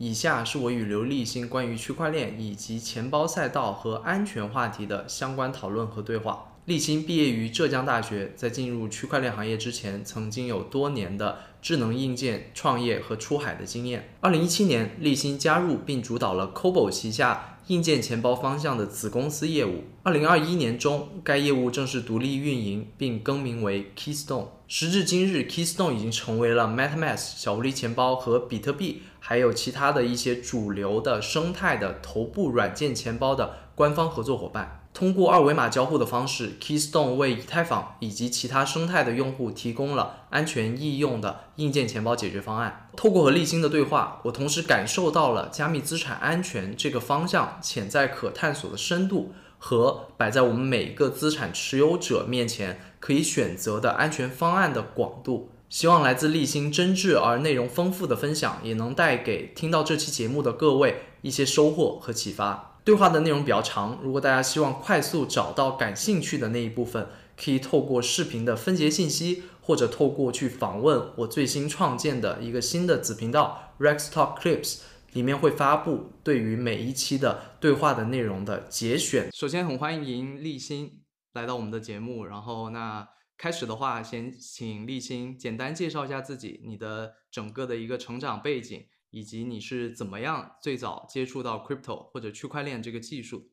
[0.00, 6.52] 以下是我与刘立新关于区块链以及钱包赛道和安全话题的相关讨论和对话。
[6.66, 14.10] 立新毕业于浙江大学，在进入区块链行业之前，曾经有多年的智能硬件创业和出海的经验。
[14.20, 19.84] 二零一七年，立新加入并主导了 Cobo 旗下硬件钱包方向的子公司业务。
[20.02, 24.46] 二零二一年中，该业务正式独立运营并更名为 Keystone。
[24.66, 29.02] 时至今日，Keystone 已经成为了 MetaMask 小狐狸钱包和比特币。
[29.20, 42.87] 还有其他的一些主流的生态的头部软件钱包的官方合作伙伴，通过二维码交互的方式，Keystone 为以太坊以及其他生态的用户提供了安全易用的硬件钱包解决方案。
[42.98, 55.52] 透过和立新的对话，我同时感受到了加密资产安全这个方向潜在可探索的深度和摆在我们每一个资产持有者面前可以选择的安全方案的广度。
[55.68, 62.80] 希望来自立新真挚而内容丰富的分享，也能带给听到这期节目的各位一些收获和启发。
[62.82, 67.06] 对话的内容比较长，如果大家希望快速找到感兴趣的那一部分，
[67.40, 74.80] 可以透过视频的分节信息，或者透过去访问我最新创建的一个新的子频道 Rex Talk Clips，
[75.12, 79.30] 里面会发布对于每一期的对话的内容的节选。
[79.30, 81.02] 首先，很欢迎立新
[81.34, 83.06] 来到我们的节目，然后那。
[83.36, 93.48] 开始的话，先请立新简单介绍一下自己，你的整个的一个成长背景，以及你是怎么样最早接触到 crypto 或者区块链这个技术。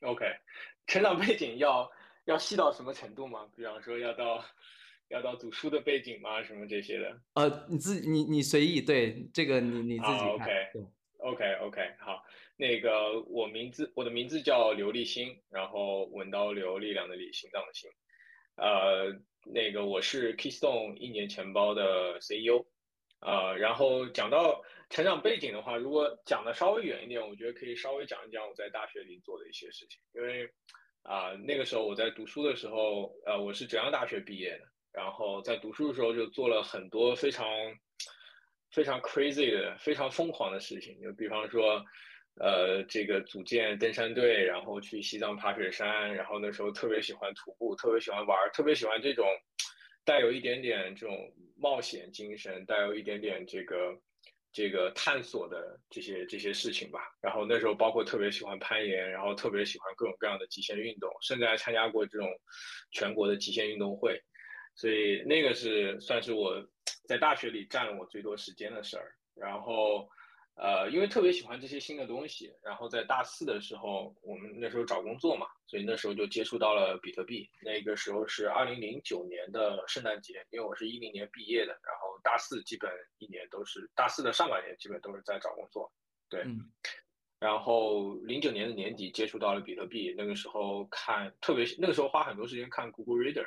[0.00, 0.24] OK，
[0.86, 1.86] 成长背景要
[2.24, 3.40] 要细到什么程度吗？
[3.54, 4.42] 比方说要到
[5.08, 6.42] 要到读书的背景吗？
[6.42, 7.20] 什么这些的？
[7.34, 10.24] 呃，你自你你随意，对这个你你自己
[11.18, 12.22] OK，OK，OK，好，
[12.56, 17.90] 那个我名字我的名字叫刘立新，然后文刀刘，力量的力，心脏的心。
[18.56, 22.64] 呃，那个我是 Keystone 一年钱包的 CEO，
[23.20, 30.48] 呃，然后讲到成长背景的话，如果讲的稍微远一点，我觉得可以稍微讲一讲我在大学里做的一些事情，因为
[31.02, 34.64] 啊，那个时候我在读书的时候，呃，我是浙江大学毕业的，
[34.96, 37.46] 然后在读书的时候就做了很多非常
[38.70, 41.84] 非常 crazy 的、非常疯狂的事情，就比方说。
[42.38, 49.26] 呃，这个组建登山队，然后去西藏爬雪山，然后那时候特别喜欢徒步，特别喜欢玩，特别喜欢这种
[50.04, 51.16] 带有一点点这种
[51.56, 53.98] 冒险精神，带有一点点这个
[54.52, 57.00] 这个探索的这些这些事情吧。
[57.22, 62.28] 然后那时候包括特别喜欢攀岩，然后特别喜欢各种各样的极限运动，甚至还参加过这种
[62.90, 64.20] 全国的极限运动会。
[64.76, 66.64] 所以那个是算是我
[67.08, 69.12] 在大学里占了我最多时间的事儿。
[69.34, 70.08] 然后。
[70.58, 77.46] 呃，因为特别喜欢这些新的东西，然后在大四的时候，我们那时候找工作嘛，所以那时候就接触到了比特币。
[77.60, 85.92] 那个时候是二零零九年的圣诞节，因为我是一零年毕业的，然后大四基本一年都是大四的上半年基本都是在找工作。
[86.30, 86.42] 对，
[87.38, 93.46] 然后零九年的年底接触到了比特币，那个时候看特别那个时候花很多时间看 Google Reader，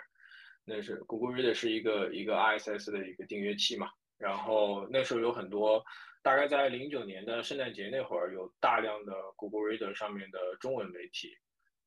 [0.69, 5.83] 那是 Google Reader 是一个一个 RSS 的一个订阅器嘛，然后那时候有很多。
[6.21, 11.33] 大概在零九年的圣诞节那会儿，有大量的 Google Reader 上面的中文媒体，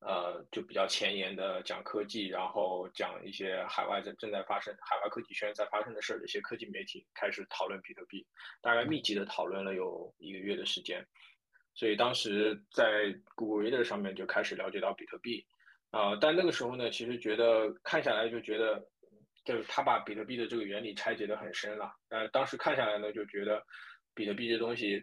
[0.00, 8.26] 呃，就比较前沿的讲科技，然后讲一些海外在正在发生、海外科技圈在发生的事儿的一些科技媒体开始讨论比特币，
[8.62, 11.06] 大概密集的讨论了有一个月的时间，
[11.74, 15.44] 所以当时在 Google Reader 上面就开始了解到比特币，
[15.92, 18.84] 啊，但那个时候呢，其实觉得看下来就觉得，
[19.44, 23.64] 就是他把比特币的这个原理拆解的很深了，呃，当时看下来呢，就觉得。
[24.14, 25.02] 比特币这东西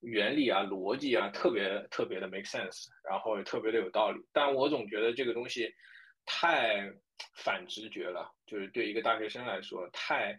[0.00, 4.18] 原理啊、逻辑啊，特别特别的 make sense，然后也特别的有道理。
[4.32, 5.72] 但我总觉得这个东西
[6.26, 6.90] 太
[7.36, 10.36] 反直觉了，就是对一个大学生来说，太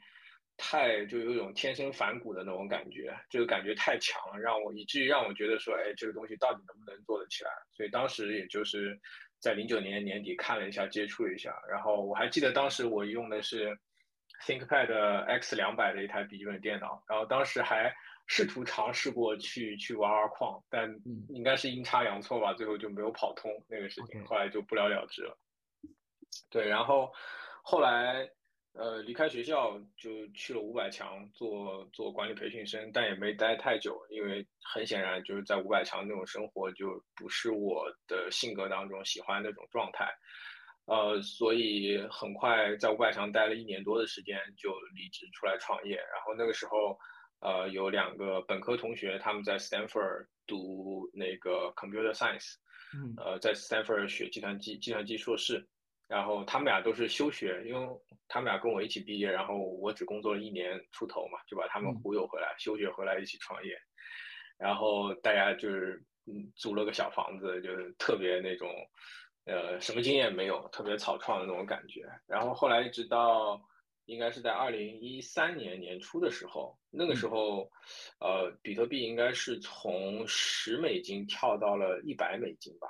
[0.57, 7.51] 太就有一种天生反骨的那种感觉，这个感觉太强了，让我以至于让我觉得说，哎，这个东西到底能不能做得起来？
[7.71, 8.99] 所以当时也就是
[9.39, 13.77] 在零九年年底看了一下，接触了一下，然后我还记得当时我用的是
[14.45, 17.94] ThinkPad X 两百的一台笔记本电脑，然后当时还。
[18.31, 20.87] 试图尝试过去去玩玩矿，但
[21.29, 25.35] 应该是阴差阳错吧，最后就没有跑通那个事情，后来就不了了之了。
[26.52, 27.11] 对，然后
[27.64, 28.29] 后来
[28.73, 40.09] 呃离开学校就去了五百强做做管理培训生，但也没待太久，因为很显然就是在五百强那种生活就不是我的性格当中喜欢那种状态，
[40.85, 46.97] 呃，所以很快在五百强待了一年多的时间就离职出来创业，然后那个时候。
[47.41, 52.55] 呃，有两个本科同学，他们在 Stanford 读那个 Computer Science，
[53.16, 55.66] 呃，在 Stanford 学计算机计算机硕士，
[56.09, 57.88] 然后他们俩都是休学，因为
[58.28, 63.78] 他们俩跟我一起毕业，然后我只工作了一年出头嘛，就把他们忽悠回来，休学回来一起创业，
[64.58, 68.67] 然后大家就是嗯租了个小房子，就是特别那种，
[69.46, 72.02] 呃，什么经验没有，特别草创的那种感觉。
[72.26, 73.62] 然后后来一直到
[74.05, 77.70] 应该是在二零一三年年初的时候，那个时候，
[78.20, 82.88] 呃，比特币应该是从十美金跳到了一百美金吧。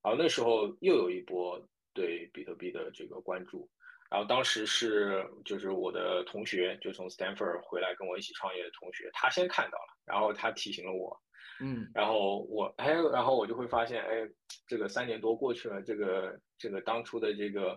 [0.00, 1.60] 然后那时候又有一波
[1.96, 3.68] 对比特币的这个关注。
[4.08, 11.20] 然后当时是就是我的同学，就从 Stanford 回来跟我一起创业的同学，他先看到了，然后他提醒了我，
[11.60, 14.28] 嗯，然后我哎，然后我就会发现，哎，
[14.68, 17.76] 这个三年多过去了，这个这个当初的这个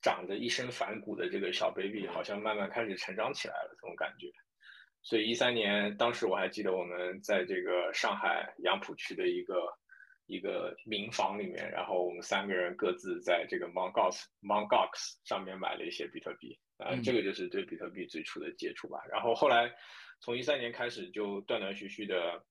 [0.00, 4.30] 长着一身反骨的这个小 baby，好像慢慢开始成长起来了，这种感觉。
[5.02, 9.54] 所以一三年，当时我还记得我们在这个上海杨浦区的一个。
[10.28, 18.98] 一个民房里面，然后我们三个人各自在这个 Mongox Mongox 上面买了一些比特币，啊，这个就是对比特币最初的接触吧。
[19.10, 19.72] 然后后来
[20.20, 22.44] 从一三年开始就断断续续的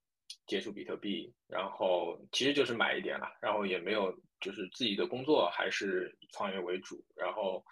[0.48, 7.06] 接触比特币，然后其实就是买一点了，然后也没有就是自己的工作还是以创业为主。
[7.16, 7.64] 然后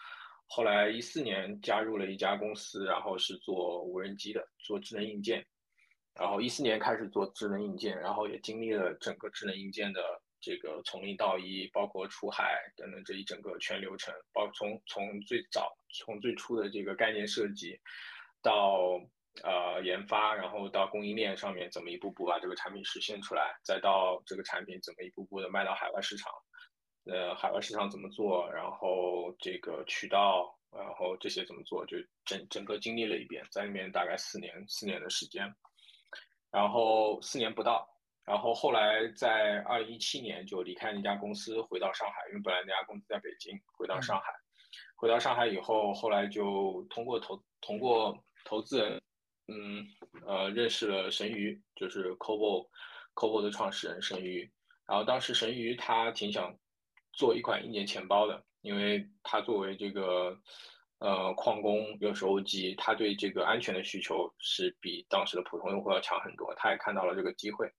[0.47, 5.43] 后来一四年加入了一家公司，然后是做无人机的，做智能硬件。
[6.17, 10.01] 然后一四年开始做智能硬件，然后也经历了整个智能硬件的
[10.39, 17.77] 这个从零到一，包括出海等等这一整个全流程，包从从最早从最初的这个概念设计，
[18.41, 18.97] 到
[19.43, 26.31] 呃研发，然后到供应链上面怎么一步步把这个产品实现出来，再到这个产品怎么一步步的卖到海外市场，
[27.11, 35.53] 呃海外市场怎么做，然后这个渠道，然后这些怎么做，就整整个经历了一遍，在里面大概四年四年的时间。
[36.55, 37.85] 然后四年不到，
[38.23, 44.27] 然后后来在二零一七年就离开那家公司，回到上海，因为本来那家公司在北京，回到上海。
[44.95, 49.01] 回到上海以后，后来就通过投通过投资人，
[49.49, 49.85] 嗯
[50.25, 52.69] 呃认识了神鱼，就是 Cobo
[53.15, 54.49] Cobo 的创始人神鱼。
[54.87, 56.57] 然后当时神鱼他挺想
[57.11, 60.39] 做一款硬件钱包的，因为他作为这个。
[61.05, 66.51] 呃，矿工有手机，他对这个安全的需求是比当时的普通用户要强很多。
[66.57, 67.71] 他也看到了这个机会，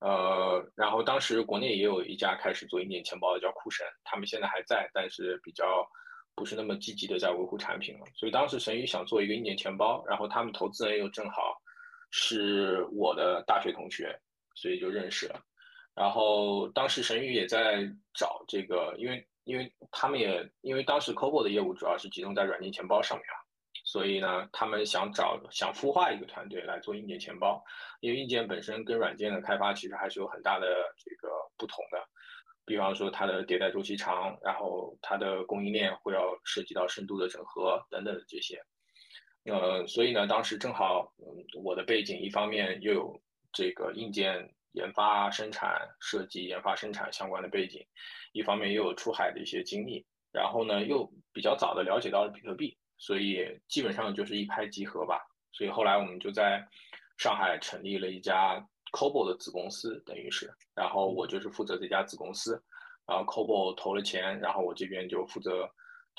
[0.00, 5.86] 呃，然后当时国内也有一家开始做硬件钱包的，叫酷神，他们现在还在，但是比较
[6.34, 8.06] 不是那么积极的在维护产品了。
[8.16, 11.56] 所以当时神宇想做一个硬件钱包，然后他们投资人又正好
[12.10, 14.12] 是我的大学同学，
[14.56, 15.40] 所以就认识了。
[15.94, 19.24] 然后当时神宇也在找这个，因为。
[19.44, 23.36] 因为他们也因为当时 Cobo 的业务主要是集中在软件钱包上面啊，
[23.84, 27.64] 所以呢，他们想找想孵化一个团队来做硬件钱包，
[28.00, 30.66] 因为硬件本身跟软件的开发其实还是有很大的
[30.98, 31.98] 这个不同的，
[32.64, 38.62] 比方说它的迭代周期长，然后它的供应链会要涉及到深度的整合等等的这些，
[39.44, 43.20] 呃，所以呢，当时正好，嗯，我的背景一方面又有
[43.52, 44.54] 这个硬件。
[44.72, 47.84] 研发、生产、设计、研发、生产相关的背景，
[48.32, 55.20] 一方面又有出海的一些经历，然后呢又比较早的了解到了比特币，所以基本上就是一拍即合吧。
[55.52, 56.66] 所以后来我们就在
[57.18, 62.62] 上海成立了一家 Cobo 的子公司，等于是，然后我就是负责这家子公司，
[63.06, 65.70] 然后 Cobo 投了钱，然后我这边就负责。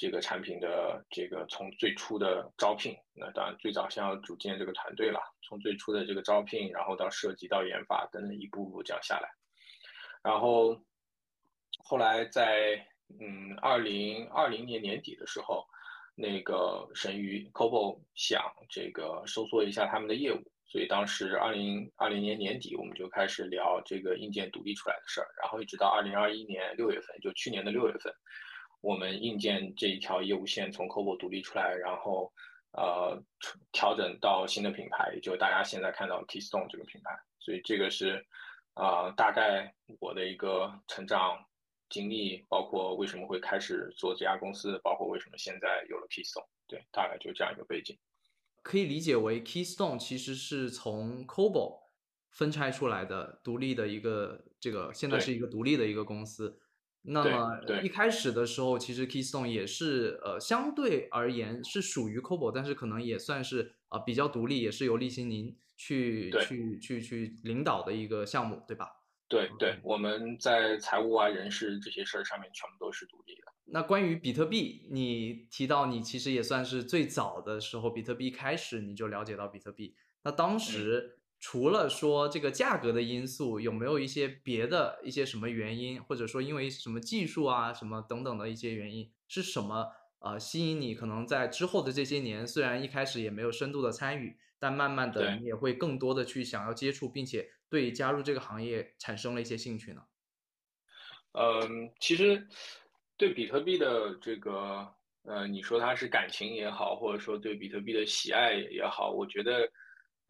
[0.01, 5.19] 这个产品的这个从最初的招聘，那当然最早先要组建这个团队了。
[5.43, 9.29] 从最初的这个招聘，然后到设计到研发等等一步步这样下来，
[10.23, 10.75] 然后
[11.83, 12.83] 后来在
[13.19, 15.67] 嗯二零二零年年底的时候，
[16.15, 28.11] 那个神鱼 Cobo 想这个收缩一下他们的业务，所以当时二零二零年年底我们就开始聊这个硬件独立出来的事儿，然后一直到二零二一年六月份，就去年的六月份。
[28.81, 32.33] 我们硬件这一条业务线从 Cobo 独立出来，然后
[32.73, 33.21] 呃
[33.71, 37.11] 调整到新的品牌，就大家现在看到 Keystone 这个品牌。
[37.39, 38.25] 所以这个是
[38.73, 41.37] 啊大概我的一个成长
[41.89, 46.47] 经历，包括为什么会开始做这家公司，包括为什么现在有了 Keystone。
[46.67, 47.97] 对，大概就这样一个背景。
[48.63, 51.81] 可以理解为 Keystone 其实是从 Cobo
[52.29, 56.59] 分拆出来的独立的一个这个现在是一个独立的一个公司。
[57.03, 68.87] 那么一开始的时候，其实 Keystone 也是呃相对而言是属于 Cobo，但是可能也算是啊比较独立，也是由立新您去去去去领导的一个项目，对吧？
[69.27, 73.41] 对对，我们在财务啊、人事这些事儿上面全部都是独立的。
[73.65, 81.17] 那关于比特币，你提到你其实也算是最早的时候，比特币开始你就了解到比特币，那当时。
[81.41, 89.87] 除了说这个价格的因素，有没有一些别的一些什么原因，或者说因为什么技术啊什么等等的一些原因，是什么
[90.19, 90.93] 呃吸引你？
[90.93, 100.03] 可能在之后的这些年，虽然一开始也没有深度的参与，但慢慢的你也会更多的去想要接触，并且对加入这个行业产生了一些兴趣呢？
[101.33, 102.47] 嗯，其实
[103.17, 104.87] 对比特币的这个，
[105.23, 109.67] 呃，你说它是感情也好，或者说对比特币的喜爱也好，我觉得，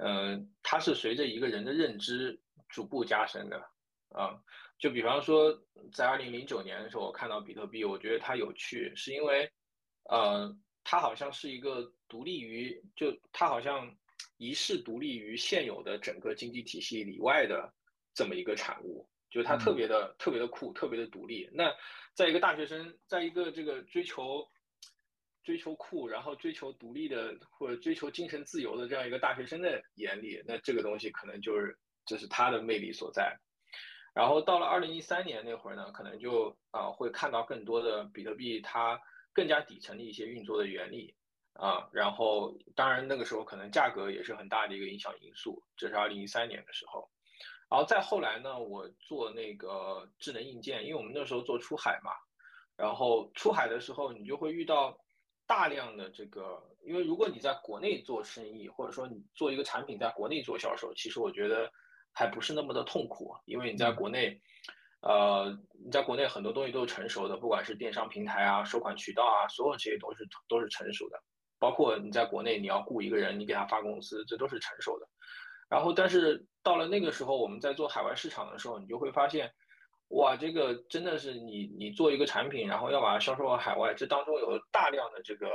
[0.04, 3.58] 嗯，它是随着一个人的认知逐步加深的
[4.10, 4.38] 啊。
[4.78, 5.58] 就比方说，
[5.94, 9.52] 在二零零九年的时候，我看到比特币，我觉得它有趣，是因为，
[10.10, 10.54] 呃，
[10.84, 13.96] 它好像是一个独立于，就它好像。
[14.38, 17.72] 一是独立于现有的整个经济体系以外的
[18.12, 21.48] 这么一个产物，就是它特别的特别的酷，特别的独立。
[21.54, 21.72] 那
[22.16, 24.44] 在一个大学生，在一个这个追求
[25.44, 33.38] 追求酷，然后追求独立的或者追求精神自由的这样一个大学生的眼里，那这个东西可能就是这是它的魅力所在。
[34.14, 39.00] 然后到了二零一三年那会儿呢，可能就啊会看到更多的比特币它
[39.34, 41.16] 更加底层的一些运作的原理。
[41.54, 47.12] 啊，然后当然那个时候可能价格也是很大的一个影响因素，这是二零一三年的时候，
[47.70, 52.12] 然后再后来呢，我做那个智能硬件，因为我们那时候做出海嘛，
[52.78, 54.98] 然后出海的时候你就会遇到
[55.52, 61.70] 大量的这个，因为如果你在国内做生意，或者说你做一个产品在国内做销售，其实我觉得
[62.14, 64.42] 还不是那么的痛苦，因为你在国内，
[65.02, 71.22] 呃，你在国内很多东西都是成熟的，不管是电商平台啊、收款渠道啊，所有这些都是都是成熟的。
[71.60, 75.08] 包括你在国内，你要雇一个人，你给他发工资，这都是成熟的。
[75.68, 79.52] 然后，但是到了那个时候，我们在做海外市场的时候，你就会发现，
[80.12, 85.48] 哇，这个真的是你你做一个产品，然后要把它销售到海外，这当中有大量的这个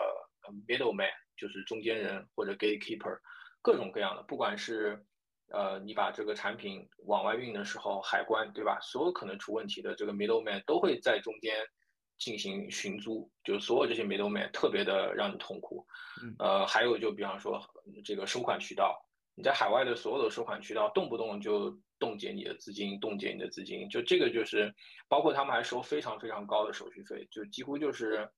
[0.66, 3.18] middleman，就是中间人或者 gatekeeper，
[3.62, 5.04] 各种各样的，不管是
[5.52, 8.78] 呃你把这个产品往外运的时候，海关对吧？
[8.82, 11.54] 所有可能出问题的这个 middleman 都会在中间。
[12.18, 15.86] 进行寻租，就所有这些 middleman 特别的让你痛苦。
[16.38, 17.60] 呃，还有就比方说
[18.06, 18.98] 这个收款渠道，
[19.34, 24.74] 你在海外的所有的收款渠道，动不动就冻结你的资金，冻结你的资金，就这个就是
[25.08, 28.28] 包括他们还收非常非常高的手续费，就几乎就是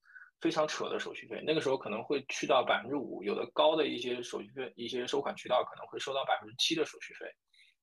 [0.41, 1.43] 非常扯的手续费。
[1.45, 7.25] 那个时候可能会去到百分之五，有的高的一些手续费，一些收款渠道可能会收到百分之七的手续费。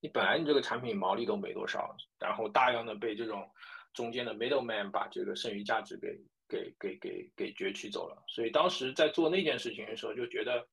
[0.01, 3.49] 你本来你这个产品毛利都没多少，然后大量的被这种。
[3.95, 6.15] 中间的 middleman 把这个剩余价值给
[6.47, 10.69] 给给给给攫取走了，所以当时在做那件事情的时候，就觉得，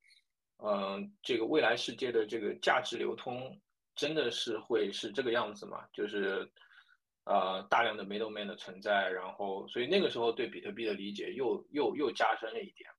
[0.58, 3.58] 嗯，这个未来世界的这个价值流通
[3.94, 5.86] 真的是会是这个样子吗？
[5.92, 6.50] 就是，
[7.24, 12.90] 呃，大量的 middleman 的存在，然后，所以那个时候对比特币的理解又又又加深了一点，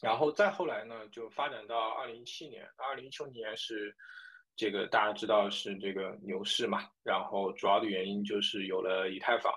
[0.00, 3.96] 然后再后来呢，就发展到二零一七年，二零一七年是。
[4.60, 9.54] 这个大家知道是这个牛市嘛，然后主要的原因就是有了以太坊，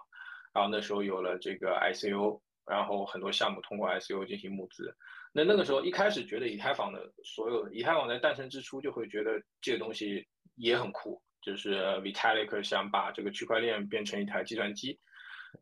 [0.54, 4.96] 然后那时候有了这个 ICO，然后很多项目通过 ICO 进行募资。
[5.32, 15.00] 那那个时候一开始觉得以太坊的所有以太坊在诞生之初就会觉得这个东西也很酷，就是 Vitalik 想把这个区块链变成一台计算机，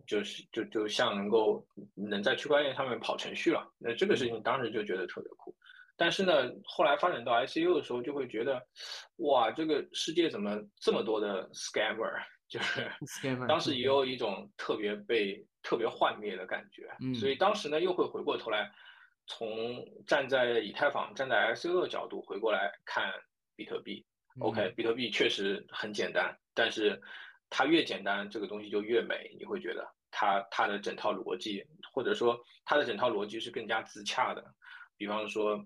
[0.07, 3.71] 就是就就像能够能在区块链上面跑程序了。
[3.77, 5.55] 那这个事情当时就觉得特别酷。
[5.95, 8.65] 但是呢，后来发展到 ICU 的时候，就会觉得，
[9.17, 12.23] 哇，这个世界怎么这么多的 scammer？
[12.47, 12.89] 就是
[13.47, 16.89] 当时也有一种特别被特别幻灭的感觉。
[17.13, 18.71] 所以当时呢，又会回过头来，
[19.29, 23.13] 从站在以太坊、站在 ICU 的角度回过来看
[23.55, 24.05] 比特币。
[24.41, 27.01] OK，比特币确实很简单，但是
[27.49, 29.33] 它越简单，这个东西就越美。
[29.39, 34.43] 你会觉得它它的整套逻辑，或者说它的整套逻辑是更加自洽的。
[34.97, 35.65] 比方说。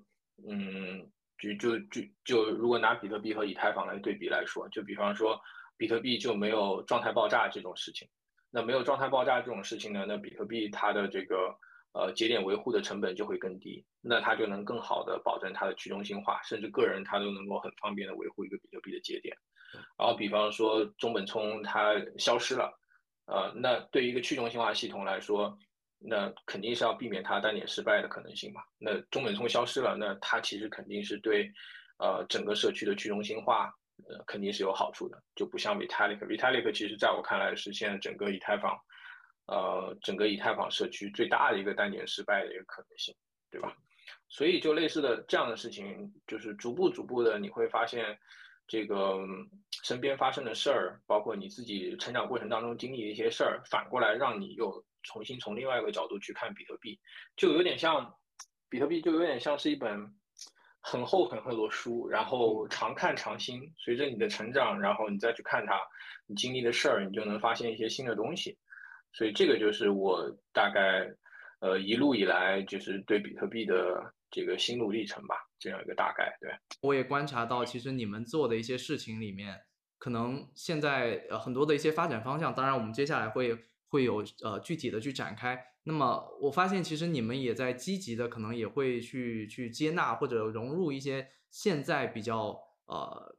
[0.49, 5.39] 嗯，就就就就如果拿比特币和以太坊来对比来说，就比方说，
[5.77, 8.09] 比特币就没有状态爆炸这种事情。
[8.49, 11.55] 那没有状态爆炸这种事情呢，那比特币它的这个
[11.93, 19.35] 呃节点维护的成本就会更低，那它就能更好的保证它的去中心化，甚至个人他都能够很方便的维护一个比特币的节点。
[19.97, 22.71] 然后比方说中本聪它消失了，
[23.27, 25.57] 呃，那对于一个去中心化系统来说。
[26.05, 28.61] 那肯定是要避免它单点失败的可能性嘛。
[28.77, 31.49] 那中本聪消失了，那它其实肯定是对，
[31.97, 33.73] 呃，整个社区的去中心化，
[34.09, 35.17] 呃，肯定是有好处的。
[35.33, 38.77] 就不像 Vitalik，Vitalik 其实在我看来是现在整个以太坊，
[39.47, 43.15] 呃，整个以太坊社区最大的一个单点失败的一个可能性，
[43.51, 43.75] 对吧？
[44.29, 48.17] 所以就类似的这样的事情，就是逐步逐步的你会发现，
[48.67, 49.19] 这个
[49.83, 54.83] 身边发生的事儿，包括你自己成长过程当中经历的一些事儿，反过来让你又。
[55.05, 56.97] 重新从另外一个角度去看比特币，
[57.35, 58.15] 就有点像，
[58.69, 60.15] 比特币就有点像是一本
[60.79, 63.69] 很厚很厚的书，然后常看常新。
[63.77, 65.77] 随着你的成长，然后你再去看它，
[66.25, 68.57] 你经历的事儿，你就能发现一些新的东西。
[69.13, 71.07] 所以这个就是我大概，
[71.59, 76.35] 呃，一路以来就是对比特币的这个心路历程吧，这样一个大概。
[76.41, 76.51] 对，
[76.81, 79.61] 我也观察到，其实你们做的一些事情里面，
[79.99, 85.63] 可能现在呃很多的一些发展方向，当然我们接下来会会有呃具体的去展开。
[85.83, 93.35] 那么我发现，其实你们也在积极的，可能也会去去接纳或者融入一些现在比较呃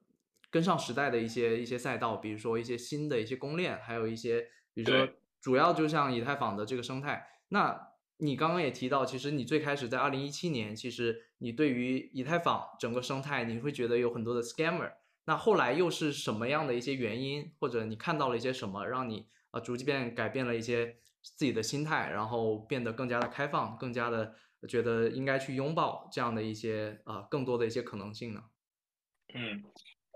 [0.50, 5.08] 跟上时代的一些一些赛道，比如说一些新的一些公链，还有一些比如说
[5.44, 7.28] 主要就像以太坊的这个生态。
[7.48, 14.94] 那你刚刚也提到，其实你最开始在二零一七年，其实你对于以太坊整个生态，你会觉得有很多的 scammer。
[15.26, 24.34] 那后来又是什么样的一些原因，或者你看到了一些什么，让你呃逐渐改变了一些自己的心态，然后变得更加的开放，更加的
[24.66, 28.42] 觉得应该去拥抱这样的一些呃更多的一些可能性呢？
[29.34, 29.62] 嗯，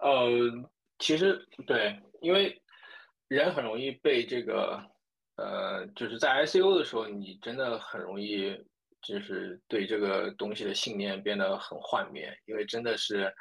[0.01, 2.63] 呃，其实对，因为
[3.29, 4.83] 人很容易被这个。
[5.39, 8.61] 呃，就是在 ICO 的时候，你真的很容易
[9.01, 13.33] 就是对这个东西的信念变得很幻灭，因为真的是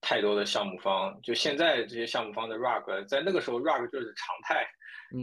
[0.00, 1.20] 太多的项目方。
[1.22, 4.66] 就现在这些项目方的 rug，在那个时候 rug 就是常态。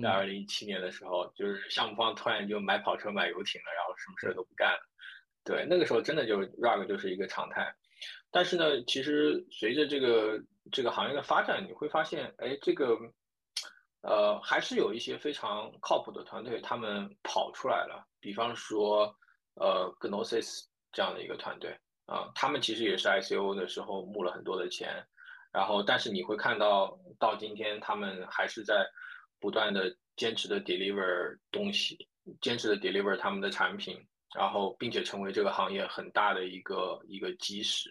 [0.04, 4.80] 在二零一七年的时候，就是项目方突然就买跑车、买游艇了，然后什么事都不干了。
[5.44, 7.74] 对，那个时候真的就 rug 就是一个常态。
[8.30, 10.40] 但是呢，其实随着这个
[10.72, 12.96] 这个行业的发展，你会发现，哎，这个。
[14.02, 18.08] 呃，还是有一些非常靠谱的团队，他们跑出来了。
[18.22, 19.14] 比方说，
[19.56, 25.06] 呃，Gnosis 这样的一个团队啊，他们其实也是 ICO 的时候募了很多的钱，
[25.52, 28.86] 然后但是你会看到，到今天他们还是在
[29.40, 32.08] 不断的坚持的 deliver 东西，
[32.42, 33.98] 坚持的 deliver 他们的产品，
[34.34, 37.90] 然后并且成为这个行业很大的一个一个基石。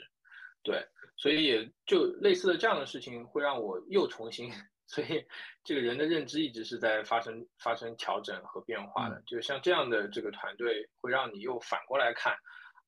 [0.62, 0.82] 对，
[1.16, 4.50] 所以也就类似的这样的事情，会让我又重新。
[4.90, 5.22] 所以，
[5.62, 9.22] 这个人的认知一直是在发生、发生调整和变化的。
[9.26, 12.34] 就像这样的这个团队，会让你又反过来看，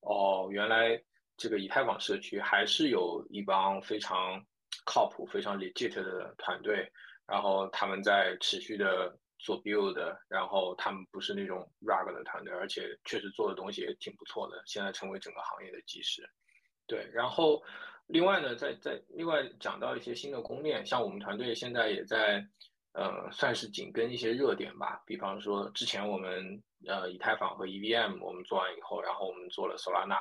[0.00, 0.99] 哦，原来
[1.37, 4.42] 这个以太坊社区还是有一帮非常
[4.87, 6.90] 靠谱、非常 legit 的团队，
[7.26, 9.95] 然后他们在持续的做 build，
[10.26, 16.26] 然后他们不是那种 rug 的团队，而且确实做的东西也挺不错的，现在成为整个行业的基石。
[16.86, 17.63] 对，然后。
[18.12, 22.44] 另外呢，在在另外讲到一些新的公链，像我们团队现在也在，
[22.92, 25.00] 呃，算是紧跟一些热点吧。
[25.06, 30.18] 比方说，之前我们呃以太坊和 EVM 我们做完以后，然后我们做了 Solana，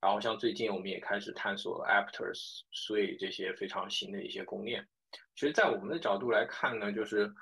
[0.00, 4.86] 然后像最近我们也开始探索 Aptos、Sui 这些非常新的一些公链。
[5.34, 7.32] 其实，在我们的角度来看呢，就是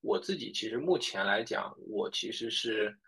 [0.00, 2.98] 我自己其实目前来讲，我其实是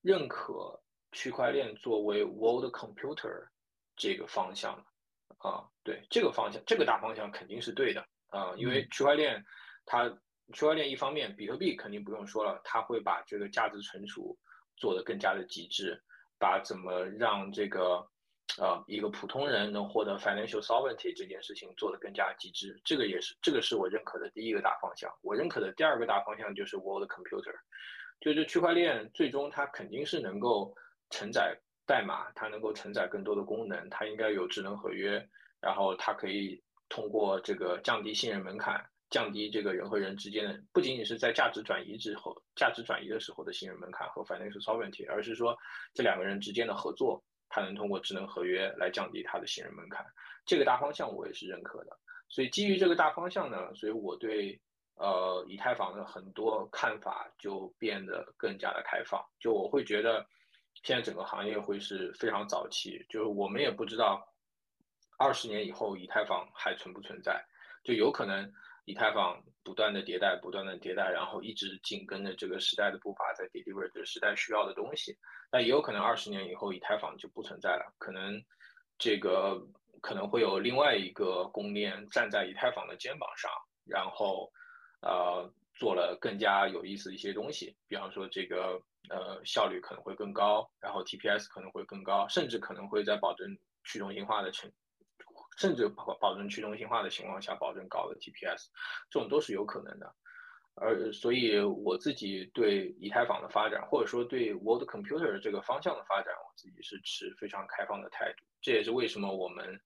[0.00, 0.80] 认可
[1.12, 3.48] 区块链作为 World Computer
[3.94, 4.84] 这个方向的。
[5.46, 9.40] 啊，对这个方向，这个大方向肯定是对的啊，因为区块链，
[9.84, 10.08] 它
[10.52, 14.36] 区块链一方面，比特币肯定不用说了，它会把这个价值存储
[14.76, 16.02] 做得更加的极致，
[16.36, 18.04] 把怎么让这个
[18.58, 25.08] 呃一个普通人能获得 financial sovereignty 这件事情做得更加极致，这个也是这个是我认可的第一个大方向。
[25.22, 27.54] 我认可的第二个大方向就是 world computer，
[28.20, 30.74] 就是区块链最终它肯定是能够
[31.10, 31.56] 承载。
[31.86, 35.24] 代码它能够承载更多的功能，它应该有智能合约，
[35.60, 45.56] 然后它可以通过这个降低信任门槛，降低这个人和人之间的不仅仅是在价值转移之后，价值转移的时候的信任门槛和 financial sovereignty，而是说
[45.94, 50.04] 这两个人之间的合作，它能通过智能合约来降低它的信任门槛。
[50.44, 51.96] 这个大方向我也是认可的。
[52.28, 54.60] 所以基于这个大方向呢，所以我对
[54.96, 59.24] 呃以太坊的很多看法就变得更加的开放。
[59.38, 60.26] 就我会觉得。
[60.86, 64.24] 现在整个行业会是非常早期，就是我们也不知道
[65.18, 67.44] 二十年以后以太坊还存不存在，
[67.82, 68.48] 就有可能
[68.84, 75.18] 以太坊不断的迭代，不断的迭代，然后一直紧跟着这个时代的步伐在 deliver 这个时代需要的东西。
[75.50, 78.40] 那也有可能二十年以后以太坊就不存在了，可能
[78.96, 79.60] 这个
[80.00, 83.50] 可能会有另外一个公链站在以太坊的肩膀上，
[83.84, 84.48] 然后
[85.02, 88.82] 呃做了更加有意思的一些东西，比方说这个。
[89.08, 94.68] 呃，效率可能会更高，然后 TPS 可能会更高，甚至可能会在保证去中心化的情，
[95.58, 98.66] 甚至保保证去中心化的情况下保证高的 TPS，
[99.08, 100.12] 这种都是有可能的。
[100.74, 108.44] 而所以我自己对以太坊的发展，或者说对 World Computer 这个方向的发展，我自己是持非常开放的态度。
[108.60, 109.80] 这也是为什么我们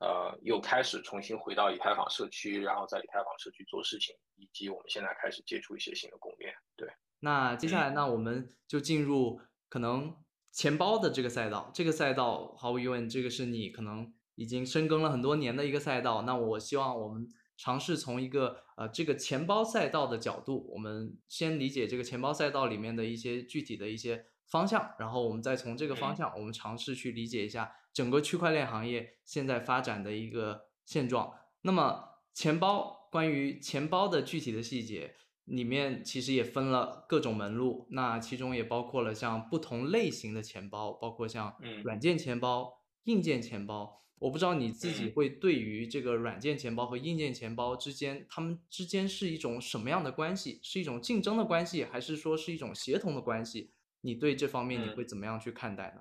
[0.00, 6.88] 呃又开始重新回到以太坊社区，然后在以太坊社区做事情，以及我们现在开始接触一些新的公链，对。
[7.20, 10.14] 那接下来，那我们就进入可能
[10.52, 11.70] 钱包的这个赛道。
[11.74, 16.22] 这个赛道毫无疑问，这个是你可能已经深耕了很多年的一个赛道。
[16.22, 31.32] 那我希望我们尝试从一个呃这个钱包赛道的角度，我们先理解这个钱包赛道里面的一些具体的一些方向，然后我们再从这个方向，我们尝试去理解一下整个区块链行业现在发展的一个现状。
[31.62, 44.02] 那么钱包，关于钱包的具体的细节，里面其实也分了各种门路，那其中也包括了像不同类型的钱包，包括像软件钱包、硬件钱包。
[44.18, 50.58] 我不知道你自己会对于这个软件钱包和硬件钱包之间，它们之间是一种什么样的关系？
[50.62, 53.72] 是一种竞争的关系，还是说是一种协同的关系？
[54.06, 56.00] 你对这方面你会怎么样去看待呢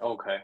[0.00, 0.42] ？OK，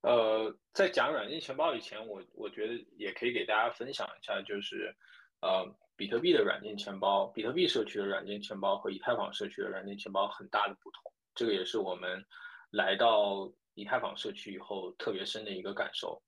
[0.00, 4.94] 呃，在讲软件钱包以前，我我觉得也可以给大家分享一下，就是
[5.40, 5.64] 呃，
[5.96, 11.12] 比特币的软件钱包，比特币社区的软件钱包和以太坊社区的软件钱包很大的不同。
[11.34, 12.24] 这个也是我们
[12.70, 13.50] 来到。
[13.74, 16.20] 以太坊社区以后特别深的一个感受，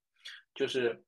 [0.55, 1.03] 就是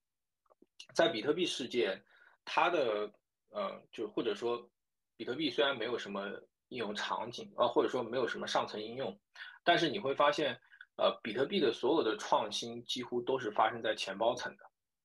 [0.94, 2.00] 在比特币世界，
[2.44, 3.12] 它的
[3.50, 4.70] 呃，就或者说，
[5.16, 6.30] 比特币虽然没有什么
[6.70, 9.18] 应用场景啊，或者说没有什么上层应用，
[9.64, 10.60] 但是你会发现，
[10.98, 14.64] 呃，比特币的所有的创新几乎都是发生在钱包层的。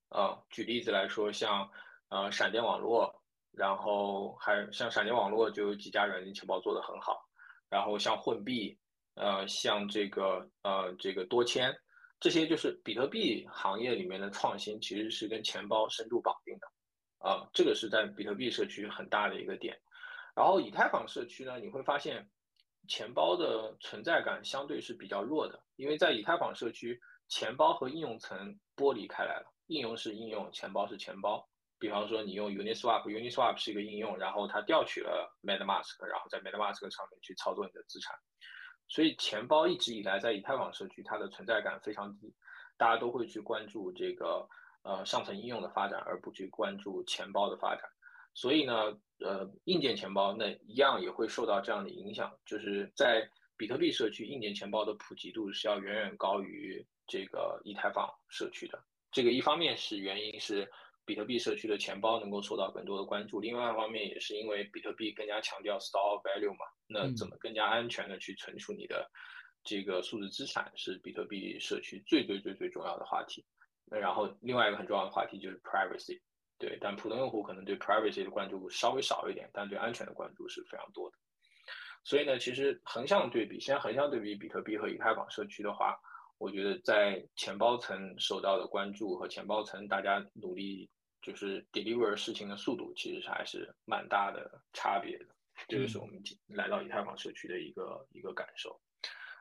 [0.09, 1.71] 啊，举例子来说，像
[2.09, 7.21] 呃闪电网络，然后还像闪电网络就有几家软件钱包做得很好，
[7.69, 8.77] 然后像混币。
[9.15, 11.77] 呃，像这个呃，这个多签，
[12.21, 16.67] 这些就是比特币行业里面的创新，其实是跟钱包深度绑定的，
[17.19, 19.79] 啊，这个是在比特币社区很大的一个点。
[20.35, 22.29] 然后以太坊社区呢，你会发现
[22.89, 31.47] 钱包的存在感相对是比较弱的，因为在以太坊社区，钱包和应用层剥离开来了，应用是应用，钱包是钱包。
[31.79, 38.15] 比方说你用 Uniswap，Uniswap 是一个应用，然后它调取了 MetaMask，然后在 MetaMask 上面去操作你的资产。
[38.87, 42.35] 所以钱包一直以来在以太坊社区，它的存在感非常低，
[42.77, 44.47] 大家都会去关注这个
[44.83, 47.85] 呃上层应用的发展，而不去关注钱包的发展。
[48.35, 58.83] 所以呢，呃，硬件钱包那一样也会受到这样的影响，就是在比特币社区，硬件钱包的普及度是要远远高于这个以太坊社区的。
[59.13, 60.71] 这个一方面是原因是。
[61.07, 69.11] 比特币社区的钱包能够受到更多的关注，另外一方面也是因为比特币更加强调 store value 嘛，那怎么更加安全的去存储你的
[69.65, 73.45] 这个数字资产，是比特币社区最最最最重要的话题。
[73.87, 76.21] 那然后另外一个很重要的话题就是 privacy，
[76.61, 81.17] 对，但普通用户可能对 privacy 的关注稍微少一点，但对安全的关注是非常多的。
[82.05, 85.99] 所以呢，其实横向对比，现在横向对比比特币和以太坊社区的话，
[86.39, 90.89] 我觉得在钱包层受到的关注和钱包层大家努力。
[91.23, 95.27] 就是 deliver 事情的速度其实是还是蛮大的差别的，
[95.69, 98.81] 这个是我们来到以太坊社区的一个一个感受。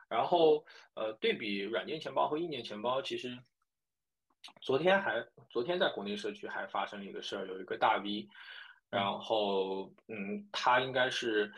[0.06, 3.34] 然后呃，对比软件钱包和硬件钱包，其实
[4.60, 8.28] 昨天还昨天在国内社区还发生了一个事儿，有一个大 V，
[8.88, 11.52] 然后嗯，他应该是。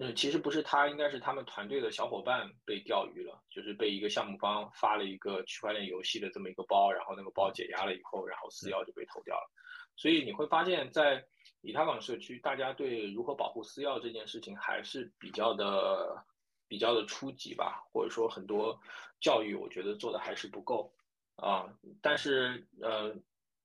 [0.00, 9.48] 嗯其实不是他，应该是他们团队的小伙伴被钓鱼了，就是被一个项目方发了一个区块链游戏的这么一个包，然后那个包解压了以后，然后私钥就被偷掉了。
[9.94, 11.24] 所以你会发现在
[11.60, 16.20] 以太坊社区，大家对如何保护私钥这件事情还是比较的、
[16.66, 18.76] 比较的初级吧，或者说很多
[19.20, 20.92] 教育我觉得做的还是不够
[21.36, 21.66] 啊。
[22.02, 23.14] 但是呃，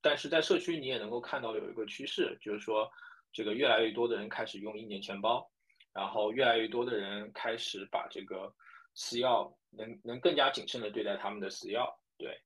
[0.00, 2.90] 但是在社区你也能够看到有一个趋势，就是说
[3.32, 5.48] 这个越来越多的人开始用硬件钱包。
[5.94, 8.50] 然后越来越多的人开始把这个
[8.94, 12.40] 私钥能能更加谨慎的对待他们的私钥，对。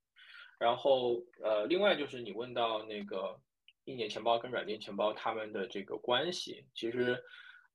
[0.59, 3.41] 然后呃，另外就是你问到那个
[3.85, 7.23] 硬件钱包跟软件钱包他们的这个关系，其实，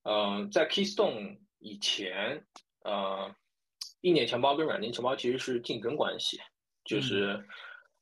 [0.03, 2.45] 嗯，在 Keystone 以前，
[2.83, 3.33] 呃，
[4.01, 6.37] 硬件钱包跟软件钱包其实是竞争关系，
[6.95, 7.43] 就是，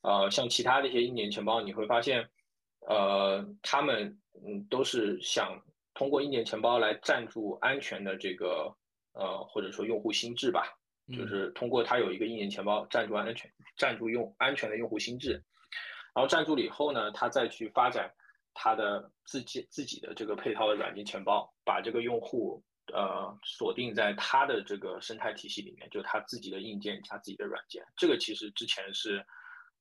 [0.01, 2.29] 呃，像其他的一些硬件钱包，你会发现，
[2.87, 5.61] 呃，他们嗯都是想。
[5.95, 8.73] 通过硬件钱包来占住安全的这个
[9.11, 10.63] 呃或者说用户心智吧，
[11.11, 15.31] 就是通过它有一个硬件钱包占住安全，占住用安全的用户心智，
[16.13, 18.09] 然后占住了以后呢，他再去发展
[18.53, 27.83] 他的自己自己的这个配套的软件钱包，把这个用户呃锁定在它的这个生态体系里面，就它自己的硬件加自己的软件。
[27.97, 29.25] 这个其实之前是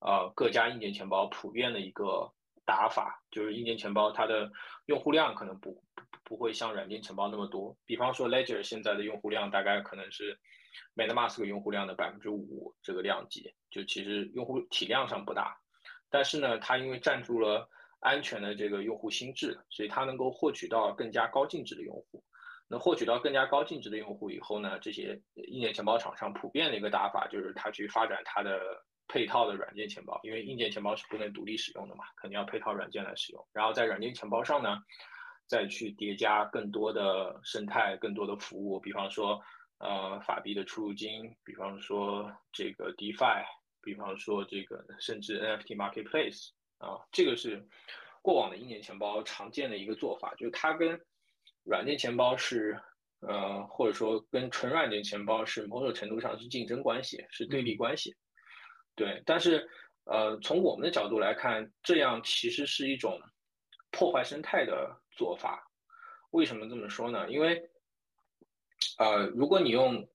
[0.00, 2.32] 呃各家硬件钱包普遍的一个
[2.64, 4.50] 打法，就是硬件钱包它的
[4.86, 5.82] 用户量可能不。
[6.24, 10.38] 不会像软件钱包那么多，比方说 Ledger 现在的用户量大概可能是
[10.94, 15.58] MetaMask 用户量的百分之五这个量级，就其实用户体量上不大，
[16.10, 17.66] 但是呢，它因为占住了
[18.00, 22.22] 安全的这个用户心智，所以它能够获取到更加高净值的用户。
[22.68, 28.60] 那获取到更加高净值的用户以后呢，这些硬件钱包厂商普遍的一个打法就是它去发展它的
[29.08, 33.48] 配套的软件钱包，因为硬件钱包是不能独立使用的嘛，肯定要配套软件来使用。
[33.52, 34.78] 然后在软件钱包上呢。
[35.50, 39.42] 再去叠加更多的生态、更多的服务，比方说
[39.78, 43.46] 呃法币的出入金，比方说这个 DeFi，
[43.80, 47.66] 比方说这个甚至 NFT Marketplace 啊，这个是
[48.20, 51.00] 过往的硬件钱包常见的一个做法，就是它跟
[51.68, 52.80] 软件钱包是
[53.20, 58.16] 呃或者说跟纯软件钱包是某种程度上是竞争关系，是对立关系。
[58.94, 59.68] 对，但是
[60.04, 63.20] 呃从我们的角度来看，这样其实是一种
[63.90, 65.64] 破坏生态的做法。
[66.30, 67.28] 为什么这么说呢？
[67.30, 67.62] 因为，
[68.98, 70.06] 呃，如果你用，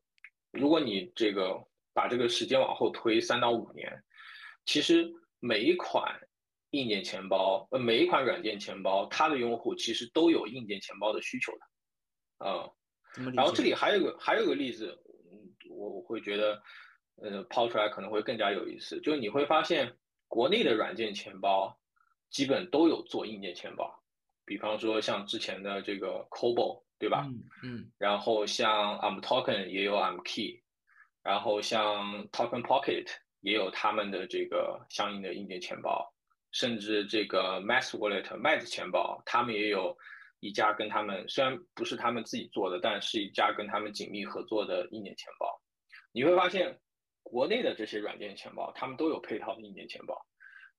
[0.51, 1.59] 如果你这个
[1.91, 4.03] 把这个时间往后推三到五年，
[4.65, 6.19] 其实每一款
[6.73, 12.69] 硬件钱包，呃，每一款软件钱包，它的用户其实都有硬件钱包的需求的，啊，
[13.36, 14.99] 然后这里还有个还有个例子，
[15.31, 16.62] 嗯，我我会觉得，
[17.21, 19.95] 呃，抛出来可能会更加有意思，就是你会发现
[20.27, 21.79] 国内的软件钱包
[22.29, 23.99] 基本都有做硬件钱包。
[24.45, 27.25] 比方说像之前的这个 Cobo，对吧？
[27.29, 27.91] 嗯嗯。
[27.97, 30.62] 然后像 I'm Token 也有 I'm Key，
[31.21, 33.07] 然后像 Token Pocket
[33.39, 36.12] 也有他们的这个相应的硬件钱包，
[36.53, 39.97] 甚至这个 Mass Wallet 麦子钱包，他们也有
[40.39, 45.61] 一家跟他们虽然不是他们自己做的，但是一家跟他们紧密合作的硬件钱包。
[46.13, 46.79] 你会发现，
[47.23, 50.15] 国内的这些软件钱包，他们都有配套的硬件钱包。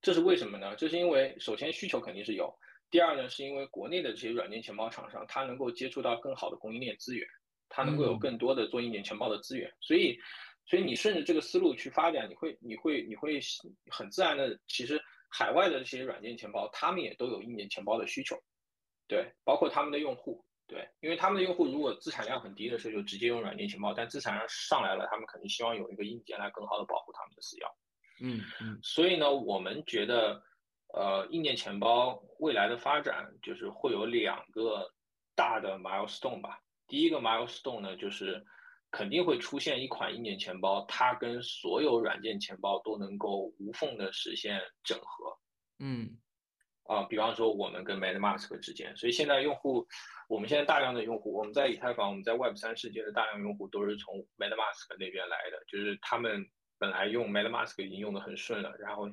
[0.00, 0.76] 这是为什么呢？
[0.76, 2.54] 这是因为首先需求肯定是有。
[2.90, 7.26] 第二呢，是因为国内的这些软件钱包厂商，它能够接触到更好的供应链资源，
[7.68, 10.16] 它能够有更多的做硬件钱包的资源，所以，
[10.66, 13.40] 所以你顺着这个思路去发展，你会，你会，你会
[13.90, 15.02] 很自然的，其实
[15.37, 18.40] 海外的这些软件钱包，他们也都有硬件钱包的需求，
[19.09, 27.66] 对，包括他们的用户，对，因为他们的用户如果资产量很低的时候，就直接用软件钱包，但资产量上来了，他们肯定希望有一个硬件来更好的保护他们的私钥，
[28.20, 30.42] 嗯嗯，所以呢，我们觉得。
[30.97, 34.88] 呃，硬件钱包未来的发展就是会有两个
[35.35, 36.61] 大的 milestone 吧。
[36.87, 38.47] 第一个 milestone 呢，就是
[38.94, 45.37] 肯定会出现一款硬件钱包，它跟所有软件钱包都能够无缝的实现整合。
[45.80, 46.16] 嗯，
[46.85, 49.87] 啊，比方说我们跟 MetaMask 之间，所以现在用户，
[50.28, 56.46] 我们现在大量的用户，我们在以太坊，我们在 Web 三世界的大量用户都是从 MetaMask 那边来的，就是他们
[56.78, 59.11] 本来用 MetaMask 已经用的很顺了，然后。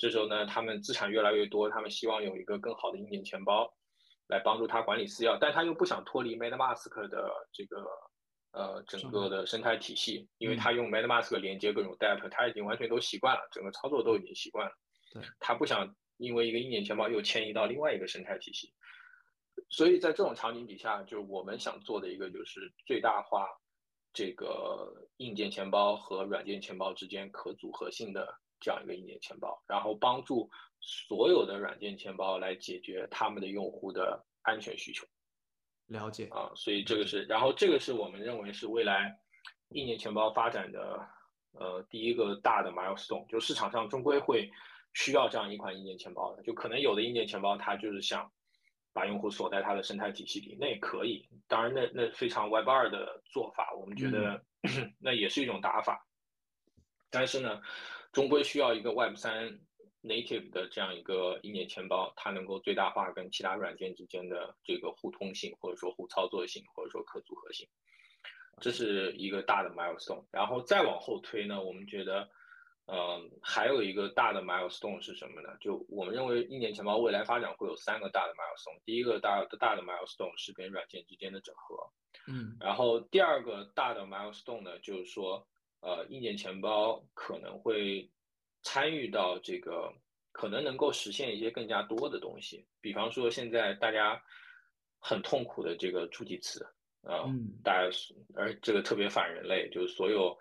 [0.00, 3.68] 这时候呢，他们资产越来越多，他们希望有一个更好的硬件钱包
[4.28, 7.84] 来帮助他管理私钥，但他又不想脱离 MetaMask 的这个
[8.52, 14.72] 呃整个的生态体系，因为他用 MetaMask 连接各种 Dap，他已经完全都习惯了，整个操作都已经习惯了。
[15.12, 18.72] 对，他不想因为一个硬件钱包又迁移到另外一个生态体系，
[19.68, 23.48] 所以在这种场景底下，就我们想做的一个就是最大化
[24.12, 28.38] 这个硬件钱包和软件钱包之间可组合性的。
[28.60, 35.06] 这样一个硬件钱包，然后帮助所有的软件钱包来解决他们的用户的安全需求。
[35.88, 39.18] 了解啊，所以这个是，然后这个是我们认为是未来
[39.70, 41.06] 硬件钱包发展的
[41.52, 44.50] 呃第一个大的 milestone，就市场上终归会
[44.94, 46.42] 需要这样一款硬件钱包的。
[46.42, 48.30] 就可能有的硬件钱包它就是想
[48.92, 51.28] 把用户锁在它的生态体系里，那也可以。
[51.46, 54.42] 当然，那那非常 Web 二的做法，我们觉得
[54.98, 56.06] 那也是一种打法。
[57.10, 57.60] 但是呢。
[58.10, 59.60] 终归需要一个 Web 三
[60.02, 67.68] native 的这样一个硬件钱包，它能够最大化跟其他软件之间的这个互通性，或者说互操作性，或者说可组合性，
[68.60, 70.24] 这是一个大的 milestone。
[70.30, 72.28] 然后再往后推呢，我们觉得，
[72.86, 75.56] 嗯，还有一个大的 milestone 是什么呢？
[75.60, 78.80] 就我们认为硬件钱包未来发展会有三个大的 milestone。
[78.84, 81.90] 第一个大的大的 milestone 是跟软件之间的整合，
[82.26, 85.46] 嗯，然后第二个大的 milestone 呢，就是说。
[85.80, 88.10] 呃，硬件钱包可能会
[88.62, 89.92] 参与到这个，
[90.32, 92.66] 可能能够实现一些更加多的东西。
[92.80, 94.22] 比方说，现在大家
[94.98, 96.64] 很痛苦的这个助记词
[97.02, 97.24] 啊，
[97.62, 100.36] 大家是而这个特别反人类，就是所有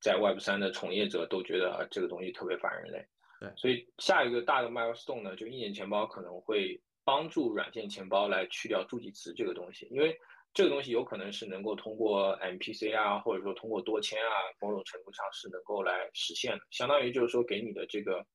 [0.00, 3.06] 在 Web 三的从业者都觉得啊，这个东西特别反人类。
[3.40, 10.18] 对，所以下一个大的 milestone 呢，就硬件钱包可能会帮助软件钱包来去掉助记词这个东西，因为。
[10.52, 16.60] 这个东西有可能是能够通过 MPC 啊，或者说通过多签啊，某种程度上是能够来实现的。
[16.70, 18.26] 相当于就是说，给你的这个，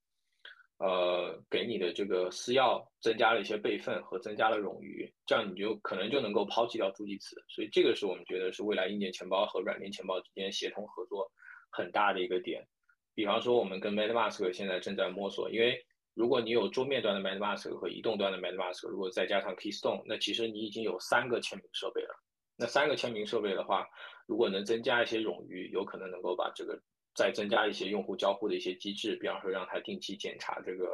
[0.78, 7.36] 呃，给你的这个私钥增加了一些备份和增加了冗余，这样你就可能就能够抛弃掉助记词。
[7.50, 11.30] 所以这个是我们觉得是未来硬件钱包和软件钱包之间协同合作
[11.70, 12.66] 很大的一个点。
[13.14, 15.86] 比方说，我们跟 MetaMask 现在正在摸索，因为。
[16.16, 22.16] 如果你有桌面端的 MetaMask 和移动端的 MetaMask，如果再加上 Keystone，那其实你已经有三个签名设备了。
[22.58, 23.86] 那三个签名设备的话，
[24.26, 26.82] 如果能增加一些冗余，有可能能够把这个
[27.14, 30.86] 再增加一些用户交互的一些机制，比方说让它定期检查这个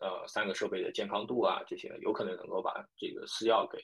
[0.00, 3.78] 呃三个设备的健康度啊，这些有可能能够把这个私钥给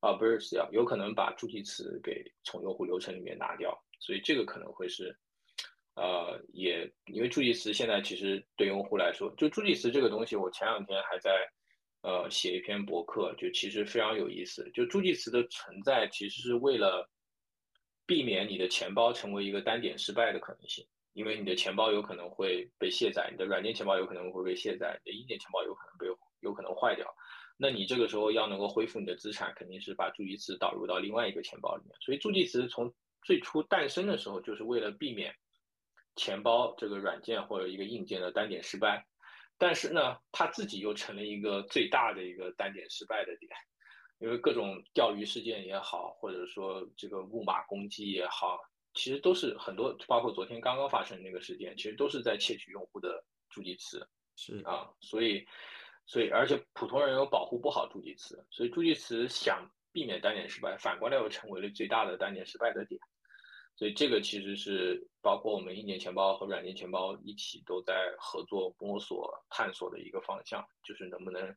[0.00, 3.74] 啊不是私钥，有可能把助记词给从用户流程里面拿掉。
[3.98, 5.18] 所以这个可能会是，
[6.00, 11.46] 呃，也因为助记词现在其实对用户来说，就助记词这个东西，我前两天还在
[12.00, 14.70] 呃写一篇博客，就其实非常有意思。
[14.72, 17.06] 就助记词的存在其实是为了
[18.06, 20.82] 避免你的钱包成为一个单点失败的可能性，
[21.12, 26.06] 因为你的钱包有可能会被卸载，你的软件钱包有可能会被卸载，你的硬件钱包有可能被
[26.40, 27.06] 有可能坏掉。
[27.58, 31.94] 那你这个时候要能够恢复你的资产，肯定是把助记词导入到另外一个钱包里面。
[32.00, 32.90] 所以助记词从
[33.22, 35.34] 最初诞生的时候，就是为了避免
[36.20, 39.06] 钱包这个软件或者一个硬件的单点失败。
[39.56, 43.50] 但是呢，它自己又成了一个最大的一个单点失败的点，
[44.18, 48.58] 因为各种钓鱼事件也好，或者说这个木马攻击也好，
[48.92, 54.06] 其实都是很多，包括昨天刚刚发生那个事件，其实都是在窃取用户的助记词。
[54.36, 55.46] 是啊，所以。
[56.06, 63.00] 所以，而且普通人又保护不好助记词，所以助记词想避免单点失败，反过来又成为了最大的单点失败的点。
[63.76, 71.56] 所以，这个其实是包括我们硬件钱包和软件钱包一起都在合作摸索探索的一个方向，就是能不能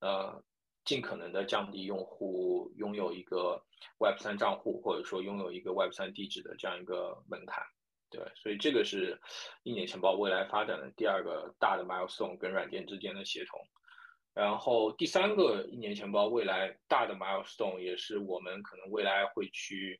[0.00, 0.44] 呃
[0.84, 3.64] 尽可能的降低用户拥有一个
[3.98, 7.64] Web 三账户，或者说拥有一个 Web 三地址的这样一个门槛。
[8.10, 9.18] 对，所以这个是
[9.62, 13.58] 硬件钱包未来发展的第二个大的 milestone，跟软件之间的协同。
[14.34, 19.98] 然后第三个一年钱包未来大的 milestone 也是我们可能未来会去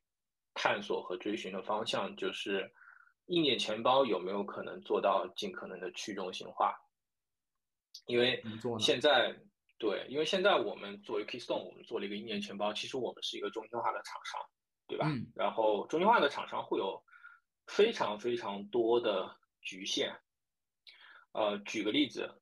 [0.55, 2.71] 探索和追寻的方向，就是
[3.27, 6.75] 硬件钱包有没有可能做到尽可能的去中心化？
[8.07, 8.43] 因为
[8.79, 9.37] 现在
[9.79, 14.41] 对，因为现在我们作为 Keystone，我们做了一个硬件钱包，其实我们是一个中心化的厂商，
[14.87, 15.07] 对吧？
[15.35, 17.03] 然后中心化的厂商会有
[17.67, 20.17] 非常非常多的局限。
[21.33, 22.39] 呃，举个例子。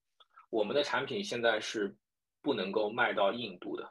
[0.52, 1.96] 我们的产品现在是
[2.42, 3.88] 不能够卖到印度的，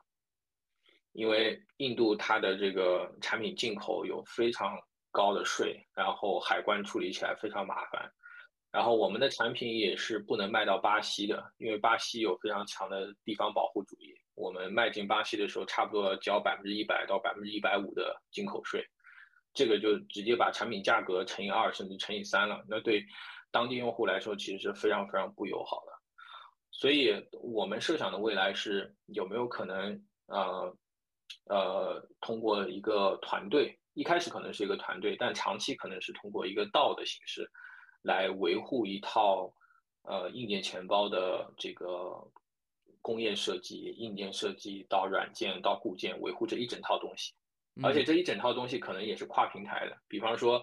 [1.19, 4.79] 因为印度它的这个产品进口有非常
[5.11, 8.09] 高的税，然后海关处理起来非常麻烦。
[8.71, 14.15] 然后我们的产品也是不能卖到巴西的，因为巴西有非常强的地方保护主义。
[14.33, 18.81] 我们卖进巴西的时候，差不多交百分之一百到百分之一百五的进口税，
[19.53, 22.63] 这个就直接把产品价格乘以二甚至乘以三了。
[22.69, 23.05] 那对
[23.51, 25.91] 当地用户来说，其实是非常非常不友好的。
[26.71, 30.73] 所以，我们设想的未来是有没有可能，呃，
[31.49, 37.49] 呃，通过一个团队，一开始可能是一个团队，但长期可能是通过一个道的形式，
[38.01, 39.53] 来维护一套，
[40.03, 42.25] 呃，硬件钱包的这个
[43.01, 47.33] 工业设计、硬件设计到软件到固件，维护这一整套东西。
[47.81, 50.61] 而且这一整套东西可能也是跨平台的，比方说，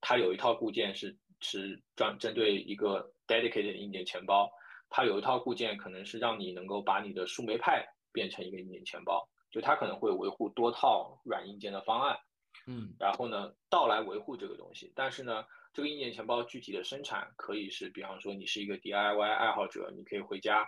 [0.00, 4.50] 它有一套固件是是专针对一个 dedicated 硬件钱包。
[4.88, 12.18] 它有一套固件，可能是让你能够把你的树莓派变成一个硬件钱包，就它可能会维护多套软硬件的方案，
[12.66, 14.92] 嗯，然后呢，到来维护这个东西。
[14.96, 20.66] 但是呢，这个硬件钱包具体的生产可以是，比方说你是一个 DIY 爱好者，你可以回家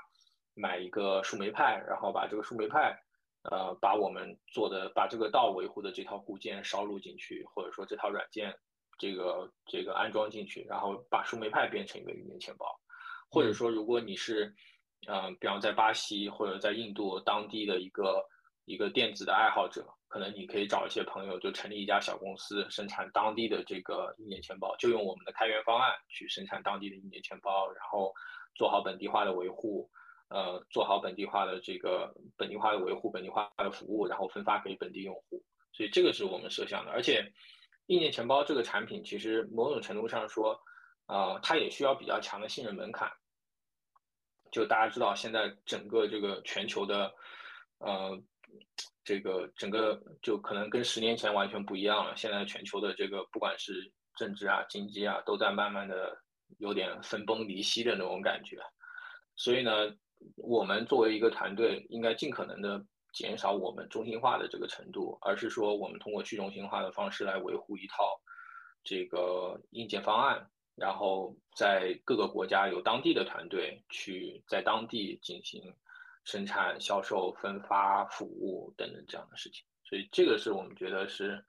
[0.55, 2.96] 买一个树莓派，然后把这个树莓派，
[3.51, 8.57] 呃，把我们做的把这个道维护的这套固件烧录进去，或者说这套软件
[8.99, 12.66] 这个这个安装进去，然后把树莓派变成一个硬件钱包。
[13.29, 14.55] 或者说，如果你是，
[15.09, 18.25] 呃，比方在巴西或者在印度当地的一个
[18.66, 28.12] 一个电子的爱好者，可能你可以找一些朋友，就成立一家小公司，生产当地的这个硬件钱包，就用我们的开源方案去生产当地的硬件钱包，然后
[28.55, 29.88] 做好本地化的维护，
[30.29, 35.42] 呃，做好本地化的这个本地化的维护、本地化的服务，然后分发给本地用户。
[35.72, 36.90] 所以这个是我们设想的。
[36.92, 37.33] 而且，
[37.87, 40.61] 硬件钱包这个产品，其实某种程度上说。
[41.07, 43.09] 啊，它也需要比较强的信任门槛。
[44.50, 47.14] 就大家知道，现在整个这个全球的，
[47.79, 48.20] 呃，
[49.05, 52.14] 这个整个就可能跟十年前完全不一样了。
[52.16, 56.16] 现在全球的这个不管是政治啊、经济啊，都在慢慢的
[56.59, 58.59] 有点分崩离析的那种感觉。
[59.37, 59.95] 所以呢，
[60.37, 68.21] 我们作为一个团队，应该尽可能的减少我们中心化的这个程度，而是说我们通过去中心化的方式来维护一套
[68.83, 70.49] 这个硬件方案。
[70.79, 75.74] 然后在各个国家有当地的团队去在当地进行
[76.27, 81.43] 生产、销售、分发、服务等等这样的事情，所以这个是我们觉得是，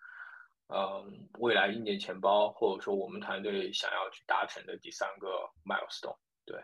[0.67, 5.27] 嗯，未来硬件钱包或者说我们团队想要去达成的第三个
[5.65, 6.15] milestone。
[6.45, 6.63] 对，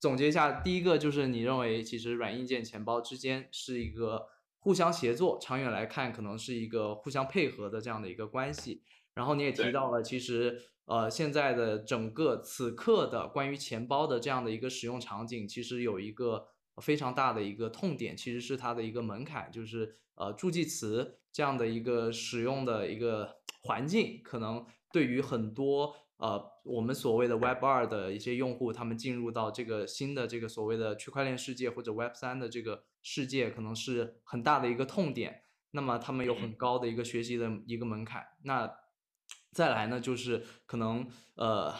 [0.00, 4.28] 总结一下，第一个就是你认为其实软硬件钱包之间是一个
[4.60, 8.82] 互相协作，长远来看可能是一个互相配合的这样的一个关系。
[9.12, 10.70] 然后你也提到了，其实。
[10.88, 16.48] 呃，现在的整个此刻的关于钱包的这样的一个使用场景，其实有一个
[16.80, 35.42] 非常大的一个痛点，其实是它的一个门槛，就是呃助记词这样的一个使用的一个环境，可能对于很多呃我们所谓的 Web 二的一些用户，他们进入到这个新的这个所谓的区块链世界或者 Web 三的这个世界，可能是很大的一个痛点。
[35.70, 38.24] 那么他们有很高的一个学习的一个门槛。
[38.44, 38.72] 那
[39.52, 41.74] 再来呢，就是可能呃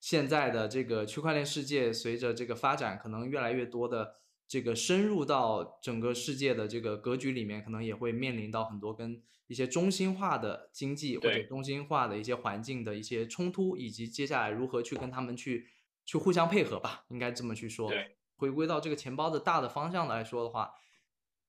[0.00, 4.16] 现在的这个区块链世界随着这个发展，可能越来越多的。
[4.52, 15.68] 这个深入到整个世界的这个格局里面，可能也会面临到很多跟一些中心化的经济或者中心化的一些环境的一些冲突，以及接下来如何去跟他们去
[16.04, 17.88] 去互相配合吧，应该这么去说。
[17.88, 20.74] 对，回归到这个钱包的大的方向来说的话，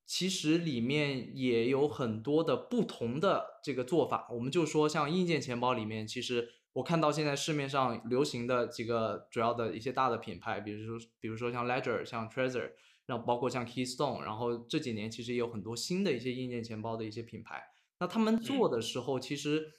[0.06, 4.30] 其实里面也有很多的不同的这个做法。
[4.32, 12.72] 我们就说像硬件钱包里面，其实我看到现在市面上流行的几个主要的一些大的品牌，比如说比如说像 Ledger、像 Trezor。
[13.06, 17.62] 然后包括像 Keystone，然后这几年其实也有很多新的一些硬件钱包的一些品牌。
[18.00, 19.72] 那他们做的时候，其实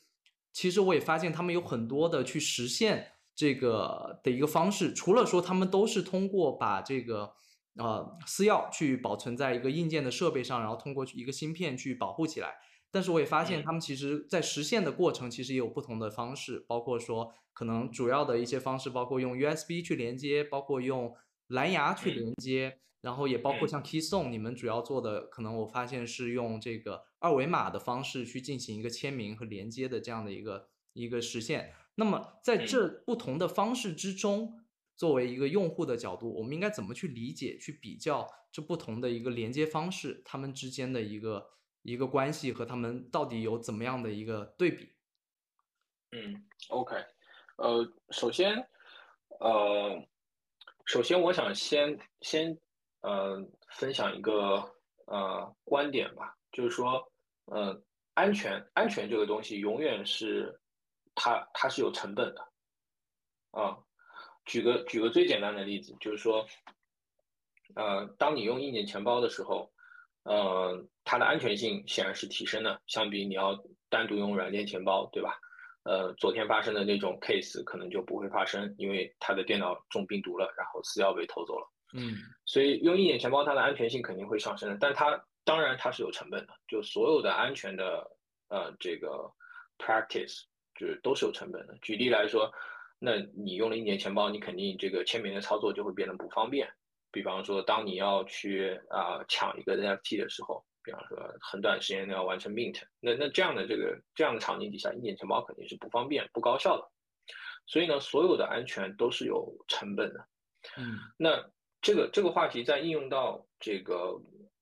[0.53, 4.93] 其实我也发现他们有很多的去实现这个的一个方式。
[4.93, 7.33] 除了说他们都是通过把这个
[7.77, 12.55] 呃私钥去保存在一个硬件的设备上，然后通过一个芯片去保护起来。
[12.91, 21.15] 但是我也发现他们其实在实现的过程其实也有不同的方式，包括说可能主要的一些方式，包括用 USB 去连接，包括用
[21.49, 22.79] 蓝牙去连接。
[23.05, 31.75] 然后也包括像 Keystone，你们主要做的可能我发现是用这个二维码的方式去进行一个签名和连接的这样的一个一个实现。
[31.97, 34.59] 那么在这不同的方式之中，
[34.97, 41.51] 作为一个用户的角度，我们应该怎么去理解、去比较这不同的一个连接方式，它们之间的一个
[41.83, 44.95] 一个关系和它们到底有怎么样的一个对比？
[46.13, 46.97] 嗯，OK，
[47.57, 48.67] 呃，首先，
[49.41, 50.09] 呃，
[50.87, 52.59] 首先我想先先。
[53.05, 53.37] 呃，
[53.69, 54.65] 分享一个
[55.05, 57.07] 呃观点吧，就是说，
[57.45, 57.79] 呃，
[58.15, 60.59] 安全安全这个东西永远是
[61.15, 62.41] 它它是有成本的，
[63.51, 63.77] 啊，
[64.47, 66.47] 举个举个最简单的例子，就是说，
[67.75, 69.71] 呃，当你用硬件钱包的时候，
[70.23, 73.55] 呃，它的安全性显然是提升的，相比你要
[73.91, 75.39] 单独用软件钱包，对吧？
[75.83, 81.71] 呃，昨天发生的那种 case 可能就不会发生，因为他的电脑中病毒了，然后私钥被偷走了。
[81.97, 88.05] 嗯，所以用硬件钱包，它的安全性肯定会上升的，但它当然它是有成本的，就所有的安全的
[88.49, 89.31] 呃这个
[89.79, 90.43] practice
[90.75, 91.79] 就是都是有成本的。
[91.83, 92.53] 举例来说，
[92.99, 96.69] 那你用了硬件钱包，你肯定这个签名的操作就会变得不方便。
[97.13, 106.91] 比方说，当你要去啊抢一个 NFT 的时候，比方说很短时间内要完成 mint，那那这样的这个这样的场景底下，硬件钱包肯定是不方便、不高效的。
[107.67, 110.27] 所以呢，所有的安全都是有成本的。
[110.77, 111.54] 嗯，那。
[111.85, 114.19] 这个这个话题在应用到这个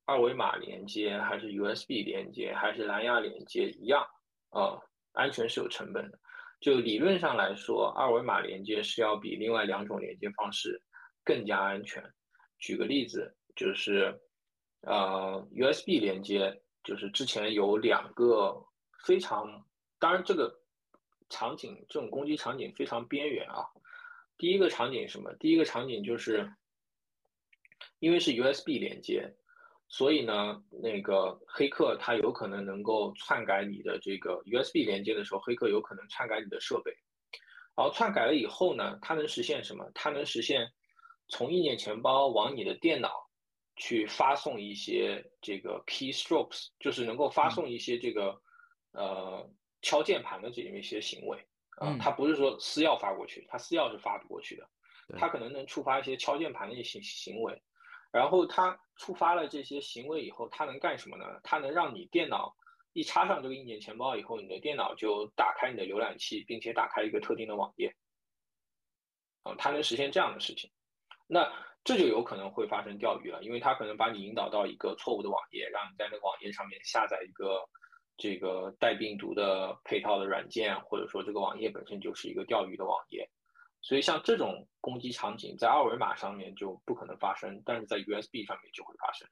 [0.07, 4.05] 二维码连接，还是 USB 连接，还是蓝牙连接一样
[4.51, 4.77] 啊？
[5.13, 6.19] 安全是有成本的。
[6.61, 10.83] 就理论上来说，二维码连接是要比另外两种连接方式
[11.23, 12.03] 更加安全。
[12.59, 14.21] 举个例子，就是
[14.81, 18.61] 呃 USB 连接，就是之前有两个
[19.07, 19.65] 非常，
[20.01, 20.53] 当然这个
[21.29, 23.65] 场景这种攻击场景非常边缘啊。
[24.37, 25.33] 第一个场景什么？
[25.35, 26.53] 第一个场景就是。
[28.03, 29.33] 因为是 USB 连接，
[29.87, 36.93] 所以呢，那个黑客他有可能能够篡改你的这个 USB 连接的时候，黑客有可能篡改你的设备。
[37.77, 39.89] 然后篡改了以后呢，它能实现什么？
[39.95, 40.69] 它能实现
[41.29, 43.31] 从硬件钱包往你的电脑
[43.77, 48.37] 去发送一些这个 keystrokes，就是能够发送一些这个
[48.91, 49.49] 呃
[49.81, 51.39] 敲键盘的这么一些行为
[51.77, 51.97] 啊。
[52.01, 54.69] 它不是说私钥发过去，它私钥是发不过去的，
[55.17, 57.63] 它可能能触发一些敲键盘的一些行为。
[58.13, 61.41] 然后它触发了这些行为以后，它能干什么呢？
[61.43, 62.55] 它能让你电脑
[62.93, 67.97] 一插上这个硬件钱包以后，你的电脑就打开你的浏览器，并且打开一个特定的网页。
[69.45, 70.71] 啊，它能实现这样的事情，
[71.27, 71.51] 那
[71.83, 77.69] 这就有可能会发生钓鱼了，因为它可能把你引导到一个错误的网页，让你在那个网页上面下载一个
[78.17, 83.29] 这个带病毒的配套的软件，或者说这个网页本身就是一个钓鱼的网页。
[83.83, 89.29] 所以像这种攻击场景，在二维码上面就不可能发生，但是在 USB 上面就会发生。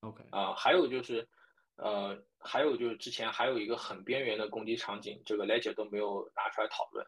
[0.00, 1.28] OK 啊，还有就是，
[1.76, 7.06] 呃，还有就是之前还有一个很边缘的攻击场景，这个 Ledger 都没有拿出来讨论，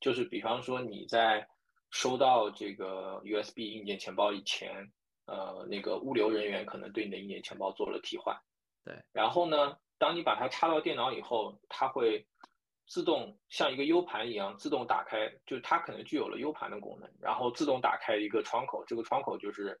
[0.00, 1.48] 就是比方说你在
[1.90, 4.92] 收到这个 USB 硬件钱包以前，
[5.24, 8.38] 呃，那个物流人员可能对你的硬件钱包做了替换。
[8.84, 8.94] 对。
[9.12, 12.26] 然后呢，当你把它插到电脑以后，它会。
[12.88, 19.78] 自动像一个 U 盘一样自动打开，就是它可能具有了 U 盘的功能，然后自动打开一个窗口，这个窗口就是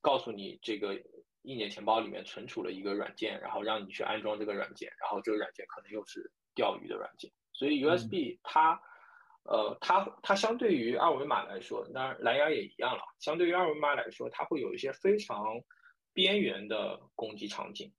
[0.00, 0.94] 告诉你这个
[1.42, 8.80] 硬件钱包里面存储了一个软件，然后让你去安装这个软件，然后这个软件可能又是钓鱼的软件，所以 USB 它，
[9.44, 13.02] 呃，它它相对于二维码来说，当然蓝牙也一样了。
[13.18, 15.60] 相对于二维码来说，它会有一些非常
[16.12, 17.92] 边缘的攻击场景，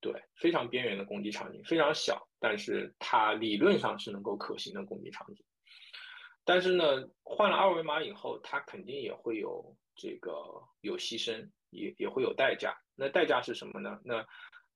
[0.00, 5.44] 对，非常边缘的攻击场景，非常小，但是它理论上是能够可行的攻击场景。
[6.44, 10.32] 但是呢，换了二维码以后，它肯定也会有这个
[10.80, 12.74] 有牺牲，也也会有代价。
[12.96, 14.00] 那代价是什么呢？
[14.04, 14.26] 那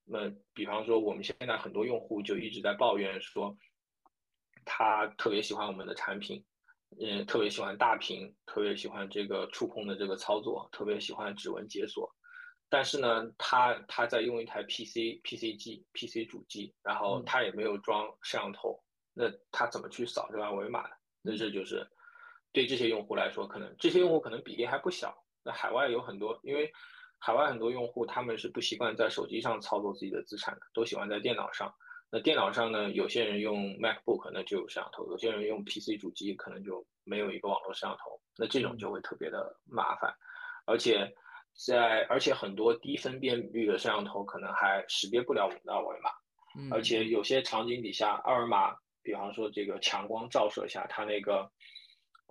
[0.05, 3.57] 那比方说，我们现在很多用户就一直在抱怨说，
[4.67, 6.45] 他特别喜欢我们的产品，
[7.01, 12.14] 嗯，特别喜欢大屏，特别喜欢这个触控的这个操作，特别喜欢指纹解锁。
[12.75, 20.97] 但是呢，他他在用一台 PC PC 机 PC 主机，然后他也没有装摄像头，那他怎么去扫这个二维码呢？
[21.23, 21.89] 那这就是
[22.53, 25.17] 对这些用户来说，可能这些用户可能比例还不小。
[25.45, 26.69] 那海外有很多，因为
[27.21, 31.73] 海外很多用户他们是不习惯在手机上操作自己的资产的，都喜欢在电脑上。
[32.11, 38.21] 那电脑上呢，有些人用 MacBook 那就有摄像头，有些人用 PC 主机可能就没有一个网络摄像头。
[38.37, 40.13] 那这种就会特别的麻烦，
[40.67, 41.15] 而且
[41.55, 46.11] 在而且很多低分辨率的摄像头可能还识别不了我们的二维码，
[46.71, 48.77] 而且有些场景底下二维码。
[49.07, 51.47] 比方说，这个强光照射下，它那个，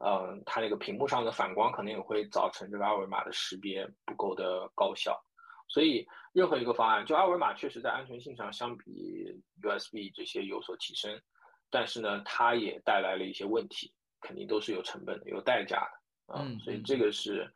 [0.03, 5.23] 嗯，它那个屏幕上的反光可能也会造成这个二维码的识别不够的高效。
[5.67, 6.03] 所以，
[6.33, 11.21] 任何一个方案，就二维码确实在安全性上相比 USB 这些有所提升，
[11.69, 15.87] 但是呢，它也带来了一些问题，肯定都是有成本的、有代价
[16.27, 16.39] 的。
[16.39, 17.53] 嗯，所以这个是，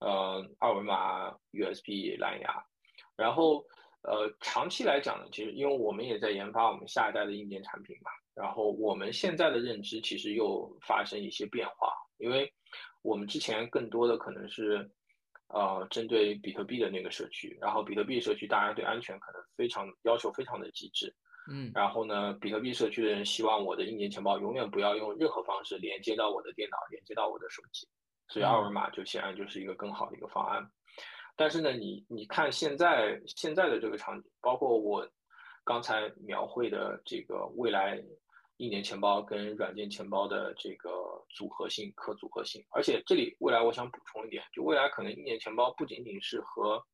[0.00, 2.64] 呃，二维码 USB 蓝牙。
[3.16, 3.64] 然后，
[4.02, 8.10] 呃，长期来讲呢，其实因为我们也在研发我们下一代的硬件产品嘛。
[8.34, 12.52] 然后我们现在的认知其实又发生一些变化，因为
[13.02, 14.88] 我们之前更多的可能是，
[15.48, 21.12] 呃，针对比特币的那个社区，然后比特币社区大家对安全可能非常要求非常的极致，
[21.50, 27.88] 嗯，然后呢，比特币社区的人希望我的硬件钱包永远不要用任何方式连接到我的电脑，连接到我的手机，
[28.28, 30.70] 所以二维码就显然就是一个更好的一个方案。
[31.36, 35.08] 但是呢，你你看现在现在的这个场景，包括我
[35.64, 38.02] 刚才描绘的这个未来。
[38.58, 40.90] 硬件钱包跟软件钱包的这个
[41.28, 46.84] 组合性、可组合性，而且这里未来我想补充一点，就未来可能硬件钱包不仅仅是和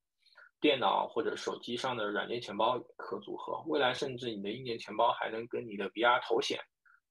[0.60, 6.60] 电脑或者手机上的软件钱包可组合，未来甚至你的硬件钱包还能跟你的 VR 头显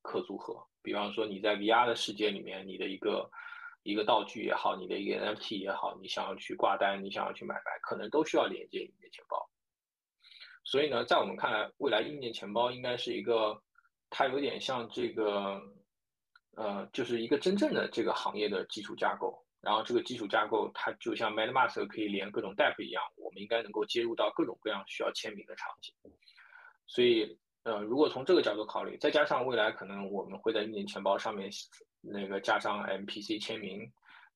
[0.04, 0.64] 可组合。
[0.84, 3.28] 比方说你在 VR 的世界里面，你的一个
[3.84, 9.50] 一个道具也好，你的一个 NFT 也好，你想要去挂单，你想要去买卖，可能都需要连接硬件钱包。
[10.64, 13.62] 所以呢，在我们看来，未来硬件钱包应该是一个。
[14.16, 15.60] 它有点像这个，
[16.56, 19.44] 呃，就是一个真正的这个行业的基础架构。
[19.60, 25.96] 然后这个基础架构，它就像 MetaMask 可以连各种 DApp 一样，我们应该能够接入到各种各样需要签名的场景。
[26.86, 31.50] 所以，呃，如果从这个角度考虑，再加上未来可能我们会在硬件钱包上面
[32.06, 33.90] 那个加上 MPC 签名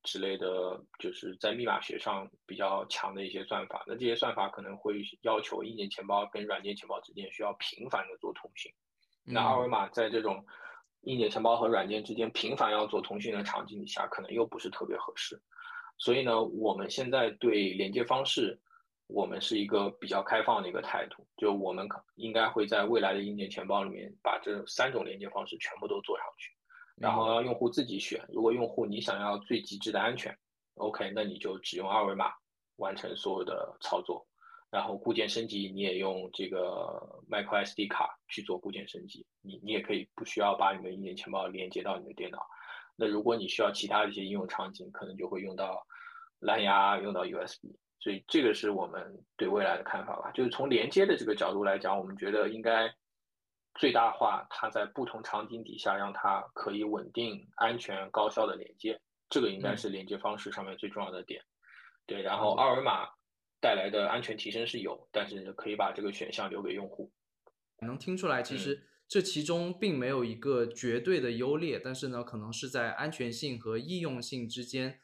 [0.03, 3.83] 之类的，就是在密码学上比较强的一些算法。
[3.85, 8.71] 那这些算法可能会要求硬件钱包跟软件钱包之间需要频繁的做通讯。
[9.23, 10.45] 那二维码在这种
[11.01, 15.41] 硬件钱包和软件之间频繁要做通讯的场景底下，可能又不是特别合适。
[15.97, 18.57] 所以呢，我们现在对连接方式，
[19.07, 26.53] 我们是一个比较开放的一个态度，就我们可应该会在未来的硬件钱包里面把这三种连接方式全部都做上去，
[26.99, 28.23] 然后让用户自己选。
[28.29, 30.37] 如果用户你想要最极致的安全
[30.75, 32.31] ，OK，那你就只用二维码
[32.77, 34.27] 完成所有的操作。
[34.69, 42.45] 然后固件升级，你也用这个 micro SD 卡去做固件升级，你你也可以不需要把你的硬件钱包连接到你的电脑。
[42.97, 45.81] 那如果你需要其他的一些应用场景，可能就会用到
[46.39, 47.77] 蓝牙，用到 USB。
[47.99, 50.31] 所以这个是我们对未来的看法吧。
[50.31, 52.93] 就是从连接的这个角度来讲，我们觉得应该
[53.77, 58.99] 最大化它在不同场景底下让它可以稳定、安全、高效的连接，
[59.29, 61.41] 这个应该是连接方式上面最重要的点。
[62.05, 63.07] 对，然后二维码。
[63.59, 67.11] 带来的安全提升是有，但是可以把这个选项留给用户。
[67.81, 74.99] 能听出来，其实这其中并没有一个绝对的优劣，但是呢，可能是在安全性和易用性之间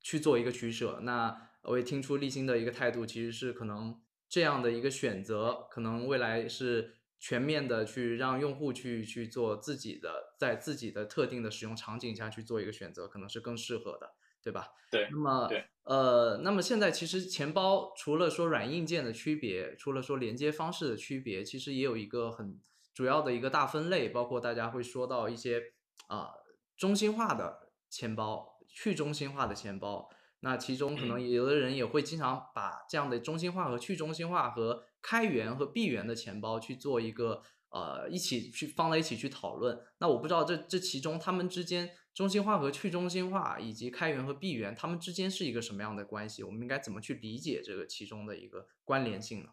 [0.00, 1.00] 去做一个取舍。
[1.02, 14.14] 那我也听出立新的一个态度，其实是可能这样的一个选择，可能未来是全面的去让用户去去做自己的，在自己的特定的使用场景下去做一个选择，可能是更适合的。
[14.42, 14.68] 对吧？
[14.92, 15.50] 对，那么
[15.82, 22.60] 呃，那么现在其实钱包除了说软硬件的区别，除了说连接方式的区别，其实也有一个很
[22.94, 25.60] 主要的一个大分类，包括大家会说到一些
[26.06, 26.30] 啊
[26.76, 30.08] 中心化的钱包、去中心化的钱包。
[30.38, 39.78] 那其中可能有的人也会经常把这样的中心化和去中心化和开源和闭源的钱包去做一个呃一起去放在一起去讨论。
[39.98, 46.42] 那我不知道这这其中他们之间中心化和去中心化，以及开源和闭源，他们之间是一个什么样的关系？
[46.42, 49.50] 我们应该怎么去理解这个其中的一个关联性呢？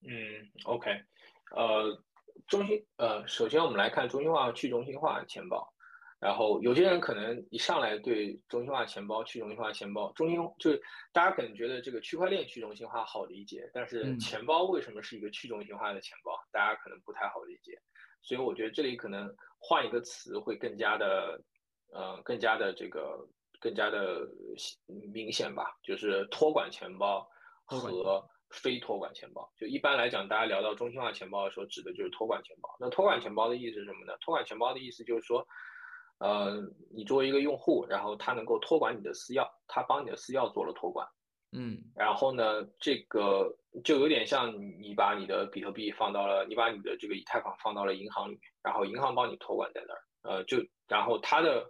[0.00, 0.90] 嗯，OK，
[1.54, 2.02] 呃，
[2.46, 5.73] 中心呃，首先我们来看中心化和去中心化钱包。
[6.24, 17.78] 然后有些人可能一上来对中心化钱包、去中心化钱包、中心就是大家可能觉得这个区块链去中心化好理解，但是钱包为什么是一个去中心化的钱包，大家可能不太好理解。
[18.22, 21.38] 所以我觉得这里可能换一个词会更加的，
[21.92, 23.28] 呃，更加的这个
[23.60, 24.26] 更加的
[25.12, 27.28] 明显吧，就是托管钱包
[27.66, 29.46] 和非托管钱包。
[29.58, 32.74] 就一般来讲，大家聊到中心化钱包的时候，指的就是托管钱包。
[32.80, 34.16] 那托管钱包的意思是什么呢？
[34.22, 35.46] 托管钱包的意思就是说。
[36.18, 36.62] 呃，
[36.94, 41.06] 你作为一个用户，然后他能够托管你的私钥，他帮你的私钥做了托管，
[41.50, 43.52] 嗯，然后呢，这个
[43.82, 49.92] 就有点像你把你的比特币放到了，你把你的这个以太坊放到了银行里面，然后银行帮你托管在那
[50.30, 51.66] 儿，呃，就然后它的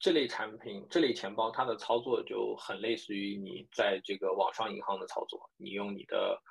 [0.00, 6.42] 这类产品、这类钱包，它的操作就很类似于你在这个网上银行的操作，你用你的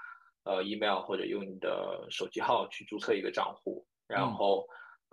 [0.45, 4.65] 呃 email 或者用你的手机号去注册一个账户，然后。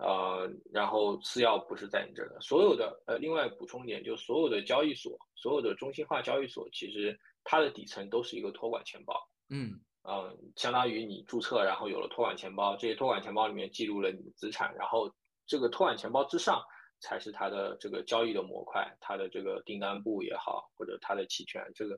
[0.03, 9.15] 呃，然后私钥不是在你这儿的，所有的呃，另外补充一点，就所有的交易所，所有的中心化交易所，其实它的底层都是一个托管钱包。
[9.49, 15.09] 嗯嗯，相当于你注册，然后有了托管钱包，这些托管钱包里面记录了你的资产，然后
[15.47, 16.61] 这个托管钱包之上
[16.99, 21.97] 才是它的这个交易的模块，它的这个订单簿也好，或者它的期权，这个，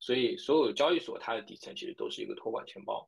[0.00, 3.06] 所以所有交易所它的底层其实都是一个托管钱包，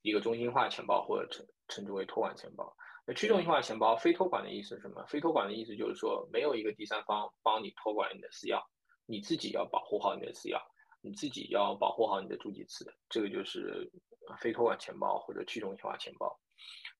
[0.00, 2.74] 一个中心化钱包或者称称之为托管钱包。
[3.04, 5.04] 那去中心化钱包非托管的意思是什么？
[5.08, 8.62] 非托管的意思就是说，没有一个第三方帮你托管你的私钥，
[9.06, 10.60] 你自己要保护好你的私钥，
[11.00, 13.90] 你自己要保护好你的助记词，这个就是
[14.38, 16.38] 非托管钱包或者去中心化钱包。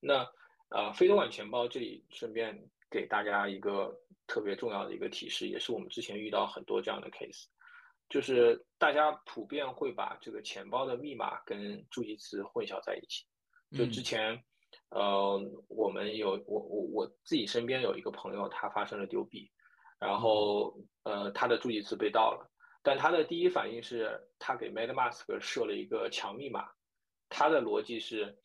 [0.01, 0.29] 那
[0.71, 3.97] 呃，非托管钱包这里顺便给大家一个
[4.27, 7.45] 特别重要的一个提示，也是我们之前遇到很多这样的 case，
[8.09, 13.25] 就是大家普遍会把这个钱包的密码跟助记词混淆在一起，
[13.71, 14.43] 就之前。
[14.93, 19.49] 呃，我们有我我我自己身边有一个朋友，他发生了丢币，
[19.99, 22.47] 然后呃，他的助记词被盗了，
[22.83, 26.69] 但他的第一反应是他给 MetaMask 设了一个强密码，
[27.27, 28.37] 他的逻辑是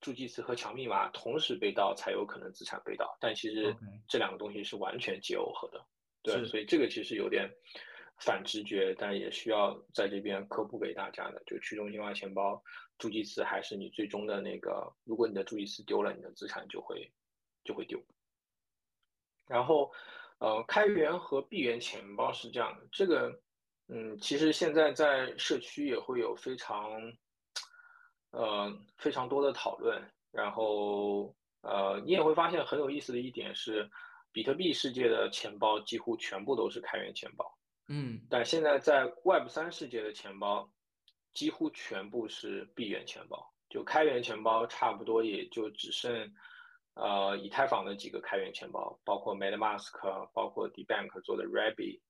[0.00, 3.74] 助记词和强密码同时被盗才有可能资产被盗，但其实
[4.06, 5.84] 这两个东西是完全结耦合的，
[6.22, 7.50] 对，所以这个其实有点
[8.20, 12.62] 反直觉，但也需要在这边科普给大家的，就去中心化钱包。
[12.98, 17.12] 助记词还是你最终的那个，如果你的助记词丢了，你的资产就会
[17.64, 18.02] 就会丢。
[19.46, 19.92] 然后，
[20.38, 23.40] 呃，开源和闭源钱包是这样的，这个，
[23.88, 26.90] 嗯，其实现在在社区也会有非常，
[28.30, 30.02] 呃，非常多的讨论。
[30.32, 33.88] 然后，呃，你也会发现很有意思的一点是，
[34.32, 40.70] 比特币世界的钱包几乎全部都是开源钱包，嗯，但现在在 Web 三世界的钱包。
[41.36, 46.32] 几乎全部是闭源钱包，就开源钱包差不多也就只剩，
[46.94, 49.92] 呃，以太坊的几个开源钱包，包括 MetaMask，
[50.32, 52.00] 包括 DeBank 做的 Rabbit，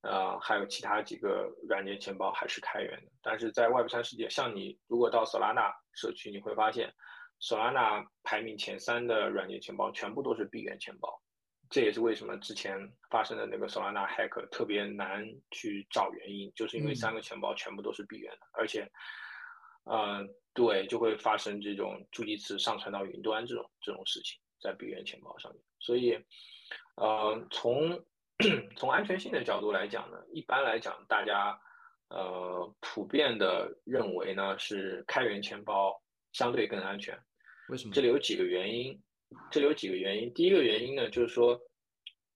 [0.00, 3.12] 呃，还有其他几个软件钱包还是开源的。
[3.22, 6.92] 但是在 Web 三世界，像你如果到 Solana 社区，你会发现
[7.40, 11.22] ，Solana 排名前三的软件钱包全部都是闭源钱包。
[11.68, 12.78] 这也是为什么之前
[13.10, 18.88] 发生的那个 Solana hack 特别难去找原因，就是因为三个钱包全部都是闭源的，而且，
[19.84, 25.62] 呃，对，就会发生这种助记词上传到云端这种这种事情，在闭源钱包上面。
[25.80, 26.16] 所以，
[26.96, 28.04] 呃，从
[28.76, 31.58] 从安全性的角度来讲呢，一般来讲，大家
[32.10, 36.00] 呃普遍的认为呢是开源钱包
[36.32, 37.18] 相对更安全。
[37.68, 37.92] 为什么？
[37.92, 39.02] 这里有几个原因。
[39.50, 40.32] 这里有几个原因。
[40.34, 41.58] 第一个原因呢，就是说，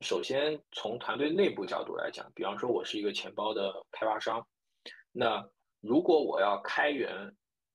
[0.01, 4.47] 首先从团队内部角度来讲，比方说我是一个钱包的开发商，
[5.13, 5.45] 那
[5.81, 7.11] 如果我要开源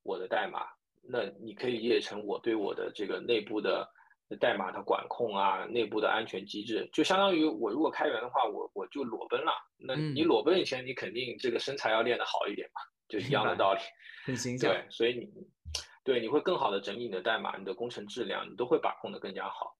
[0.03, 0.65] 我的代码，
[1.01, 3.88] 那你可以理解成我对我的这个内部的
[4.39, 9.51] 代码的管控啊，内部的安全机制，就相当于我如果开源的话，我我就裸奔了。
[9.78, 13.80] 那你裸奔以前，你肯定这个身材要练得好一点嘛，就一样的道理。
[14.23, 14.71] 很形象。
[14.71, 15.30] 对，所以你。
[16.06, 19.76] 对，你会更好的整理你的代码，你的工程质量，你都会把控的更加好。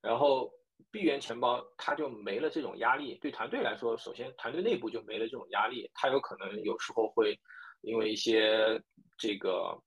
[0.00, 0.50] 然后
[0.90, 7.38] 闭源钱包它就没了这种压力，对团队来说，首先团队内部就没了这种压力，它有可能有时候会
[7.82, 8.82] 因为一些
[9.18, 9.78] 这个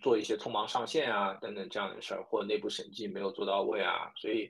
[0.00, 4.48] 做一些匆忙上线啊等等这样的事儿，或者内部审计没有做到位啊，所以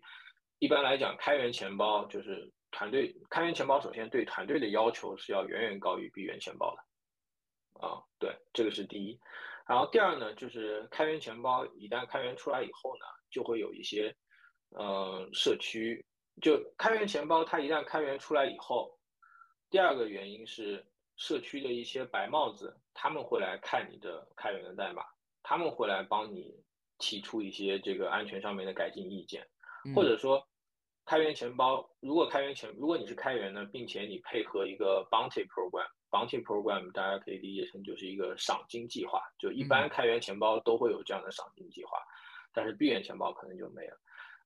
[0.59, 6.83] 一般来讲，开源钱包就是团队开源钱包，首先对团队的要求是要远远高于闭源钱包的。
[7.87, 9.19] 啊，对，这个是第一。
[9.71, 14.13] 然后第二呢，就是开源钱包一旦开源出来以后呢，就会有一些，
[14.71, 16.05] 呃，社区
[16.43, 18.99] 就开源钱包它一旦开源出来以后，
[19.71, 20.85] 第二个原因是
[21.17, 25.05] 社区的一些白帽子他们会来看你的开源的代码，
[25.45, 26.53] 他们会来帮你
[26.99, 29.47] 提出一些这个安全上面的改进意见，
[29.95, 30.45] 或者说。
[31.07, 35.45] 开源钱包，如果开源钱，如果你是开源的，并且你配合一个 bounty
[36.11, 41.99] program，bounty program 大家可以理解成就是一个赏金计划，就一般开源钱包都会有这样的赏金计划，
[42.53, 43.95] 但是闭源钱包可能就没有。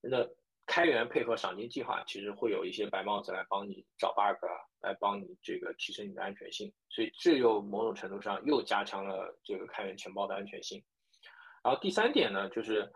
[0.03, 0.27] 那
[0.67, 4.45] 开源配合赏金计划，其实会有一些白帽子来帮你找 bug，
[4.81, 10.83] 来帮你这个提升你的安全性，所以这又某种程度上又加强了这个开源钱包的安全性。
[11.63, 12.93] 然后第三点呢，就是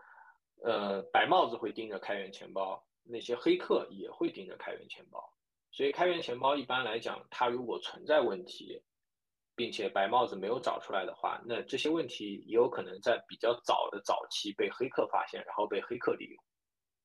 [0.63, 2.83] 呃白帽子会盯着开源钱包。
[3.11, 5.33] 那些黑客也会盯着开源钱包，
[5.79, 8.81] 所以开源钱包一般来讲，它如果存在问题，
[9.55, 16.43] 并且白帽子没有找出来的话，那这些问题也有可能在比较早的早期被黑客发现，然后被黑客利用。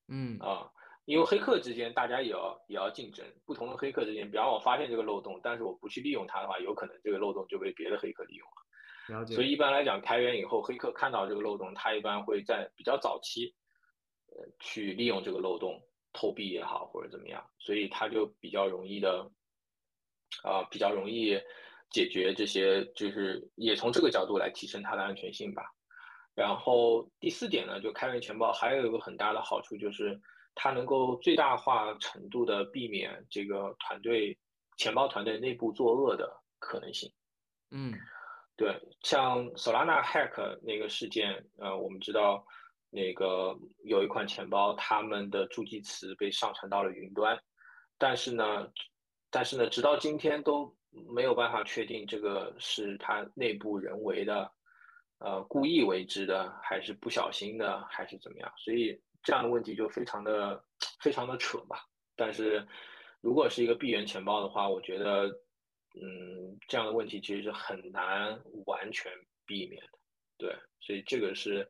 [0.09, 0.69] 嗯啊，
[1.05, 9.25] 因为黑客之间大家也要也要竞争，不同的黑客之间，比方我发现这个漏洞，但是我不去利用它的话，有可能这个漏洞就被别的黑客利用了。
[9.37, 13.55] 所以一般来讲，开源以后，黑客看到这个漏洞，他一般会在比较早期，
[14.35, 15.81] 呃，去利用这个漏洞。
[16.15, 19.29] 投币也好，或者怎么样，所以它就比较容易的，
[20.45, 21.39] 啊，比较容易
[21.91, 25.65] 解决这些，就是也从这个角度来提升它的安全性吧。
[26.35, 30.19] 然后第四点呢，就开源钱包还有一个很大的好处，就是
[30.55, 34.39] 它能够最大化程度的避免这个团队
[34.77, 37.13] 钱包团队内部作恶的可能性。
[37.73, 37.93] 嗯，
[38.57, 42.47] 对，像 Solana hack 那个事件，呃，我们知道。
[42.95, 47.37] 那个有一款钱包，他们的助记词被上传到了云端，
[47.99, 48.73] 但是呢，
[49.31, 50.73] 但是呢，直到今天都
[51.13, 54.49] 没有办法确定这个是他内部人为的，
[55.19, 58.53] 呃，故意为之的，还是不小心的，还是怎么样？
[58.57, 60.65] 所以这样的问题就非常的
[61.01, 61.85] 非常的扯吧。
[62.15, 62.65] 但是
[63.21, 65.27] 如果是一个闭源钱包的话，我觉得，
[66.01, 69.11] 嗯，这样的问题其实是很难完全
[69.45, 69.99] 避免的。
[70.39, 71.69] 对，所以这个是。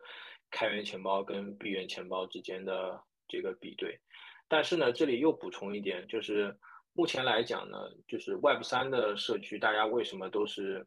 [0.54, 3.98] 开源钱包跟闭源钱包之间的这个比对，
[4.46, 6.56] 但是呢，这里又补充一点，就是
[6.92, 7.76] 目前来讲呢，
[8.06, 10.86] 就是 Web 三的社区，大家为什么都是，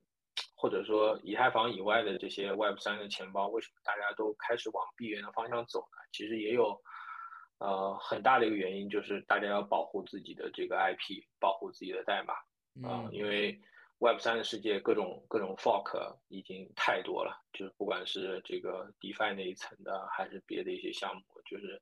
[0.56, 5.98] 或者说以太坊以外的这些 Web 三的钱包，为什么大家都开始往闭源的方向走呢？
[6.14, 6.82] 其实也有，
[7.60, 12.34] 呃，很大的一个原因就是大家要保护自己的这个 IP，保护自己的代码
[12.90, 13.60] 啊，因为。
[14.00, 21.82] Web 三的世界，各种各种 fork 已经太多了，就是不管是这个 DeFi 那一层的，还是别的一些项目，就是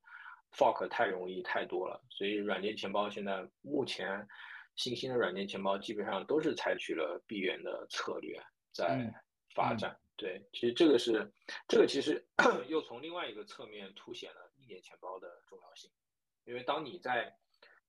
[0.54, 2.02] fork 太容易太多了。
[2.10, 4.26] 所以软件钱包现在目前
[4.78, 8.42] 新兴的软件钱包基本上都是采取了闭源的策略
[8.72, 9.14] 在
[9.54, 10.00] 发展。
[10.16, 11.30] 对，其实这个是
[11.68, 12.26] 这个其实
[12.70, 15.92] 又从另外一个侧面凸显了一年钱包的重要性，
[16.46, 17.36] 因为当你在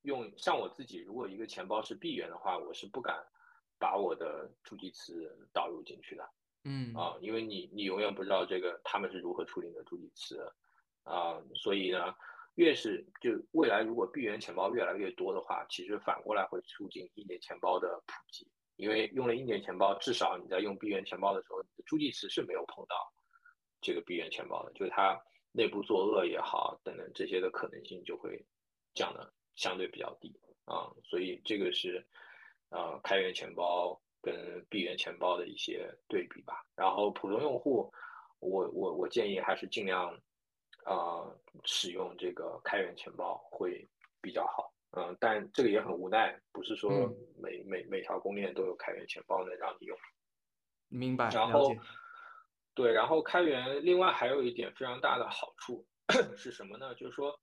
[0.02, 3.24] 用像我自己，如果一个钱包是闭源的话，我是不敢。
[3.78, 6.28] 把我的助记词导入进去的，
[6.64, 10.40] 嗯啊，因为你你永远不知道这个他们是如何处理你的助记词，
[11.02, 12.14] 啊，所以呢，
[12.54, 22.96] 越是就未来如果闭源钱包越来越多的话，其实反过来会促进一年钱包的普及，因为用了一年钱包，至少你在用闭源钱包的时候，你的助记词是没有碰到
[23.82, 25.20] 这个闭源钱包的，就是它
[25.52, 28.42] 内部作恶也好等等这些的可能性就会
[28.94, 32.06] 降的相对比较低啊，所以这个是。
[32.70, 36.64] 呃，开源钱包跟闭源钱包的一些对比吧。
[36.74, 37.92] 然后普通用户，
[38.40, 40.12] 我我我建议还是尽量，
[40.84, 43.88] 呃，使用这个开源钱包会
[44.20, 44.72] 比较好。
[44.90, 46.90] 嗯，但这个也很无奈，不是说
[47.36, 49.96] 每每每条供应链都有开源钱包能让你用。
[50.88, 51.28] 明白。
[51.30, 51.72] 然后，
[52.74, 55.86] 对，然后开源另外还有一点非常大的好处
[56.36, 56.94] 是什么呢？
[56.94, 57.38] 就是说，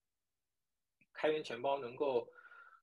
[1.14, 2.28] 开源钱包能够，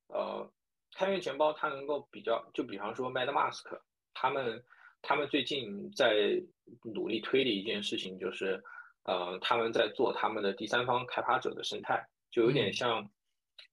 [0.07, 0.51] 呃。
[0.95, 3.65] 开源钱包它能够比较，就比方说 MetaMask，
[4.13, 4.65] 他们
[5.03, 6.43] 他们最近在
[6.83, 8.63] 努力推的一件事情就是，
[9.05, 13.09] 呃，他们在做他们的第三方开发者的生态，就有点像，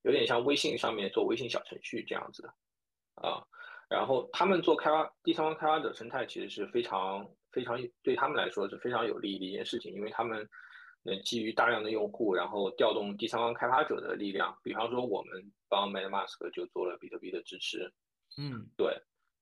[0.03, 2.49] 有点像微信上面做微信小程序这样子的，
[3.15, 3.43] 啊，
[3.89, 10.47] 然后他们做开发第三方开发者生态其实是非常非常对他们来说是非常有利的一件事情，因为他们。
[11.07, 17.89] 能基于大量的用户，然后调动第三方开发者的力量，比方说我们帮 MetaMask 就做了比特币的支持。
[18.37, 18.93] 嗯，对，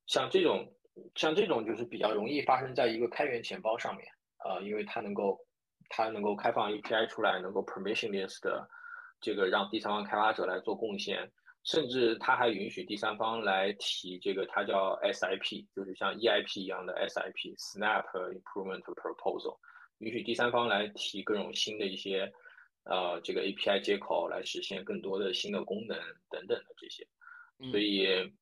[0.06, 0.72] 像这种
[1.16, 4.08] 像这种就是比较容易发生在一个开源钱包上面，
[4.46, 5.40] 呃，因为它能够
[5.90, 8.70] 它能够开放 API 出来，能够 permissionless 的
[9.20, 11.32] 这个让第三方开发者来做贡献，
[11.64, 19.58] 甚至它还允许第三方来提这个，它叫 SIP，就是像 EIP 一样的 SIP（Snap Improvement Proposal），
[20.00, 22.32] 允许第三方来提各种新的一些
[22.84, 25.98] 呃这个 API 接口来实现更多的新的功能
[26.30, 27.08] 等等的这些。
[27.72, 28.34] 所以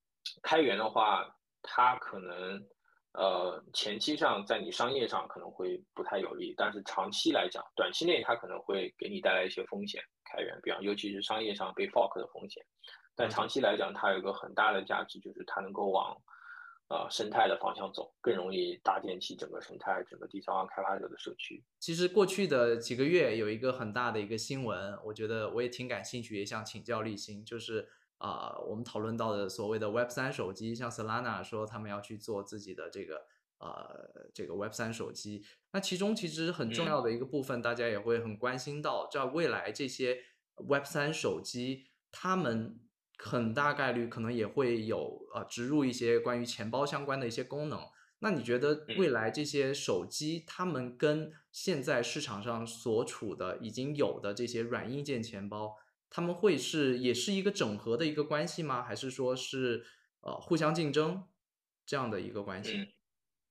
[0.42, 2.66] 开源的话，它可能
[3.14, 10.04] 呃前期上在你商业上可能会不太有利，但是长期来讲，短期内它可能会给你带来一些风险。
[10.26, 12.66] 开源，比方尤其是商业上被 fork 的风险。
[13.16, 16.18] 但长期来讲，它有一个很大的价值，就是它能够往，
[16.90, 21.64] 呃，生态的方向走，更容易搭建起整个生态、整个第三方开发者的社区。
[21.80, 33.26] 其实过去的几个月有一个很大的一个新闻，我觉得我也挺感兴趣，也想请教立新，就是啊，我们讨论到的所谓的 Web 三手机，像 Solana 说他们要去做自己的这个
[33.58, 40.20] 呃这个 Web 三手机，那其中其实很重要的一个部分，大家也会很关心到，在未来这些
[40.58, 42.80] Web 三手机，他们。
[43.24, 47.80] 很大概率可能也会有呃植入一些关于钱包相关的一些功能。
[48.20, 55.78] 那你觉得未来这些手机，他们跟现在市场上所处的已经有的这些软硬件钱包，
[56.10, 58.84] 他们会是也是一个整合的一个关系吗？
[58.84, 59.86] 还是说是
[60.22, 61.24] 呃互相竞争
[61.86, 62.94] 这样的一个关系？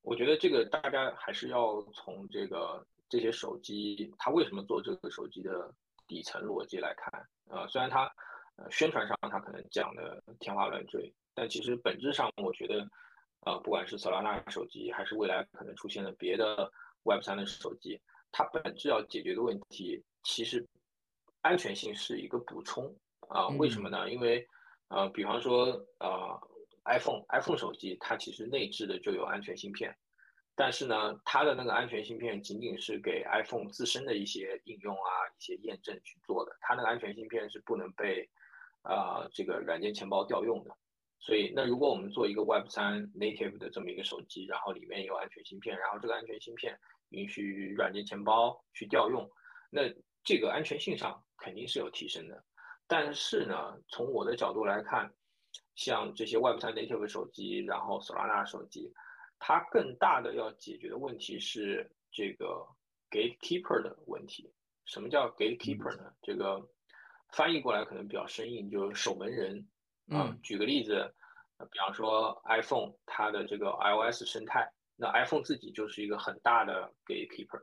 [0.03, 5.75] 我觉得这个大家还是要从这个这些手机它为什么做这个手机的
[6.07, 8.13] 底层逻辑来看啊，虽然它。
[8.57, 12.87] 呃，宣传上他可能讲的天花乱坠，但其实本质上，我觉得，
[13.47, 16.71] 呃，不管是 Solana 手机，还是未来可能出现的别的
[17.05, 18.01] Web 三的手机，
[18.31, 20.67] 它本质要解决的问题，其实
[21.41, 22.95] 安全性是一个补充
[23.29, 23.49] 啊。
[23.49, 24.11] 为什么呢？
[24.11, 24.47] 因为，
[24.89, 25.67] 呃，比方说，
[25.99, 26.41] 呃
[26.85, 29.97] ，iPhone，iPhone 手机它其实内置的就有安全芯片。
[30.55, 38.29] 但是呢，它的那个安全芯片仅仅是给 iPhone 自身的一些应用啊、一些验证去做的，它那个安全芯片是不能被，
[38.83, 40.71] 啊，这个软件钱包调用的。
[41.19, 46.77] 所以，那如果我们做一个 Web 三 native 的这么一个手机，然后里面有安全芯片，然后这个安全芯片
[47.11, 49.31] 允许软件钱包去调用，
[49.71, 49.83] 那
[50.25, 52.45] 这个安全性上肯定是有提升的。
[52.89, 55.13] 但是呢，从我的角度来看，
[55.77, 58.93] 像这些 Web 三 native 手机，然后 Solana 手机。
[59.45, 62.65] 它更大的要解决的问题是这个
[63.11, 64.53] gatekeeper 的问题。
[64.85, 66.13] 什么叫 gatekeeper 呢？
[66.23, 66.65] 这个
[67.33, 69.67] 翻译过来可能比较生硬，就是守门人
[70.09, 70.37] 啊。
[70.43, 71.15] 举个例子，
[71.71, 77.63] 比方说 iPhone 它的这个 iOS 生态，那 iPhone 自己就是一个很大的 gatekeeper。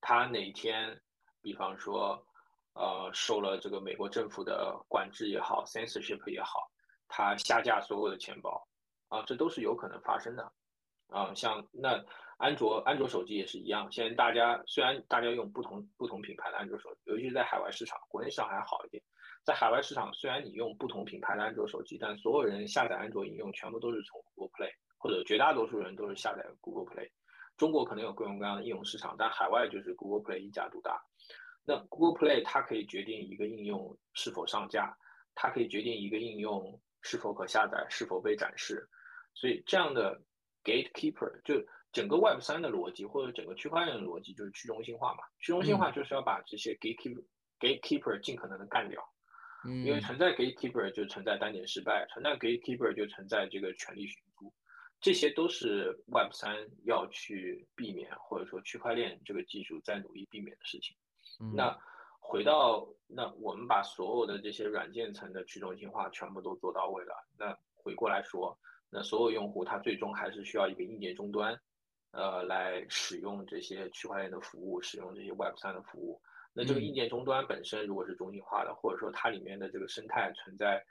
[0.00, 1.00] 它哪天，
[1.40, 2.24] 比方说，
[2.74, 6.70] 呃，受了这个美国政府的管制也好，censorship 也好，
[7.08, 8.68] 它下架所有的钱包
[9.08, 10.52] 啊，这都是有可能发生的。
[11.08, 12.04] 啊，像那
[12.38, 13.90] 安卓安卓手机也是一样。
[13.90, 19.02] 现在大家虽然大家用不同不同品牌的安卓手机，尤其是在海外市场，国内市场还好一点。
[19.42, 27.08] 在海外市场，虽然你用不同品牌的安卓手机，但所有人下载安卓应用全部都是从 Google Play，或者绝大多数人都是下载 Google Play。
[27.56, 31.00] 中国可能有各种各样的应用市场，但海外就是 Google Play 一家独大。
[31.64, 34.94] 那 Google Play 它可以决定一个应用是否上架，
[35.34, 38.86] 它可以决定一个应用是否可下载、是否被展示。
[39.32, 40.20] 所以这样的。
[40.66, 41.64] Gatekeeper 就
[41.96, 45.20] 整个 Web 三的逻辑，或者整个区块链的逻辑，就是去中心化嘛。
[45.38, 47.24] 去中心化就是要把这些 Gatekeeper
[47.58, 49.02] Gatekeeper 尽可能的干掉。
[49.64, 54.52] 嗯，因为存在 Gatekeeper 就存在单点失败，存在 Gatekeeper 就存在这个权力寻租，
[55.00, 60.94] 这些都是 Web 三要去避免，或者说区块链这个技术在努力避免的事情。
[61.54, 61.74] 那
[62.20, 68.58] 回到那我们把所有的这些软件层的去中心化全部都做到位了，那回过来说。
[68.88, 71.60] 那所有用户他最终还是需要一个硬件终端，
[72.16, 76.20] 呃，来使用这些区块链的服务，使用这些 Web 三的服务。
[76.54, 80.82] 那这个硬件终端本身如果是中心化的，或者说它里面的这个生态存在，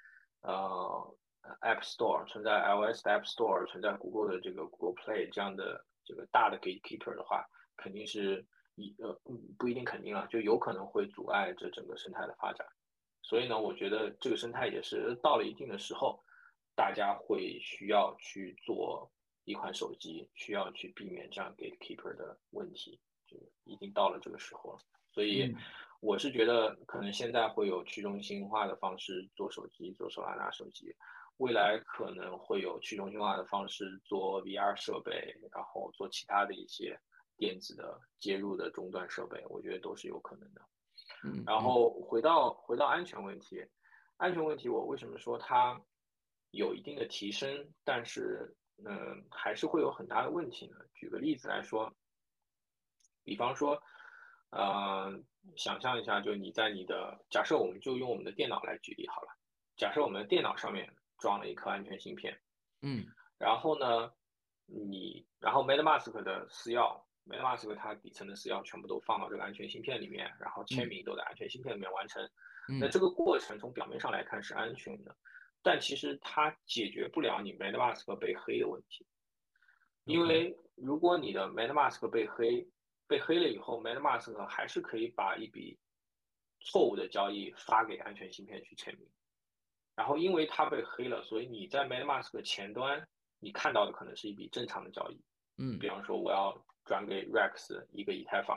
[0.41, 1.17] 呃
[1.61, 7.43] ，App Store 存在 iOS 的 App Store 存在 Google 的这个 Google Play 这样的这个大的 Gatekeeper 的话，
[7.75, 8.45] 肯定是
[8.75, 9.19] 一呃
[9.57, 12.67] 不一定肯定啊，就有可能会阻碍这整个生态的发展。
[13.23, 16.23] 所以呢，我觉得这个生态也是到了一定的时候。
[16.77, 19.09] 大家会需要去做
[19.45, 24.79] 一款手机，需要去避免这样 gatekeeper 的问题，就已经到了这个时候了。
[25.11, 25.55] 所以
[26.01, 30.93] 我是觉得，可能现在会有去中心化的方式做手机，做手拉拉手机，
[31.37, 36.99] 未来可能会有去中心化的方式做 VR 设备，然后做其他的一些
[37.37, 40.61] 电子的接入的终端设备，我觉得都是有可能的。
[41.23, 43.63] 嗯，然后回到回到安全问题，
[44.17, 45.79] 安全问题，我为什么说它？
[46.51, 50.77] 有一定的提升，但是嗯，还是会有很大的问题呢。
[50.93, 51.93] 举个例子来说，
[53.23, 53.81] 比方说，
[54.49, 55.11] 呃，
[55.55, 59.29] 想象一下，就你在你的假设，我们就用我们的电脑来举例好了。
[59.77, 62.39] 假设我们的电脑上面装了一颗安全芯片，
[62.81, 63.05] 嗯，
[63.37, 64.11] 然后呢，
[64.65, 72.29] 你然后 MetaMask 的私钥，MetaMask 它底层的私钥全部都放到这个安全芯片里面，然后签名都在安全芯片里面完成。
[72.79, 75.15] 那这个过程从表面上来看是安全的，
[75.65, 79.03] 但其实它解决不了你 MetaMask 被黑的问题，
[80.03, 82.67] 因为如果你的 MetaMask 被黑，
[83.07, 85.79] 被黑了以后，MetaMask 还是可以把一笔
[86.59, 89.09] 错误的交易发给安全芯片去签名，
[89.95, 93.03] 然后因为它被黑了，所以你在 MetaMask 前端
[93.39, 95.19] 你看到的可能是一笔正常的交易，
[95.57, 98.55] 嗯，比方说我要转给 Rex 一个以太坊。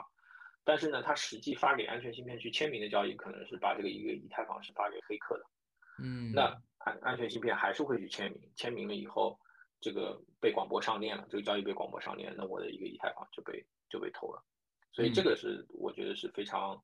[0.63, 5.45] 但是呢，它实际发给安全芯片去签名的交易，可能是把这个一个以太坊是发给黑客的。
[6.03, 9.39] 嗯，那安安全芯片还是会去签名，签名了以后，
[9.79, 14.43] 这个被广播上链了，这个交易被广播上链，那我的一个以太坊就被就被偷了。
[14.91, 16.81] 所以这个是我觉得是非常，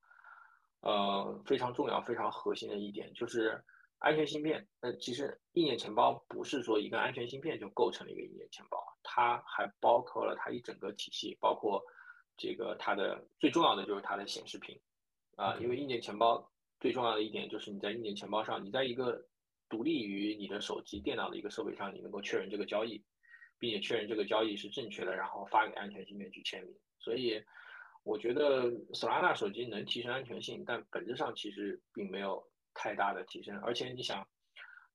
[0.82, 3.64] 呃非常重要、非常核心的一点，就是
[3.98, 4.68] 安全芯片。
[4.82, 11.84] 那其实意念钱包不是说一个安全芯片就构成了一个意念钱包，它还包括了它一整个体系，包括。
[12.38, 14.78] 这个它的最重要的就是它的显示屏，
[15.38, 19.26] 啊，因为硬件钱包最重要的一点就是你在硬件钱包上，你在一个
[19.70, 23.04] 独立于你的手机、电脑的一个设备上，你能够确认这个交易，
[23.60, 26.76] 并且确认这个交易是正确的，然后发给安全芯片去签名。
[27.00, 27.44] 所以，
[28.04, 32.44] 我觉得 Solana 手机能提升安全性，但本质上其实并没有
[32.74, 33.60] 太大的提升。
[33.62, 34.28] 而且你想，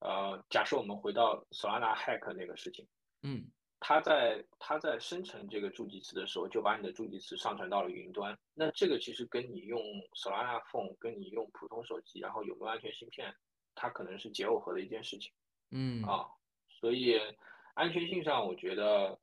[0.01, 2.87] 呃，假设我们回到 Solana hack 那个事情，
[3.23, 3.51] 嗯。
[3.83, 8.39] 它在它在生成这个助记词的时候，就把你的助记词上传到了云端。
[8.53, 9.81] 那这个其实跟你用
[10.15, 13.35] Solana Phone，跟你用普通手机，然后有没有安全芯片，
[13.81, 15.33] 它可能是解耦合的一件事情。
[15.71, 16.27] 嗯啊，
[16.69, 17.19] 所以
[17.73, 19.19] 安全性上，我觉得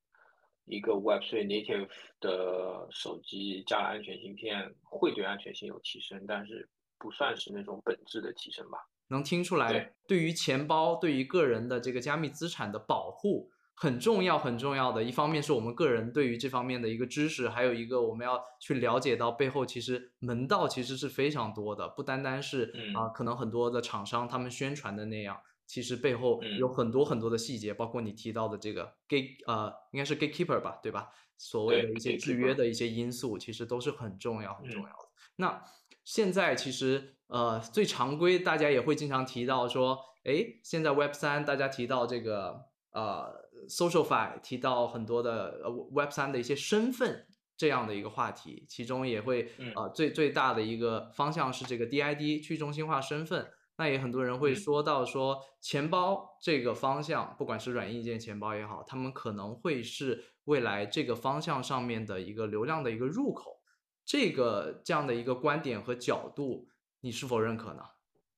[0.65, 1.87] 一个 Web3 native
[2.19, 8.79] 的手机加了安全芯片，会对安全性有提升，但是不算是那种本质的提升吧。
[9.09, 13.51] 能听出来，对于钱包，对于个人的这个加密资产的保护。
[13.79, 31.09] 很重要，很重要的一方面是我们个人对于这方面的一个知识，还有一个我们要去了解到背后其实门道其实是非常多的，不单单是啊，可能很多的厂商他们宣传的那样，其实背后有很多很多的细节，包括你提到的这个 gate 呃，应该是 gatekeeper 吧，对吧？
[31.37, 35.09] 所谓的一些制约的一些因素，其实都是很重要很重要的。
[35.35, 35.63] 那
[36.03, 42.65] 现在其实呃，最常规大家也会经常提到说，哎，现在 Web 三大家提到这个。
[42.97, 43.31] 呃
[43.69, 53.47] ，SocialFi 提到很多的呃 Web 三的一些身份这样的一个话题，其中也会呃最最大的一个方向是这个 DID 去中心化身份。
[53.77, 63.61] 那也很多人会说到说钱包这个方向，不管是软硬件钱包也好，他们可能会是未来这个方向上面的一个流量的一个入口。
[64.03, 66.67] 这个这样的一个观点和角度，
[67.01, 67.83] 你是否认可呢？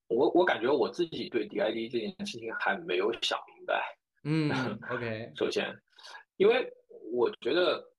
[0.08, 3.96] 我我感觉我自己对 DID 这件事情还没有想明白。
[4.24, 4.50] 嗯
[4.90, 5.32] ，OK。
[5.36, 5.74] 首先，
[6.36, 6.70] 因为
[7.12, 7.90] 我觉得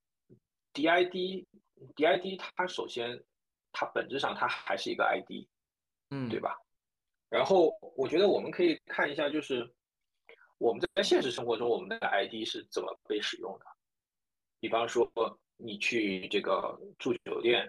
[0.73, 3.23] DID，DID 它首先
[3.71, 5.47] 它本质上它还是一个 ID，
[6.11, 6.55] 嗯，对吧？
[7.29, 9.73] 然后我觉得我们可以看一下，就是
[10.59, 13.65] 我们在现实生活中我们的 ID 是怎么被使用的。
[14.59, 15.09] 比方说，
[15.57, 17.67] 你去这个住酒店，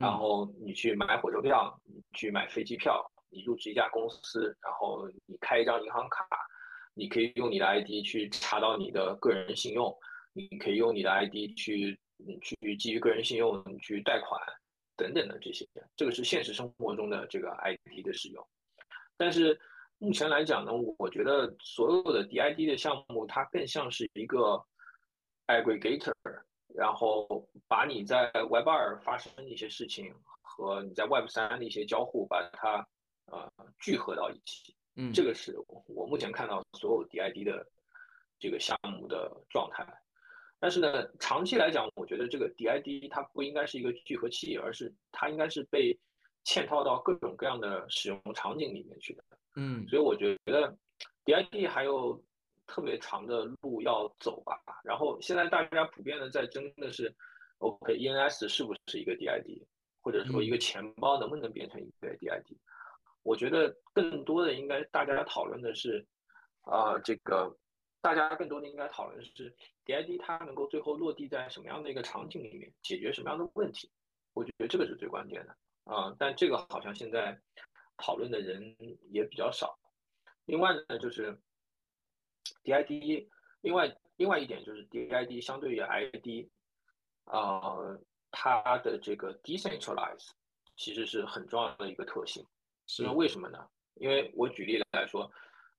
[0.00, 6.26] 然后你去买火车票，你去买飞机票，你入职一家公司，然后你开一张银行卡。
[6.94, 9.94] 你可以用你的 ID 去查到你的个人信用，
[10.32, 11.98] 你可以用你的 ID 去
[12.40, 14.40] 去基于个人信用去贷款
[14.96, 18.46] 等等的这些，这个是现实生活中的这个 ID 的使用。
[19.16, 19.60] 但是
[19.98, 24.64] 目前来讲呢，我觉得所有的 DID 的项目它更像是一个
[25.46, 26.12] aggregator，
[26.74, 32.86] 然后把你在 Web 二发生的一些事情和你在 Web 三的一些交互，把它
[33.26, 34.74] 呃聚合到一起。
[34.96, 37.66] 嗯，这个是我目前看到所有 DID 的
[38.38, 39.86] 这个项目的状态，
[40.60, 45.98] 但是呢，长期来讲，我觉得这个 DID 它不应该是一个聚合器，而是它应该是被
[46.44, 49.24] 嵌套到各种各样的使用场景里面去的。
[49.56, 50.76] 嗯，所以我觉得
[51.24, 52.22] DID 还有
[52.66, 54.60] 特别长的路要走吧。
[54.84, 57.14] 然后现在大家普遍的在争的是
[57.58, 59.64] ，OK，ENS 是不是一个 DID，
[60.00, 62.56] 或者说一个钱包能不能变成一个 DID？
[63.24, 66.06] 我觉得更多的应该大家讨论的是，
[66.60, 67.58] 啊，这个
[68.00, 69.56] 大家更多的应该讨论的是
[69.86, 73.90] DID 它能够最后落地在什么样的一个场景里面，解决什么样的问题？
[74.34, 76.14] 我觉得这个是最关键的啊。
[76.18, 77.40] 但这个好像现在
[77.96, 78.76] 讨论的人
[79.10, 79.78] 也比较少。
[80.44, 81.40] 另外呢，就是
[82.62, 83.26] DID，
[83.62, 86.50] 另外另外一点就是 DID 相对于 ID，
[87.24, 87.78] 啊，
[88.30, 90.28] 它的这个 decentralize
[90.76, 92.46] 其实是很重要的一个特性。
[92.86, 93.66] 是为什么呢？
[93.94, 95.30] 因为我举例来说，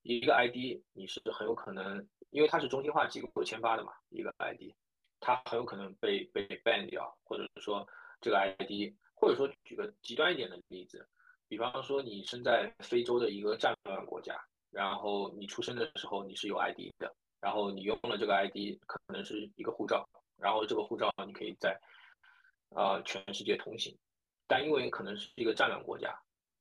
[0.02, 4.72] 一个 ID 你是很有可能，因为它是中心化机构签发的嘛，一个 ID，
[5.20, 7.86] 它很有可能被被 ban 掉，或者说
[8.20, 11.06] 这个 ID，或者说举个极端一点的例子，
[11.48, 14.40] 比方说你生在非洲的一个战乱国家，
[14.70, 21.78] 然后你出生的时候你是有 ID 的，然后你用了这个 ID，可能是一个护照，然后这个护照你可以在
[22.70, 23.96] 呃全世界通行，
[24.46, 26.18] 但因为可能是一个战乱国家。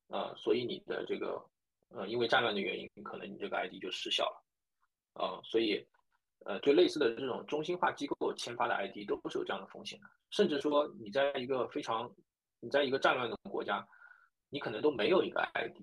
[0.08, 1.44] 呃，所以你的这个，
[1.90, 4.44] 呃，因为战乱的原因，可能你这个 ID 就失效了，
[5.14, 5.86] 呃，所以，
[6.46, 12.14] 呃，就类似的这种中心化机构签发的 ID 都是有这样的风险的，甚至说你在一个非常，
[12.60, 13.88] 你在一个战乱的国家，
[14.50, 15.78] 你可能都没有一个 ID，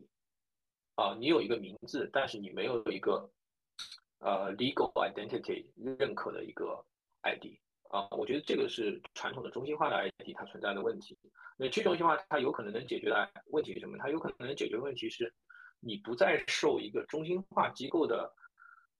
[0.94, 3.30] 啊，你有一个名字，但是你没有一个，
[4.18, 6.84] 呃，legal identity 认可的一个
[7.22, 7.58] ID。
[7.92, 11.18] 啊，我觉得这个是传统的中心化的 ID 它存在的问题。
[11.62, 13.96] 那去中心化它有可能能解决的问题是什么？
[13.96, 15.32] 它有可能能解决问题是，
[15.78, 18.28] 你不再受一个中心化机构的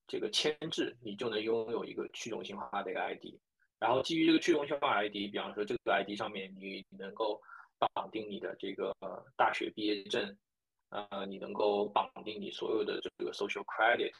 [0.06, 3.34] 这个牵制，你就能拥有一个去中心化的一个 ID。
[3.80, 7.40] 然后基于这个去中心化 ID，比方说这个 ID 上面你能够
[7.80, 8.94] 绑定你的这个
[9.36, 10.38] 大学毕业证，
[10.90, 14.12] 呃，你能够绑定你所有的这个 social credit，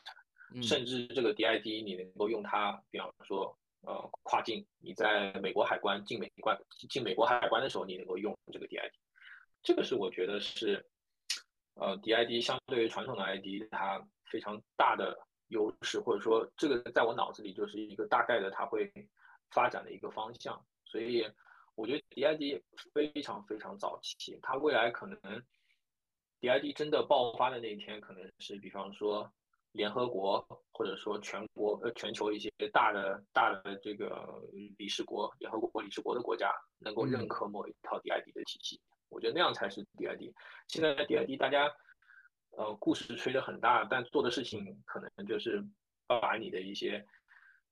[0.67, 3.57] 甚至这个 DID 你能够用它，比方说。
[3.85, 6.57] 呃，跨境，你在美国海关进美关
[6.89, 8.93] 进美国海关的时候，你能够用这个 DID，
[9.61, 10.87] 这个是我觉得是，
[11.75, 15.19] 呃，DID 相对于传统的 ID 它非常大的
[15.49, 18.93] 优势，或者说这个在我脑子里就是一个大概的它会
[19.51, 21.29] 发展的一个方向，所以
[21.75, 22.63] 我觉得 DID
[22.95, 25.19] 非常非常早期，它未来可能
[26.41, 29.33] DID 真的爆发的那一天，可能是比方说。
[29.73, 34.43] 联合国或者说全国呃全球一些大的大的这个
[34.77, 40.33] 理事国，联合国理事国的国家能够认可某一套 DID 的体系，我觉得那样才是 DID。
[40.69, 41.71] 现在 DID 大家
[42.51, 45.65] 呃故事吹得很大，但做的事情可能就是
[46.07, 47.07] 把你的一些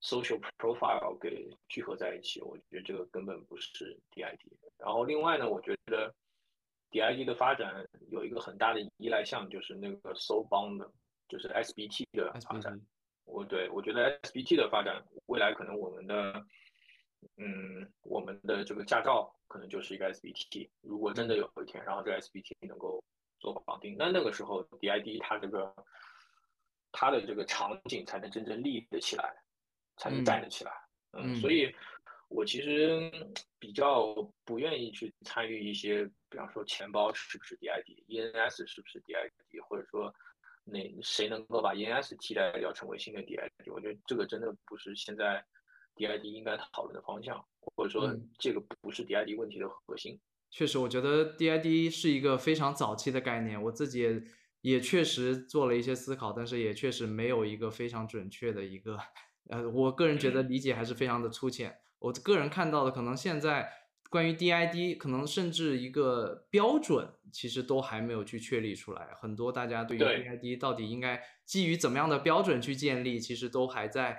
[0.00, 4.38] social profile 给聚合在一起，我觉得这个根本不是 DID。
[4.78, 6.14] 然后另外呢，我觉得
[6.90, 10.90] DID 的发展有一个很大的依赖项，就是那个 soul bond。
[11.30, 12.78] 就是 SBT 的发展，
[13.24, 16.44] 我对我觉得 SBT 的发展，未来可能我们的，
[17.36, 20.68] 嗯，我们的这个驾照可能就是一个 SBT。
[20.80, 23.00] 如果真的有一天，然后这个 SBT 能够
[23.38, 25.72] 做绑定，那那个时候 DID 它这个
[26.90, 29.32] 它的这个场景才能真正立得起来，
[29.98, 30.72] 才能站得起来。
[31.12, 31.72] 嗯，所以
[32.28, 33.08] 我其实
[33.60, 34.14] 比较
[34.44, 40.12] 不愿意去参与一些，比方说钱包是不是 DID，ENS 是不是 DID，或者说。
[40.64, 43.72] 那谁能够把 ENS 替代掉，成为新的 DID？
[43.72, 45.44] 我觉得这个真的不是现在
[45.96, 50.20] DID 应该讨论的方向，或者说这个不是 DID 问题的核心。
[50.50, 54.22] 确实，我觉得 DID 是一个非常早期的概念，我自己也
[54.60, 58.98] 也确实做了一些思考，但是也确实没有一个非常准确的一个，
[59.48, 61.78] 呃，我个人觉得理解还是非常的粗浅。
[61.98, 63.79] 我个人看到的可能现在。
[64.10, 69.14] 关于 DID，可能甚至一个标准，其实都还没有去确立出来。
[69.14, 74.18] 很多大家对于 DID 到底应该基于怎么样的标准去建立，其实都还在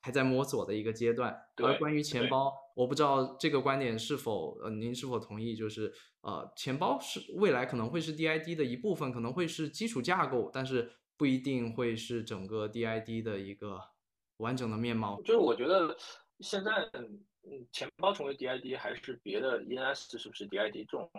[0.00, 1.40] 还在摸索的一个阶段。
[1.58, 5.54] 而关于钱包，我不知道这个观点是否呃您是否同意？
[5.54, 13.80] 就是呃钱包是未来可能会是 DID 的一部分，可能会是基础架构，但是不一定会是整个 DID 的一个
[14.38, 15.22] 完整的面貌。
[15.22, 15.96] 就是我觉得
[16.40, 16.72] 现在。
[17.50, 21.10] 嗯，钱包成为 DID 还是别的 ENS 是不是 DID 这种，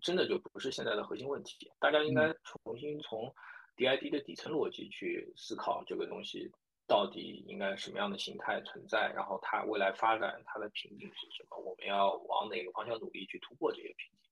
[0.00, 1.70] 真的就不是现在的核心问题。
[1.78, 3.34] 大家应该重新从
[3.76, 6.50] DID 的底层逻辑去思考这个东西
[6.86, 14.30] 到底应该什么样的形态存在，然后它未来发展它的瓶颈是什么，我们要往哪个方向努力去突破这些瓶颈。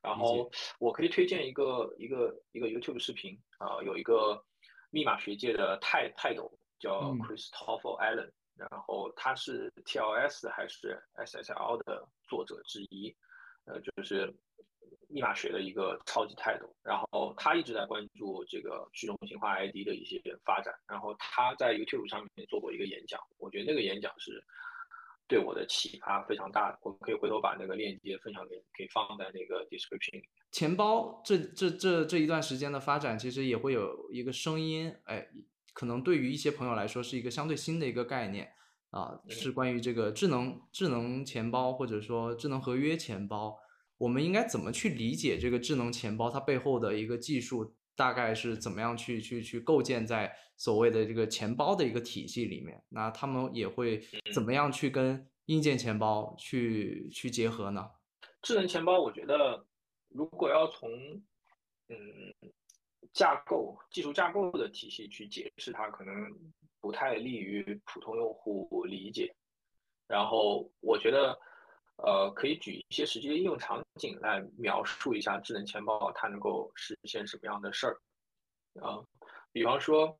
[0.00, 4.44] 然后我可以推荐一个一个一个 YouTube 视频啊，有一个
[4.90, 8.30] 密码学界的泰泰斗叫 Christopher Allen。
[8.56, 13.14] 然后他是 TLS 还是 SSL 的作者之一，
[13.64, 14.32] 呃，就是
[15.08, 16.72] 密码学的一个超级泰斗。
[16.82, 20.72] 然后他一直在关注这个去中心化 ID 的一些发展。
[20.86, 24.40] 然后他在 YouTube 上面做过一个演讲，我觉得那个演讲是
[25.26, 26.78] 对我的启发非常大的。
[26.82, 30.28] 我们可以回头把那个链接分享给你，可以放在那个 description 里。
[30.52, 35.28] 钱包这这这这一段时间的发展，其实也会有一个声音，哎。
[35.74, 38.50] 可能对于一些朋友来说是一个相对新的一个概念
[38.90, 43.58] 啊，是关于这个智能智能钱包或者说智能合约钱包，
[43.98, 52.80] 我们应该怎么去理解这个智能钱包它背后的一个技术大概是怎么样去去去构建在所谓的这个钱包的一个体系里面？
[52.90, 54.00] 那他们也会
[54.32, 57.90] 怎么样去跟硬件钱包去去结合呢？
[58.42, 59.66] 智能钱包，我觉得
[60.10, 60.88] 如果要从
[61.88, 62.32] 嗯。
[63.12, 66.14] 架构、技术架构的体系去解释它，可能
[66.80, 69.34] 不太利于普通用户理解。
[70.06, 71.38] 然后我觉得，
[71.96, 78.00] 呃，可以举一些实际的应用场景来描述一下智能钱包它能够实现什么样的事儿。
[78.82, 79.02] 啊，
[79.52, 80.18] 比方说，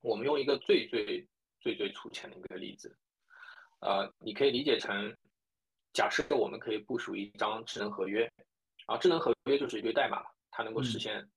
[0.00, 1.28] 我们用一个最最
[1.60, 2.96] 最最粗浅的一个例子，
[3.80, 5.14] 呃，你可以理解成，
[5.92, 8.22] 假设我们可以部署一张智能合约，
[8.86, 11.28] 然后智能合约就是一堆代码，它能够实现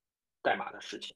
[0.43, 1.15] 代码的事情。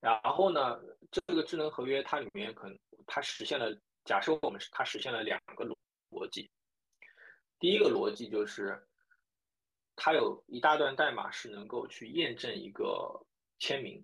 [0.00, 0.80] 然后呢，
[1.12, 2.76] 这个智能合约它里面可能
[3.06, 5.76] 它实现了，假设我们是它实现了两个逻
[6.10, 6.50] 逻辑，
[7.58, 8.84] 第一个逻辑就是，
[9.94, 13.24] 它有一大段代码是能够去验证一个。
[13.62, 14.02] 签名，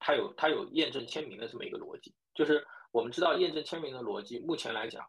[0.00, 5.08] 它有它有验证签名的这么一个逻辑，就是我们知道验证签名的逻辑，目前来讲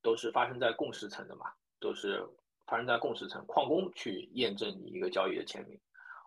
[0.00, 2.26] 都是发生在共识层的嘛，都是
[2.66, 5.78] 发生在共识层，矿工去验证你一个交易的签名。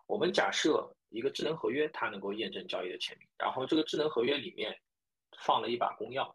[0.06, 4.74] 我们假设一个智能合约它能够验证交易的签名，然后这个智能合约里面
[5.44, 6.34] 放了一把公钥。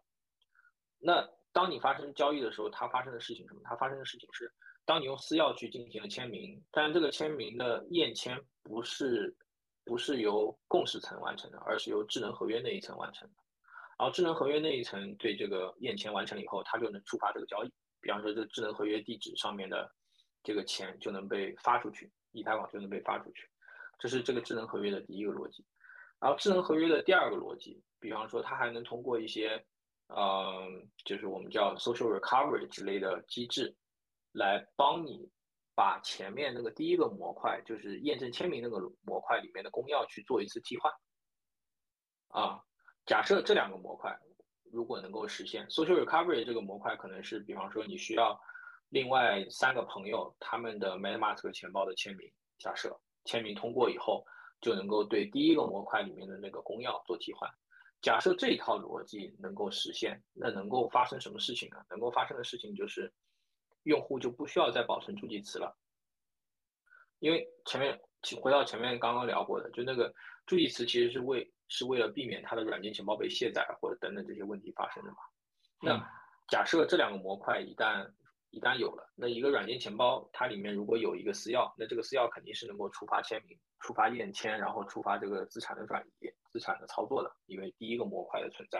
[0.98, 3.60] 那当你发生交易的时候，它发生的事情什么？
[3.64, 4.52] 它发生的事情是，
[4.84, 9.36] 当你用私钥去进行了签名，但这个签名的验签不是。
[9.86, 13.34] 不是由共识层完成的，而是由智能合约那一层完成的。
[13.98, 17.70] 然后智能合约那一层对这个验签完成了以后，它就能触发这个交易。
[18.00, 19.94] 比方说，这智能合约地址上面的
[20.42, 23.46] 这个钱就能被发出去，以太坊就能被发出去。
[23.98, 25.64] 这是这个智能合约的第一个逻辑。
[26.20, 29.64] 然后智能合约的第二个逻辑，比方说它还能通过一些，
[30.08, 33.74] 嗯，就是我们叫 social recovery 之类的机制，
[34.32, 35.30] 来帮你。
[35.76, 40.92] 把前面那个第一个模块，就是验证签名那个模块里面的公钥去做一次替换。
[42.28, 42.62] 啊，
[43.06, 44.16] 假设这两个模块
[44.70, 48.40] 如果能够实现 social recovery 这个模块，可能是比方说你需要
[48.90, 54.24] 另外三个朋友他们的 MetaMask 钱包的签名，假设签名通过以后，
[54.60, 57.50] 就能够对第一个模块里面的那个公钥做替换。
[58.00, 61.76] 假设这一套逻辑能够实现，那能够发生什么事情呢？
[61.90, 63.12] 能够发生的事情就是。
[63.84, 65.76] 用户就不需要再保存助记词了，
[67.18, 68.00] 因为前面
[68.40, 70.10] 回到前面刚刚聊过的，就那个
[70.46, 75.18] 助记词其实是为是为了避免它的软件钱包被卸载或者等等这些问题发生的嘛。
[75.82, 76.10] 那
[76.48, 78.10] 假设这两个模块一旦
[78.54, 88.78] 一旦有了，那一个软件钱包它里面如果有一个私钥，那这个私钥肯定是能够触发签名、触发验签，然后触发这个资产的转移、资产的操作的，因为第一个模块的存在。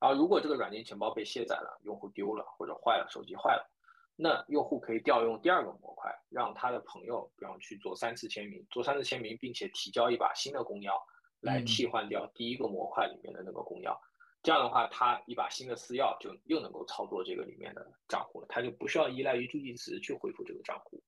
[0.00, 3.70] 然后如果这个软件钱包被卸载了，用户丢了或者坏了，手机坏了。
[4.16, 10.92] 那用户可以调用第二个模块，让他的朋友，比方去做三次签名，做三次签名，并且提交一把新的公钥
[11.40, 13.94] 来替换掉第一个模块里面的那个公钥。
[14.42, 21.02] 这样的话，他一把新的私钥就又能够操作这个里面的账户了，他就不需要依赖于助记词去恢复这个账户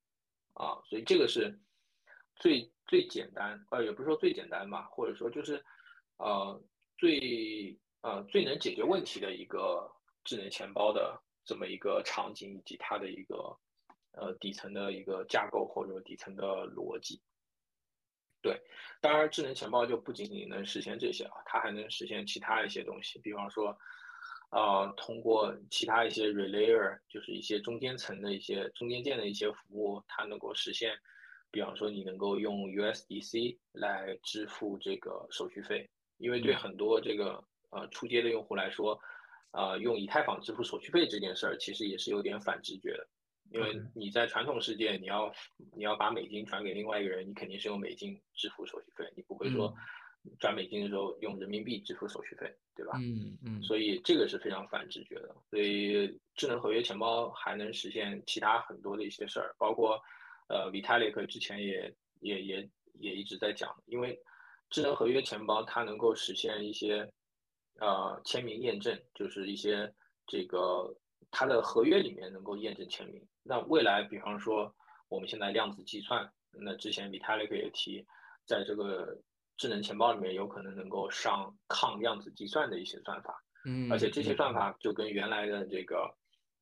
[0.53, 0.81] 啊。
[0.85, 1.59] 所以这个是
[2.37, 5.65] 最最简单，呃，也不是说最简单吧，或者说就是
[6.19, 6.63] 呃
[6.97, 9.91] 最呃最能解决问题的一个
[10.25, 11.21] 智能钱包的。
[11.47, 13.55] 这么一个场景以及它的一个
[14.13, 17.21] 呃底层的一个架构或者底层的逻辑，
[18.45, 18.61] 对，
[19.01, 23.75] 当然智能钱包就不仅仅能实现这些啊，它还能实现其他一些东西，比方说，
[24.51, 30.95] 呃，通过其他一些 relayer，就是一些中间层的一些中间件的一些服务，它能够实现，
[31.51, 35.89] 比方说你能够用 USDC 来支付这个手续费，
[36.19, 39.01] 因为对很多这个呃出街的用户来说。
[39.57, 43.07] 啊，用以太坊支付手续费这件事儿，其实也是有点反直觉的，
[43.51, 45.33] 因为你在传统世界，你要
[45.77, 49.75] 你要把美金转给另外一个人，你肯定是用美金支付手续费，你不会说
[50.39, 52.99] 转美金的时候用人民币支付手续费，对吧？
[53.01, 53.63] 嗯嗯。
[53.63, 55.35] 所以这个是非常反直觉的。
[55.51, 60.01] 所以智能合约钱包还能实现其他很多的一些事儿，包括
[60.49, 64.19] 呃，Vitalik 之前也也也也一直在讲，因为
[64.71, 67.11] 智能合约钱包它能够实现一些。
[67.81, 69.93] 呃，签名验证就是一些
[70.29, 70.97] 这个
[71.31, 73.27] 它的合约里面能够验证签名。
[73.43, 74.75] 那未来，比方说
[75.09, 78.07] 我们现在量子计算，那之前 Vitalik 也提，
[78.47, 79.21] 在这个
[79.57, 83.43] 智能钱包里面有可能能够上抗量子计算的一些算法。
[83.67, 86.15] 嗯，而且这些算法就跟原来的这个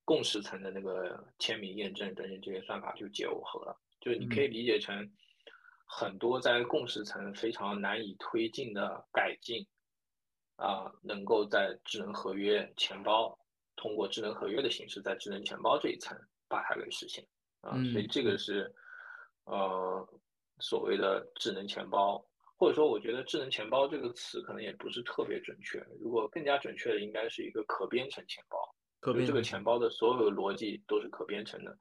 [0.05, 3.81] 共识层的那个签名验证等等这些算法就结合了。
[4.01, 5.11] 就是你可以理解成
[5.87, 9.67] 很多在共识层非常难以推进的改进。
[10.57, 13.37] 啊，能够在智能合约钱包
[13.77, 16.17] 通过智能合约的形式，在智能钱包这一层
[16.49, 17.27] 把它给实现。
[17.61, 18.75] 啊，所以这个是
[19.45, 20.07] 呃
[20.59, 22.25] 所谓的智能钱包，
[22.57, 28.59] 或者说我觉得智能钱包这个词可能也不是特别准确，如果更加准确的应该是一个可编程钱包，
[29.01, 29.63] 可编这个钱。
[29.63, 31.77] 包的所有逻辑都是可编程的。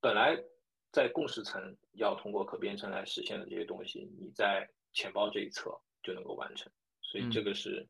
[0.00, 0.40] 本来
[0.92, 5.70] 在共识层要通过可编程来实现的这些东西，你在钱包这一侧
[6.02, 6.70] 就能够完成。
[7.02, 7.86] 所以这个是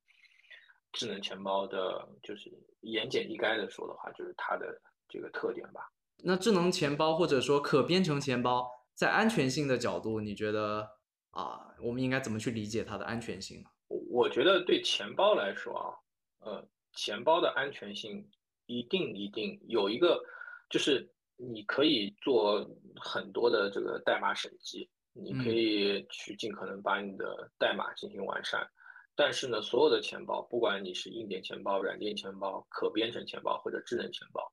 [0.92, 2.50] 智能钱包的，就是
[2.80, 4.66] 言简意赅的说的话，就是它的
[5.08, 5.90] 这个特点吧。
[6.22, 10.86] 那智能钱包或者说可编程钱包，在安全性的角度，你觉得
[11.30, 13.70] 啊，我们应该怎么去理解它的安全性呢？
[14.10, 15.94] 我觉得对钱包来说啊，
[16.40, 18.28] 呃，钱包的安全性
[18.66, 20.20] 一定一定有一个，
[20.68, 22.68] 就是你可以做
[23.00, 28.68] 很多的这个代码审计，你可以去尽可能把你的代码进行完善。
[29.16, 34.50] 但是呢，所有的钱包，不管你是硬件钱包、软件钱包、可编程钱包或者智能钱包，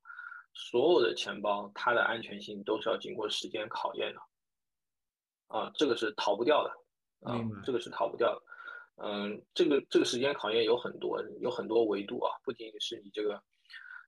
[0.52, 4.20] 所有的钱包它的安全性都是要经过时间考验的，
[5.46, 6.70] 啊，这个是逃不掉的，
[7.30, 8.42] 啊，这个是逃不掉的。
[9.00, 13.40] 嗯，这个这个时间考验有很多，有很多维度啊，不仅仅是你这个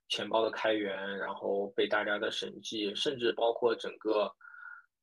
[0.09, 4.31] 钱包的开源，然后被大家的审计，甚至包括整个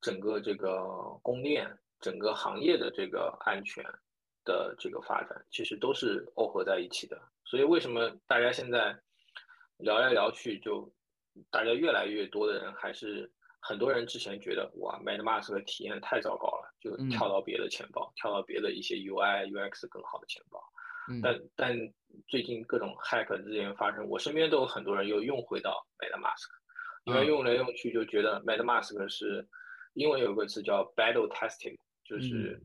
[0.01, 0.85] 整个这个
[1.23, 3.83] 供应链、整个行业的这个安全。
[4.47, 8.97] 的这个发展其实都是耦合在一起的，所以为什么大家现在
[9.79, 10.89] 聊来聊去，就
[11.51, 13.29] 大家越来越多的人还是
[13.59, 20.63] 很多人之前觉得哇，MetaMask 的体验太糟糕了，就跳到别的钱包，跳到别的一些 UI UX 更好的钱包。
[21.21, 21.93] 但但
[22.27, 26.47] 最近各种 hack 之间发生，我身边都有很多人又用回到 MetaMask，
[27.03, 29.45] 因为用来用去就觉得 MetaMask 是
[29.93, 32.63] 英文有个词叫 battle testing，就是。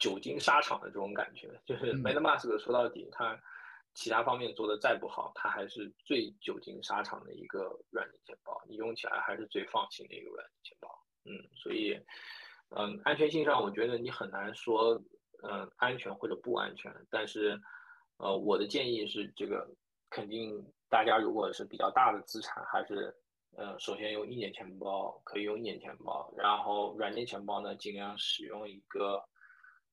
[0.00, 3.38] 久经沙场的这种感觉，就是 MetaMask 说到底，它
[3.92, 10.88] 其他方面做的再不好，它还是最久经沙场的一个软件钱包，你用起来还是最放心的一个软件钱包。
[11.26, 12.00] 嗯，所以，
[12.70, 14.98] 嗯，安全性上，我觉得你很难说，
[15.42, 16.90] 嗯，安全或者不安全。
[17.10, 17.60] 但是，
[18.16, 19.68] 呃，我的建议是，这个
[20.08, 23.14] 肯定大家如果是比较大的资产，还是，
[23.58, 29.22] 呃，首先用硬件钱包可以用硬件钱包，然后软件钱包呢，尽量使用一个。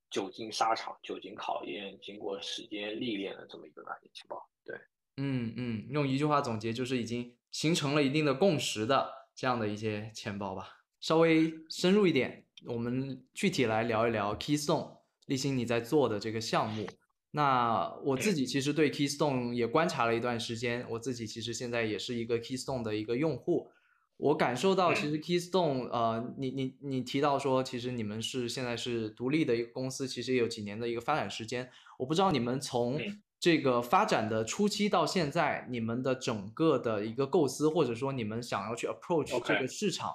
[0.09, 4.75] 久经沙场、久经考验、经过时间历练的这么一个软件钱包，对，
[5.17, 10.77] 嗯嗯，用一句话总结就是已经形成了一定的共识的这样的一些钱包吧。
[10.99, 16.87] 稍微深入一点，我们具体来聊一聊 Keystone 立新你在做的这个项目。
[17.31, 23.69] 那我自己其实对 Keystone 也观察了一段时间，我自己其实现在也是一个 Keystone 的一个用户。
[24.17, 31.69] 我感受到，其实 Keystone，呃，你你你提到说，其实你们是现在是独立的一个公司，其实也有几年的一个发展时间。
[31.99, 32.99] 我不知道你们从
[33.39, 40.11] 这个发展的初期到现在，你们的整个的一个构思，或者说你们想要去 approach 这个市场，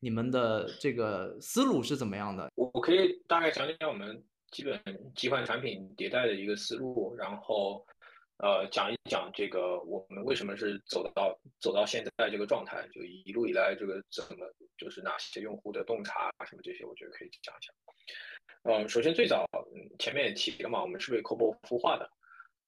[0.00, 2.50] 你们的这个思路是怎么样的？
[2.56, 4.20] 我我可以大概讲讲我们
[4.50, 4.80] 基本
[5.14, 7.86] 几款产品迭代的一个思路，然后。
[8.38, 14.44] 呃，讲一讲这个我们为什么是走到走到现在这个状态，就一路以来这个怎么
[14.76, 17.74] 就是哪些用户的洞察啊什么这些，我觉得可以讲一讲。
[18.64, 19.46] 嗯，首先最早
[19.98, 22.10] 前面也提了嘛，我们是被 c o b o 孵化的，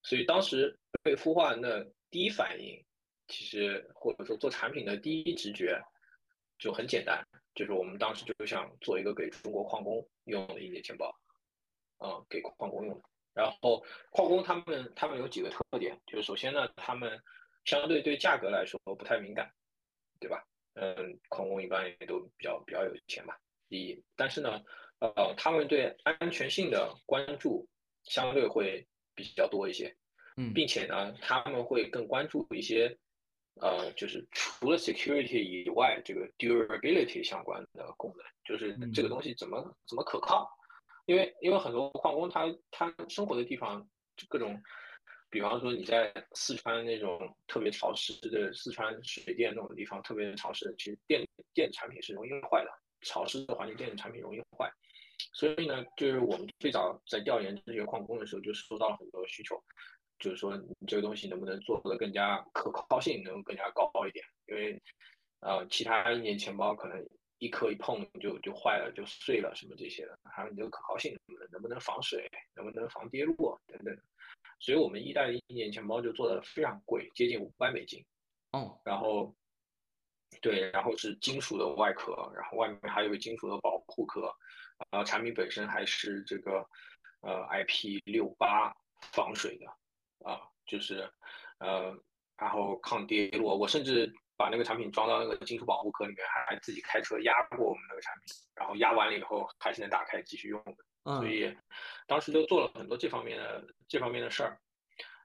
[0.03, 2.81] 所以当时被孵化那第一反应，
[3.27, 5.83] 其实或者说做产品的第一直觉
[6.59, 11.13] 就很简单，就是我们当时就想做一个给中国矿工用的硬件钱包，
[11.99, 13.03] 啊，给矿工用的。
[13.37, 17.23] 然后矿工他们他们有几个特点，就是首先呢，他们
[17.67, 19.53] 相对对价格来说不太敏感，
[20.19, 20.43] 对吧？
[20.73, 23.35] 嗯，矿工一般也都比较比较有钱嘛。
[23.69, 24.63] 第一，但是呢，
[25.01, 27.69] 呃，他们对安全性的关注
[28.05, 29.95] 相对会比较多一些，
[30.39, 32.97] 嗯，并且呢，他们会更关注一些，
[33.61, 40.51] 呃，就是除了 security 以外，这个 durability 相关的功能，就是这个东西怎么怎么可靠。
[41.07, 43.81] 因为因为很多矿工他他生活的地方
[44.17, 44.61] 就各种，
[45.31, 52.71] 比方说你在四川那种特别潮湿的四川水电那种地方特别潮湿，其实电电子产品是容易坏的，
[53.03, 54.71] 潮湿的环境电子产品容易坏，
[55.33, 59.63] 所以呢，就是我们最早在调研这些矿工的时候就收到了很多需求，
[60.19, 64.83] 就是说你这个东西能不能做的更加可靠性能更加高一点，因为
[65.41, 67.07] 呃其他一年钱包可能。
[67.39, 73.95] 一磕一碰就就坏了，就碎了什么这些的，还有你的可靠性什么的能不能防水，能不能防跌落等等。
[74.59, 78.03] 所以我们一代的一年钱包就做的非常贵，接近五百美金。
[78.53, 79.35] 哦，然后
[80.41, 84.35] 对，然后是金属的外壳，然后外面还有个金属的保护壳，
[84.91, 86.67] 啊，产品本身还是这个
[87.21, 88.75] 呃 IP 六八
[89.13, 89.67] 防水的
[90.31, 91.07] 啊，就是
[91.59, 91.95] 呃，
[92.39, 94.11] 然后抗跌落，我甚至。
[94.37, 101.19] 把那个产品装到那个金属保护壳里面，还自己开车压过我们那个产品，然后压完了以后还是能打开继续用的。
[101.19, 101.57] 所以
[102.07, 104.61] 当时就做了很多这方面的这方面的事儿。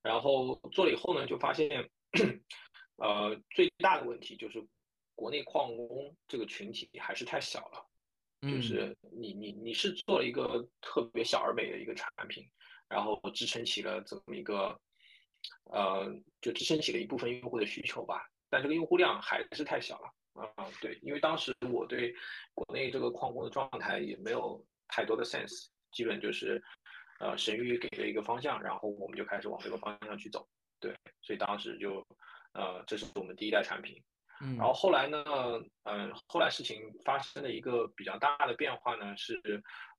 [0.03, 1.87] 然后做了以后呢，就发现，
[2.95, 4.59] 呃，最大的问题就是
[5.13, 7.85] 国内矿工这个群体还是太小了，
[8.41, 12.43] 就嗯是你你你是做了一个特别小而美的一个产品，
[12.89, 14.75] 然后支撑起了这么一个，
[15.65, 16.11] 呃，
[16.41, 20.13] 就支撑起了一部分用户的需求吧，但这个用户量还是太小了。
[20.55, 22.13] 啊、对，因为当时我对
[22.53, 26.63] 国内这个矿工的状态也没有太多的 sense，基本就是，
[27.19, 30.47] 呃，神域给了一个方向，然后我们就开始往这个方向去走。
[30.79, 32.05] 对，所以当时就，
[32.53, 34.01] 呃，这是我们第一代产品。
[34.57, 35.23] 然后后来呢，
[35.83, 39.39] 嗯、后来事情发生了一个比较大的变化呢，是，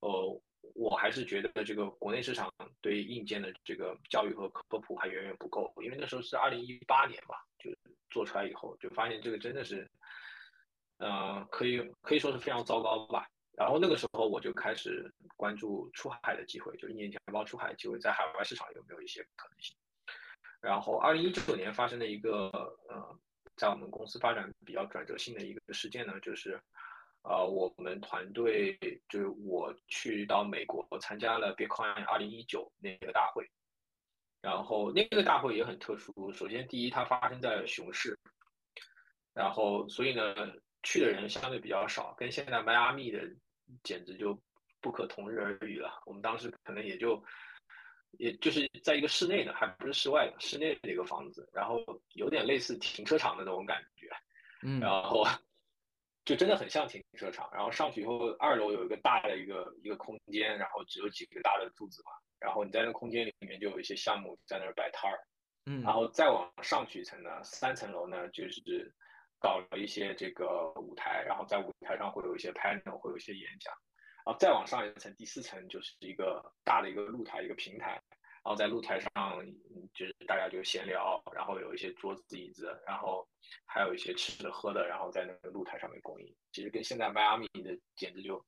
[0.01, 0.41] 呃，
[0.75, 2.51] 我还是觉得这个国内市场
[2.81, 7.71] 对硬件的这个教育和科普还远远不够，因为那时候是二零一八年嘛，就
[8.09, 9.89] 做出来以后就发现这个真的是，
[10.97, 13.27] 呃，可以可以说是非常糟糕吧。
[13.55, 19.75] 然后那个时候我就开始关注出海的机会，就是一年钱包出海的机会，在海外市场有没有一些可能性。
[20.59, 22.49] 然后二零一九年发生的一个
[22.89, 23.19] 呃，
[23.63, 26.59] 在我们公司发展比较转折性的一个事件呢，就是，
[27.21, 28.77] 呃，我们团队
[29.07, 33.49] 就是我去到美国参加了 Bitcoin 二零一九那个大会，
[34.41, 36.33] 然后那个大会也很特殊。
[36.33, 38.19] 首先，第一，它发生在熊市，
[39.33, 40.35] 然后所以呢，
[40.83, 43.21] 去的人相对比较少，跟现在迈阿密的
[43.81, 44.37] 简直就
[44.81, 46.03] 不可同日而语了。
[46.05, 47.23] 我们当时可能也就，
[48.19, 51.83] 也就是在一个室内的，还不是室外的，室内的一个房子，然后
[52.13, 54.09] 有点类似停车场的那种感觉，
[54.61, 55.25] 嗯然后
[56.25, 57.49] 就真的很像停车场。
[57.53, 65.19] 然后上去以后，二楼有一个大的一个一个空间，然后只有几个大的柱子嘛，然后你在那空间里面就有一些项目在那儿摆摊儿。
[65.65, 68.93] 嗯然后再往上去一层呢，三层楼呢就是
[69.39, 73.73] 搞了一些这个舞台，然后在舞台上会有一些 panel，会有一些演讲，
[74.25, 78.01] 然后再往上一层，第四层就是一个大的一个露台，一个平台，
[78.43, 79.09] 然后在露台上
[79.45, 83.27] 嗯就是大家就闲聊，然后有一些桌子椅子，然后
[83.65, 86.35] 还有一些吃的喝的，然后在那个露台上面供应。
[86.51, 88.43] 其实跟现在迈阿密的简直就。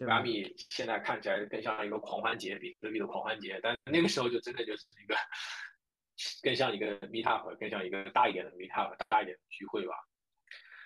[0.00, 5.16] 迈阿密现在看起来更像一个狂欢节，比隔壁的狂欢节，但那个时候就真的就是一个
[6.42, 9.94] 更像一个 meetup，更像一个大一点的 meetup，大一点的聚会吧。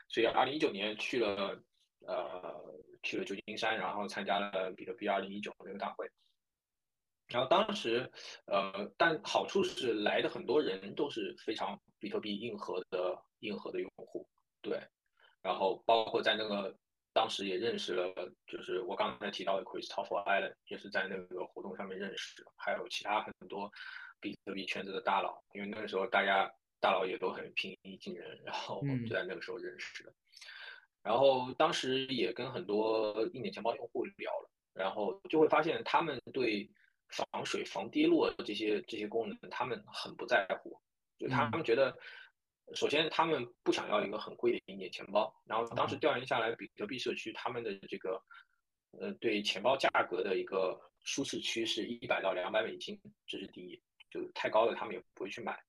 [0.09, 1.61] 所以，二零一九年去了
[2.07, 6.11] 呃去了旧金山，然后参加了比特币二零一九那个大会。
[7.27, 8.11] 然后当时
[8.47, 14.29] 呃，但好处是来的很多人都是非常比特币硬核的硬核的用户，
[14.61, 14.79] 对。
[15.41, 16.77] 然后包括在那个
[17.15, 18.13] 当时也认识了，
[18.47, 23.71] 就是我刚才提到的 Christopher Allen，也是在那个活动上面认识的，还有其他很多
[24.21, 30.13] 比特币圈子的大佬，因为那个时候大家大佬也都很平易近人，然后嗯就在那个时候认识的。
[31.05, 36.69] 然后当时也跟很多硬件钱包用户聊了，然后就会发现他们对
[37.09, 40.81] 防水、防跌落这些这些功能，他们很不在乎，
[41.19, 41.97] 就他们觉得。
[42.73, 45.31] 首先，他们不想要一个很贵的硬件钱包。
[45.45, 48.19] 然后当时调研下来，比特币社区他们的这个，
[48.99, 53.79] 呃，对钱包价格的一个舒适区是一百到两百美金，这是第一，
[54.11, 55.63] 就太高了他们也不会去买。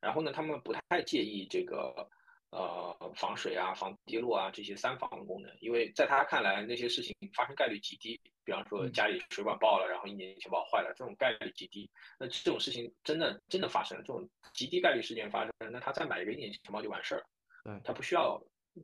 [0.00, 2.08] 然后呢，他们不太介意这个，
[2.50, 8.20] 呃，防水啊、防滴落啊这些三防功能，因为在他看来那些事情发生概率极低。
[8.42, 11.88] 比方说家里水管爆了，然后一年钱包坏了，这种概率极低。
[12.18, 17.24] 那这种事情真的真的发生了，这种极低概率事件发生，那他再买一个一年钱包就完事儿了。
[17.62, 18.42] 对，他不需要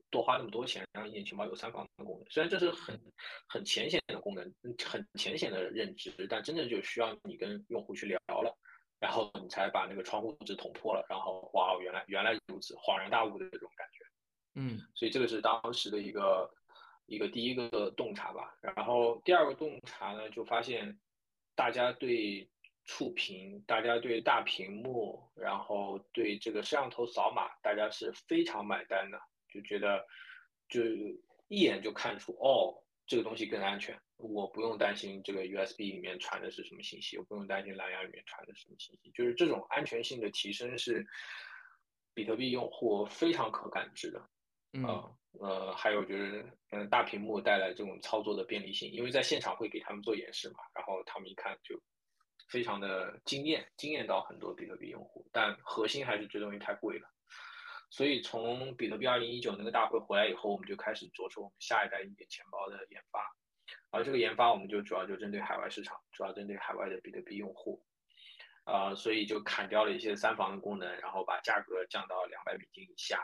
[0.08, 2.30] 多花那么多钱让一年钱包有三防的功能。
[2.30, 3.00] 虽然这是很
[3.48, 4.44] 很浅显的功能，
[4.84, 8.56] 很浅显的认知，但真的就需要你跟用户去聊了，
[8.98, 14.04] 然后你才把那个窗户纸捅破了，然后哇，原来原来如此，恍然大悟的这种感觉。
[14.54, 16.52] 嗯，所以这个是当时的一个。
[17.08, 20.98] 一个第一个洞察吧，然后第二个洞察呢，就发现
[21.54, 22.50] 大家对
[22.84, 30.04] 触屏，大家对大屏幕，然后对这个摄像头扫码，大家是非常买单的，就觉得
[30.68, 30.82] 就
[31.46, 32.74] 一眼就看出哦，
[33.06, 41.06] 这个东西更安全，我不用担心这个 USB 里面传的是什么信息，我不用担心蓝牙里面传的是什么信息，就是这种安全性的提升是
[42.14, 44.28] 比特币用户非常可感知的。
[44.72, 44.84] 嗯
[45.38, 51.78] 呃，还有就是，嗯，大屏幕带来这种操作的便利性，因为在现场会给他们做演示嘛，然后他们一看就
[52.48, 57.08] 非常的惊艳，惊艳到很多比特币用户，但核心还是这东西太贵了。
[57.90, 63.20] 所以从比特币二零一九那个大会回来以后，我们就开始着手我们下一代硬件钱包的研发，
[63.90, 67.82] 而这个研发我们就主要就针对海外市场，主要针对海外的比特币用户，
[68.64, 73.18] 啊、呃，所以就砍掉了一些三防的功能，然后把价格降到两百美金以下。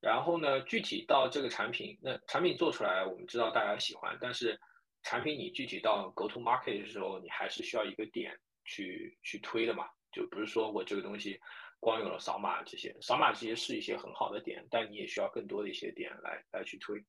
[0.00, 4.58] 然后呢，具体到这个产品，那产品做出来，我们知道大家喜欢，但是
[5.02, 9.88] 产品你具体到 go to market 的时候，你还是需要一个点去去推的嘛。
[10.10, 11.38] 就不是说我这个东西
[11.78, 17.04] 光有了扫码这些，扫码这些是一些很好的点，但你也需要更多的一些点来来去推。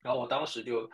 [0.00, 0.90] 然后我当时就，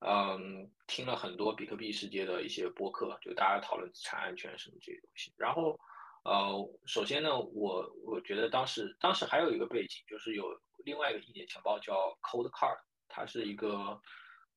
[0.00, 5.32] 嗯，听了很多比特币世界的一些播客，就大家讨论资产安全什么这些东西。
[5.36, 5.78] 然后，
[6.24, 6.52] 呃，
[6.84, 10.44] 首先呢，我我觉得当时当时还有一个背景，就是有
[10.84, 12.78] 另外一个硬件钱包叫 Cold Card，
[13.08, 14.00] 它是一个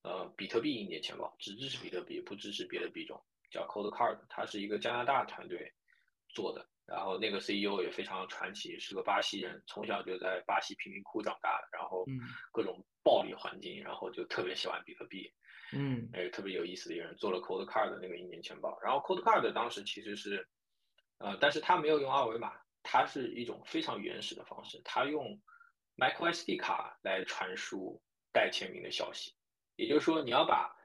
[0.01, 5.73] 呃比特币硬件钱包，只支持比特币，不支持别的币种，叫 Cold Card，它是一个加拿大团队
[6.27, 6.67] 做的。
[6.89, 12.03] 然后那个 CEO 也非常传奇，是个巴西人，从小就在巴西贫民窟长大的，然后
[12.51, 15.31] 各种暴力环境，然后就特别喜欢比特币，
[15.71, 18.77] 嗯，哎，特别有意思的一个人，做了 Cold Card 的那个一年钱包。
[18.81, 20.47] 然后 Cold Card 当时其实是，
[21.19, 25.39] 呃，但是他没有用二维码，它是一种非常原始的方式，他用
[25.95, 28.01] Micro SD 卡来传输
[28.33, 29.35] 带签名的消息，
[29.75, 30.75] 也就是说你要把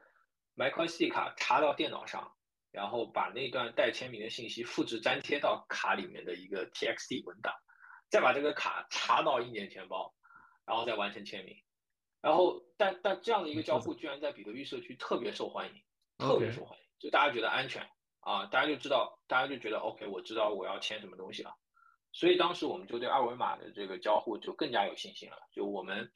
[0.57, 2.31] Micro SD 卡插到电脑上。
[2.75, 7.55] 然后把那段带签名的信息复制粘贴到卡里面的一个 TXT 文档，
[8.11, 10.13] 再把这个卡插到硬件钱包，
[10.67, 11.57] 然后再完成签名。
[12.21, 15.83] 然后，但但这样的一个交互居然在比特币社区特别受欢迎，
[16.19, 17.89] 特别受欢迎，就大家觉得安全
[18.19, 21.55] 啊，大家就知道，大家就觉得 OK，我知道我要签什么东西了。
[22.13, 25.37] 所以当时我们就对二维码的这个交互就更加有信心了。
[25.53, 26.11] 就我们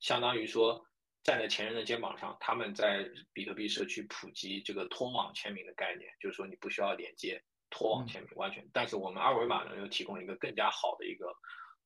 [0.00, 0.86] 相当于说。
[1.22, 8.66] 站在前人的肩膀上，他们在比特币社区普及这个脱网签名的概念，就是说你不需要连接脱网签名，完全。
[8.72, 11.34] 但是我们二维码呢，又提供一个更加好的一个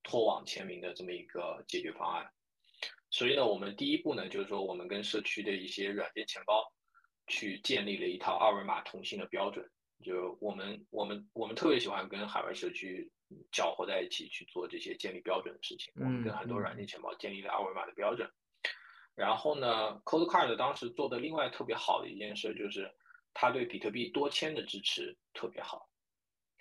[0.03, 2.31] 脱网签名的这么一个解决方案。
[3.11, 6.73] 所以呢，我们第一步呢，就是说我们跟社区的一些软件钱包
[7.27, 9.69] 去建立了一套二维码通信的标准。
[10.05, 13.11] 就我们我们我们特别喜欢跟海外社区
[13.53, 15.93] 搅和在一起去做这些建立标准的事情。
[15.97, 18.29] 我们跟很多软件钱包建立了二维码的标准。
[19.15, 22.91] 然后呢，Cold Card 当时做的另外特别好的一件事就是，
[23.35, 25.89] 它对比特币多签的支持特别好。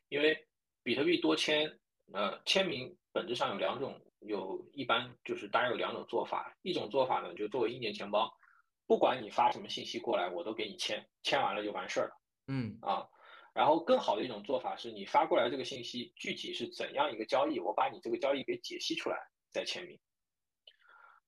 [0.09, 0.37] 因为
[0.83, 1.79] 比特币多签，
[2.13, 6.53] 呃，签名本质上有两种，有一般就是大家有两种做法。
[6.61, 8.29] 一种做法呢，就作为硬件钱包，
[8.85, 12.21] 不管你发什么信息过来，我都给你签，签完了就完事儿了。
[12.47, 13.07] 嗯啊，
[13.53, 19.17] 然后更好的一种做法是你发过来这个信息具体是怎样一个交易，我把你这个交易给解析出来
[19.49, 19.97] 再签名。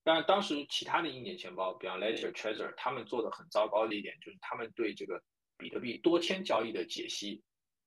[0.06, 5.18] 但当时其他的硬件钱包，比方 Ledger、Trezor，他们做的很糟糕的一点就是，他们对这个
[5.56, 7.42] 比特币多签交易的解析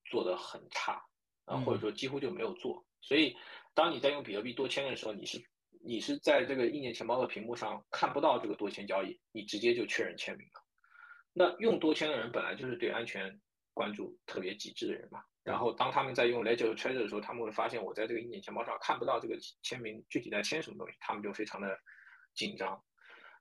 [0.10, 1.00] 做的很差，
[1.46, 2.84] 啊，或者说几乎就没有做。
[3.02, 3.38] 所以，
[3.76, 5.40] 当你在用比特币多签的时候，你是
[5.86, 10.64] 你是在这个硬件钱包的屏幕上看不到这个多签交易，你直接就确认签名了。
[11.34, 13.40] 那用多签的人本来就是对安全
[13.76, 15.22] 关注特别极致的人嘛。
[15.44, 21.80] 然后当他们在用 Ledger、Trezor 的时候，他们会发现我在这个硬件钱包上看不到这个签名具体在签什么东西，他们就非常的。
[22.38, 22.82] 紧张，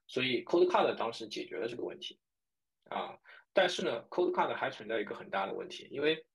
[0.07, 2.19] 所以 Cold Card 当时解决了这个问题，
[2.89, 3.17] 啊，
[3.53, 6.25] 但是呢，Cold Card 还存在一个很大的问题，因为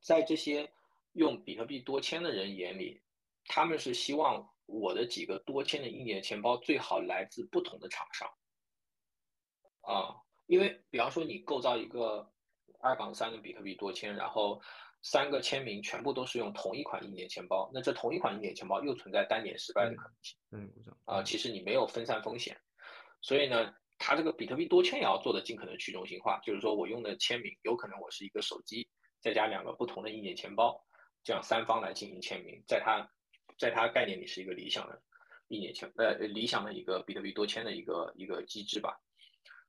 [0.00, 0.70] 在这些
[1.14, 3.00] 用比特币多签的人眼里，
[3.46, 8.30] 他们是希望我的几个多签的硬件钱包最好来自不同的厂商，
[9.80, 10.14] 啊，
[10.44, 12.30] 因为比方说你构造一个
[12.80, 14.60] 二杠三的比特币多签，然后。
[15.06, 20.36] 三个签名全部都是用同一款硬件钱包，那这同一款硬件钱包又存在单点失败的可能性。
[20.50, 20.68] 嗯，
[21.04, 22.58] 啊，其实你没有分散风险，
[23.22, 28.88] 所以呢，它这个比特币多签也要做的尽可能去中心化，就是说我用的签名有可能我是一个手机，
[29.20, 30.84] 再加两个不同的硬件钱包，
[31.22, 33.08] 这样三方来进行签名，在它，
[33.60, 35.00] 在它概念里是一个理想的
[35.50, 39.00] 硬件钱，呃，理想的一个比特币多签的一个一个机制吧。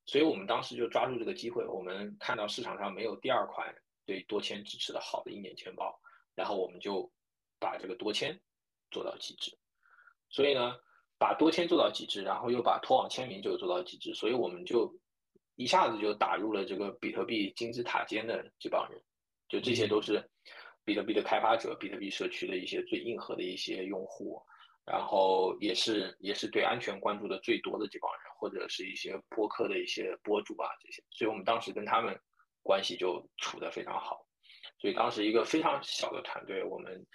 [0.07, 3.71] 所以我们当时就抓住这个机会，我们看到市场上没有第二款。
[4.07, 5.99] 对多签支持的好的硬件钱包，
[6.33, 7.11] 然后我们就
[7.59, 8.39] 把这个多签
[8.89, 9.51] 做到极致。
[10.29, 10.75] 所以呢，
[11.19, 14.97] 把多签做到极致，然后又把脱网签名就做到极致，所以我们就
[15.55, 18.99] 一下子就打入了这个比特币金字塔尖的这帮人。
[19.49, 20.23] 就这些都是
[20.85, 24.41] 比特币的开发者，比特币社区的一些最硬核的一些用户，
[24.85, 31.03] 然后也是也是对安全关注的最多的这帮人，或者是一些播客的一些博主啊这些。
[31.11, 32.17] 所以我们当时跟他们。
[32.67, 34.27] 关系就处得非常好，
[34.77, 37.07] 所以当时一个非常小的团队，我们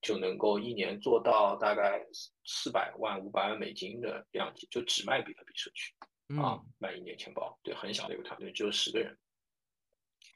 [0.00, 2.00] 就能够一年做到大概
[2.44, 5.92] 四百万、五百万美金的量级，就只卖比特币社区
[6.40, 9.18] 啊，卖一年钱包，对，很小的一个团队，只有十个人。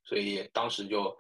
[0.05, 1.17] 所以当时就，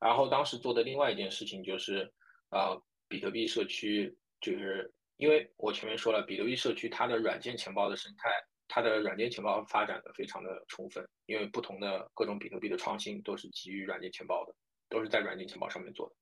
[0.00, 2.10] 然后当时做的另外一件事情就是，
[2.50, 8.30] 啊，比特币社区就是因为我前面说了，比特币社区它的软件钱包的生态。
[8.68, 14.54] 它的软件钱包发展的非常的充分，因为不同的各种比特币的创新都是基于软件钱包的，
[14.88, 16.14] 都是在软件钱包上面做的。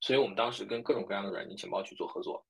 [0.00, 2.44] 所以我们当时跟各种各样的软件钱包去做合作，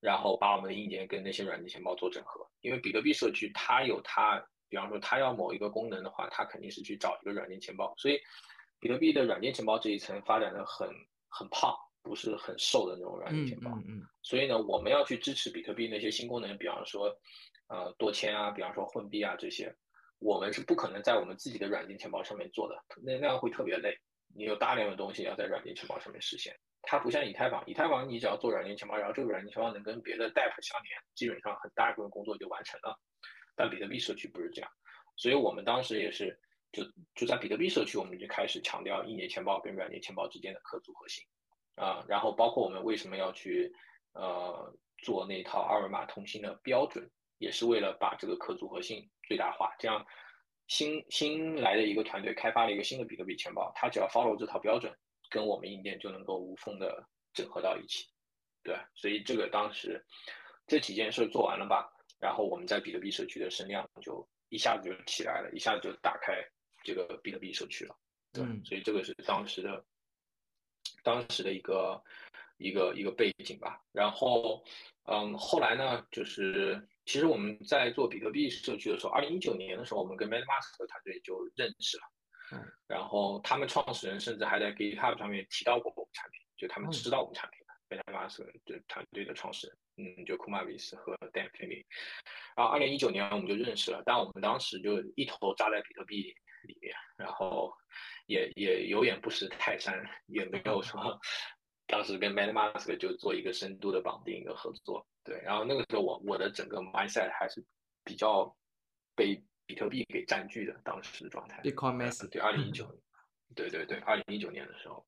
[0.00, 2.46] 然后把我们的硬件跟那些软件钱包做整合。
[2.60, 7.94] 因为比特币社区它有它，比方说它要某一个功能的话，它肯定是去找一个软件钱包。
[7.96, 8.20] 所以
[8.78, 10.88] 比特币的软件钱包这一层发展的很
[11.28, 13.70] 很胖，不是很瘦的那种软件钱包。
[13.76, 17.08] 嗯嗯所以呢，我们要去支持比特币那些新功能，比方说，
[17.72, 19.74] 呃，多签啊，比方说混币啊这些，
[20.18, 23.96] 我们是不可能在我们自己的软件钱包上面做的，那那样会特别累。
[24.36, 26.54] 你有大量的东西要在软件钱包上面实现。
[26.82, 32.94] 它不像以太坊，以太坊你只要做软件钱包，然后这个软件钱包能跟别的 DApp 相连，基本上很大一部分工作就完成了。
[33.56, 34.70] 但比特币社区不是这样，
[35.16, 36.38] 所以我们当时也是
[36.72, 36.84] 就
[37.14, 41.24] 就在比特币社区，我们就开始强调硬件钱包跟软件钱包之间的可组合性
[41.76, 43.72] 啊，然后包括我们为什么要去
[44.12, 47.08] 呃做那套二维码通信的标准，
[47.42, 50.06] 也是为了把这个可组合性最大化，这样
[50.68, 54.96] 新新来的一个团队开发了一个新的比特币钱包，它只要 follow 这套标准，
[55.28, 57.04] 跟我们硬件就能够无缝的
[57.34, 58.06] 整合到一起，
[58.62, 60.00] 对，所以这个当时
[60.68, 61.90] 这几件事做完了吧，
[62.20, 66.34] 然后我们在比特币社区的声量就一下子就起来了，一下子就打开
[66.84, 67.96] 这个比特币社区了，
[68.32, 69.84] 对，所以这个是当时的
[71.02, 72.00] 当时的一个
[72.58, 74.62] 一个一个背景吧，然后
[75.06, 82.02] 嗯，后来呢，就是其实我们在做比特币社区的时候，二零一九年的时候，我们跟 MetaMask 的团队就认识了。
[82.52, 91.84] 嗯，然后他们创始人甚至还在 GitHub 上面提到过我们产品，就他们知道我们产品的 MetaMask 的团队的创始人，嗯，就 Kumarvis 和 Dan Finley。
[92.54, 96.34] 然后二零一九年我们就认识了，但我们当时就一头扎在比特币
[96.64, 97.72] 里面，然后
[98.26, 101.18] 也也有眼不识泰山，也没有说。
[101.92, 107.62] 当时跟 MetaMask 就做一个深度的绑定一个合作，对，然后那个时候我我的整个 mindset 还是
[108.02, 108.56] 比较
[109.14, 111.60] 被比特币给占据的当时的状态。
[111.62, 112.30] Bitcoin Massive。
[112.30, 112.86] 对，二零一九，
[113.54, 115.04] 对对对，二零一九年的时候，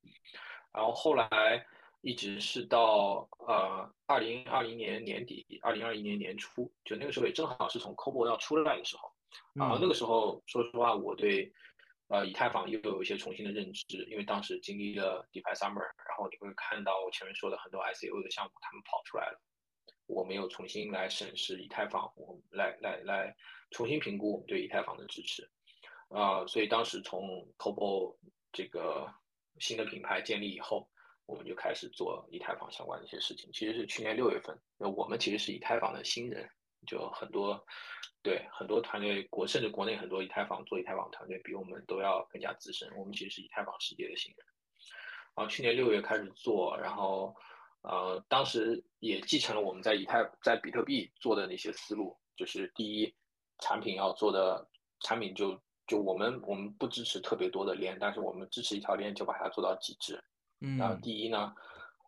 [0.74, 1.65] 然后后来
[2.02, 9.11] 一直是到呃二零二零年年底，二零二一年年初，就那个时候也正好是从 COBOL 要出来的时候，
[9.55, 11.51] 然后那个时候说实话，我对。
[12.09, 19.40] 呃，以太坊又有一些重新的认知，因为当时经历了 DeFi Summer，然后你会看到我前面说的很多 ICO 的项目，他们跑出来了。
[20.06, 23.35] 我们又重新来审视以太坊，我们来来来
[23.70, 25.51] 重新评估我们对以太坊的支持。
[26.09, 28.18] 啊，所以当时从 c o b o
[28.52, 29.10] 这个
[29.59, 30.86] 新的品牌建立以后，
[31.24, 33.51] 我们就开始做以太坊相关的一些事情。
[33.52, 36.47] 其实是去年六月份，那我们其实是以太坊的新人，
[36.85, 37.65] 就很多。
[38.23, 42.90] 对很多团队，国甚至国内很多以太坊做以太坊团队比我们都要更加资深。
[42.97, 44.47] 我们其实是以太坊世界的新人。
[45.35, 47.36] 然后去年六月开始做，然后
[47.82, 53.15] 呃，当时也继承了我们在以太在比特币做的那些思路，就是第一，
[53.59, 54.66] 产品要做的
[55.01, 60.19] 产品就就我们我们不支持特别多的链，但是我们支持一条链就把它做到极致。
[60.61, 60.78] 嗯。
[60.78, 61.55] 然后第一呢。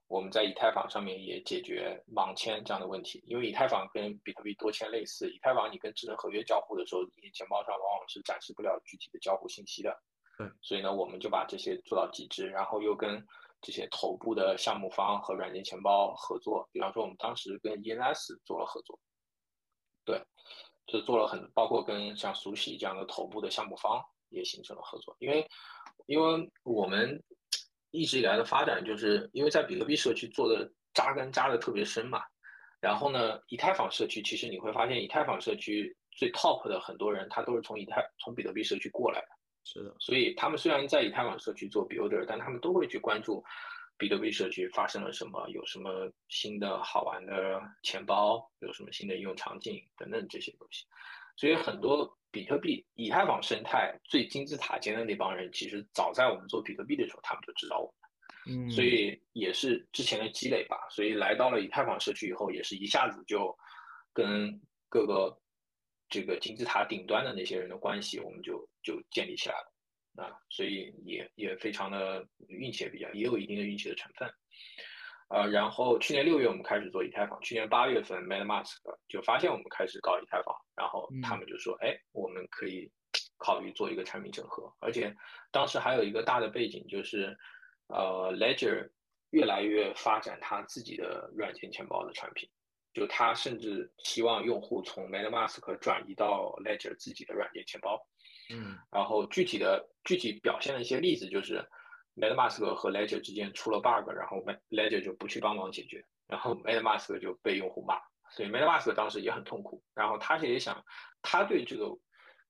[0.08, 10.00] 我们在以太坊上面也解决盲签这样的问题，因为以太坊跟比特币多签类似，以太坊你跟智能合约交互的时候，你钱包上往往是展示不了具体的交互信息的。
[10.38, 13.20] 对，所以呢，我们就把这些做到极致，然后又跟
[13.60, 18.96] 这些头部的项目方和软件钱包合作，比方说我们当时跟 ENS 做了合作，
[20.04, 20.22] 对，
[20.86, 25.44] 就做了很包括跟像苏喜这样的头部的项目方也形成了合作，因为
[26.06, 27.20] 因为我们。
[27.96, 32.22] 一直以来的发展，就是因为在比特币社区做的扎根扎的特别深嘛。
[32.78, 39.28] 然后呢，以太坊社区其实你会发现，以太坊社区最 top 的很多人，他都是从以太从比特币社区过来的。
[39.64, 39.96] 是的。
[39.98, 43.42] 所以他们虽然在以太坊社区做 builder，但他们都会去关注
[43.98, 50.84] 比特币社区发生了什么，有什么新的好玩的钱包，有什么新的应用场景等等这些东西。
[51.36, 52.14] 所以很多。
[52.32, 57.94] 比特币、以太坊生态最金字塔尖的那帮人，其实早在我们做比特币的时候，他们就知道我
[58.44, 60.76] 们，嗯，所以也是之前的积累吧。
[60.90, 63.56] 所以来到了以太坊社区以后，也是一下子就
[64.12, 64.60] 跟
[64.90, 65.40] 各个
[66.10, 70.36] 这个金字塔顶端的那些人的关系，我们就就建立起来了啊。
[70.50, 74.30] 所以也也非常的运气也比较，也有一定的运气的成分。
[75.28, 78.76] 呃，然后去年六月我们开始做以太坊，去年八月份 MetaMask
[79.08, 82.88] 就发现我们开始搞以太坊，然后他们就说，哎，我们可以
[83.36, 85.12] 考虑做一个产品整合，而且
[85.50, 87.36] 当时还有一个大的背景就是，
[87.88, 88.88] 呃，Ledger
[89.30, 92.48] 越来越发展它自己的软件钱包的产品，
[92.94, 98.00] 就他甚至希望用户从 MetaMask 转移到 Ledger 自己的软件钱包，
[98.54, 101.68] 嗯，然后具体的具体表现的一些例子就是。
[102.16, 104.38] MetaMask 和 Ledger 之间出了 bug，然后
[104.70, 109.82] Ledger 就不去帮忙解决，然后 MetaMask 就被用户骂，所以 MetaMask 当时也很痛苦。
[109.94, 110.82] 然后他也想，
[111.20, 111.94] 他对这个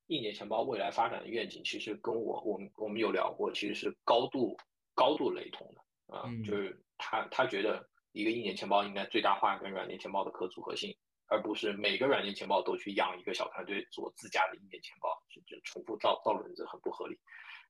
[0.06, 4.56] 硬件钱包未来发展的愿景，其实跟我我们我们有聊过，其实是高度
[4.94, 17.18] 高度雷同的啊，就是他他觉得一个硬件钱包应该最大化跟软件钱包的可组合性，而不是每个软件钱包都去养一个小团队做自家的硬件钱包，就就重复造造轮子很不合理。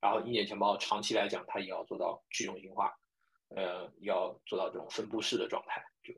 [0.01, 2.95] 然后硬件钱包长期来讲，它也要做到去中心化，
[3.49, 6.15] 呃，要做到这种分布式的状态，就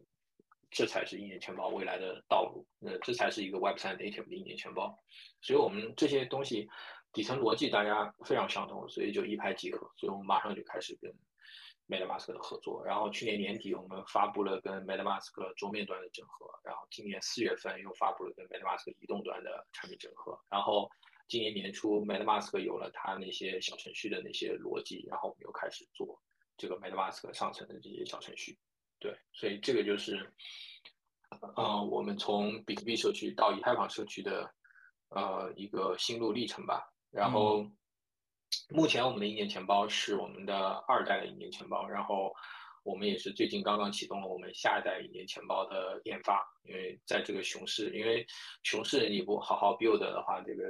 [0.70, 2.66] 这才是硬件钱包未来的道路。
[2.80, 4.98] 呃，这才是一个 Web3 native 的硬件钱包。
[5.40, 6.68] 所以我们这些东西
[7.12, 9.78] 底层逻辑大家非常相同，所以就一拍即合。
[9.96, 11.10] 所以我们马上就开始跟
[11.88, 12.84] MetaMask 的合作。
[12.84, 20.38] 然后去年年底我们发布了跟 MetaMask 桌面端的整合，然后今年四月份又发布了跟 MetaMask 移动端的产品整合。
[20.50, 20.90] 然后
[21.28, 26.20] 今年年初 MetaMask 有了它那些小程序的那些逻辑，然后我们又开始做
[26.56, 28.58] 这个 MetaMask 上层的这些小程序。
[28.98, 30.32] 对，所以这个就是，
[31.54, 34.52] 呃，我们从比特币社区到以太坊社区的。
[35.10, 36.86] 呃，一个心路历程吧。
[37.10, 37.64] 然后，
[38.68, 41.88] 目前我们的硬件钱包是我们的二代的硬件钱包。
[41.88, 42.30] 然后，
[42.82, 46.46] 我们也是最近刚刚启动了我们下一代硬件钱包的研发。
[46.64, 48.22] 因为在这个熊市，因为
[48.64, 50.62] 熊市你不好好 build 的话，这个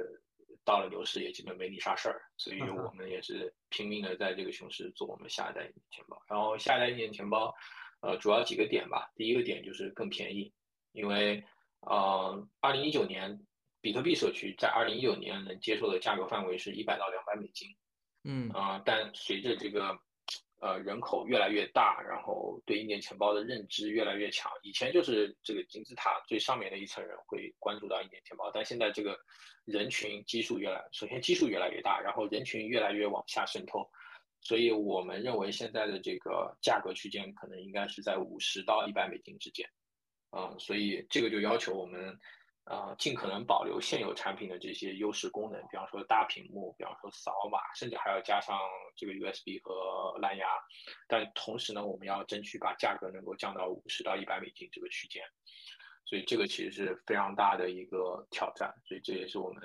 [0.69, 2.21] 到了牛市也基本没你啥事儿。
[2.37, 6.21] 所以我们也是拼命的在这个熊市做我们下一代钱包。
[6.27, 7.53] 然后，下一代硬件钱包，
[8.01, 9.11] 呃，主要几个点吧。
[9.15, 10.53] 第一个点就是更便宜，
[10.91, 11.43] 因为
[11.81, 13.39] 呃，二零一九年。
[13.81, 17.69] 比特币社区在二零一九年能接受的价格范围是一百到两百美金，
[18.25, 19.97] 嗯啊，但随着这个
[20.59, 29.17] 呃人口越来越大，然后对硬件钱包的认知越来越强，以前就是这个金字塔最上面的一层人会关注到硬件钱包，但现在这个
[29.65, 33.89] 人群基数越来，首先基数越来越大，然后人群越来越往下渗透，
[34.41, 39.69] 所以我们认为现在的这个价格区间可能应该是在五十到一百美金之间，
[40.31, 42.19] 嗯，所以这个就要求我们。
[42.65, 48.59] 呃，尽可能保留现有产品的这些优势功能，比方说大屏幕，比方说扫码，甚至还要加上
[48.95, 50.45] 这个 USB 和蓝牙。
[51.07, 55.23] 但同时呢，我们要争取把价格能够降到五十到一百美金这个区间。
[56.05, 58.71] 所以这个其实是非常大的一个挑战。
[58.85, 59.63] 所以这也是我们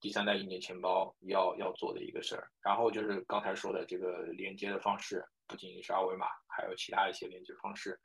[0.00, 2.48] 第三代硬件钱包要要做的一个事儿。
[2.62, 7.98] 然后就是刚才说的这个连接的方式，不仅仅是二维码，还有其他一些连接方式。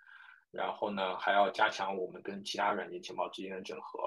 [0.52, 4.00] 然后呢，还要加强我们跟其他软件钱包之间的整合。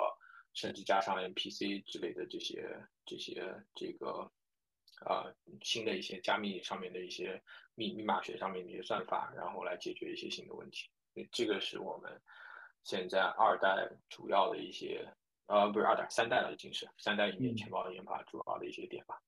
[0.57, 2.65] 甚至加上 MPC 之类的这些
[3.05, 4.31] 这些这个
[5.05, 7.43] 呃新的一些加密上面的一些
[7.75, 10.89] 密密码学上面的一些算法，然后来解决一些新的问题。
[11.33, 12.23] 这个是我们
[12.85, 15.05] 现在二代主要的一些
[15.47, 19.21] 呃不是二代三代了已经是三代硬件钱包的研发主要的一些点吧。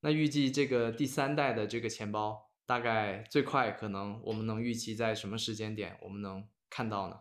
[0.00, 7.20] 那预计这个第三代的这个钱包大概最快可能我们能预期在什么时间点我们能看到呢？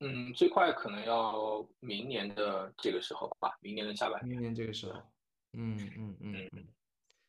[0.00, 4.30] 嗯，最快可能要明年的这个时候吧，明年的下半年。
[4.30, 4.98] 明年这个时候，
[5.52, 6.68] 嗯嗯嗯嗯，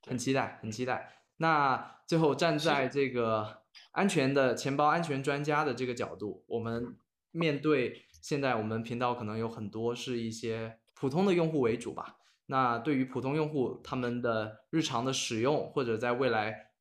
[0.07, 1.14] 很期待，很期待。
[1.38, 6.98] 那最后站在这个安全的钱包安全专家的这个角度，我们
[7.32, 12.18] 面对现在我们频道可能有很多是一些普通的用户为主吧。
[12.47, 16.72] 那对于普通用户，他们的日常的使用或者在未来。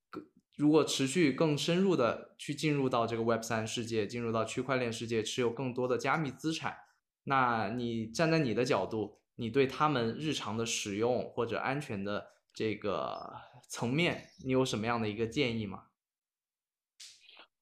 [0.57, 6.77] 如果持续更深入的去进入到这个 Web 三世界，进入到区块链世界，持有更多的加密资产，
[7.25, 13.35] 那你站在你的角度，你对他们日常的使用或者安全的这个
[13.69, 15.87] 层面，你有什么样的一个建议吗？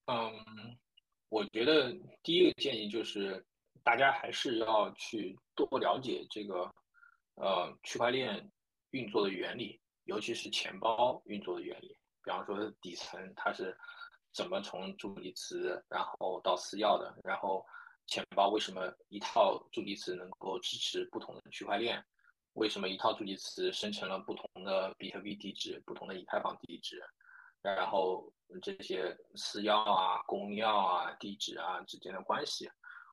[0.04, 0.30] 嗯，
[1.30, 3.42] 我觉得第一个建议就是
[3.82, 6.70] 大家还是要去多了解这个
[7.36, 8.50] 呃区块链
[8.90, 11.96] 运作的原理，尤其是钱包运作的原理。
[12.22, 13.76] 比方说底层它是
[14.32, 17.64] 怎么从助记词然后到私钥的，然后
[18.06, 22.04] 钱包为什么一套助记词能够支持不同的区块链？
[22.54, 27.02] 为什么一套助记词生成了不同的比特币地址、不同的以太坊地址？
[27.62, 28.30] 然后
[28.60, 32.68] 这些私钥啊、公钥啊、地址啊之间的关系，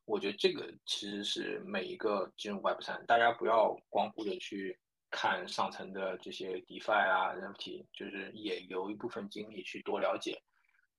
[0.10, 4.77] 我觉得这个其实是每一个进入 Web 三，大家不要光顾着去。
[5.11, 10.40] 看上层的这些 DeFi 啊，NFT，就是也留一部分精力去多了解，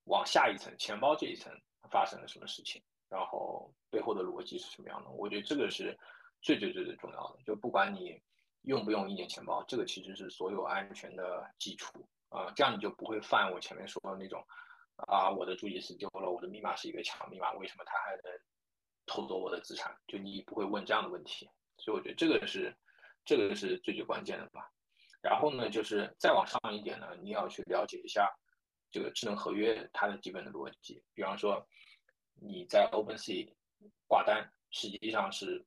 [0.03, 1.49] 往下一层钱包这一层
[1.89, 5.09] 发生了什么事情，然后背后的逻辑是什么样的。
[5.11, 5.97] 我觉得这个是
[6.41, 7.39] 最最最最重要的。
[7.45, 8.21] 就不管你
[8.63, 12.51] 用不用硬件钱包，这个其实是所有安全的基础啊。
[12.53, 14.45] 这样你就不会犯我前面说的那种
[15.07, 18.23] 啊，我的助记词丢了，我的密码是一个强密码，为什么它还能
[19.05, 19.95] 偷走我的资产？
[20.07, 21.49] 就你不会问这样的问题。
[21.77, 22.75] 所以我觉得这个是。
[23.23, 24.67] 这个是最最关键的吧，
[25.21, 28.27] 然后呢，就是再往上一点呢，你要去了解一下
[28.89, 31.03] 这个智能合约它的基本的逻辑。
[31.13, 31.63] 比方说，
[32.33, 33.53] 你在 OpenSea
[34.07, 35.63] 挂单，实际上是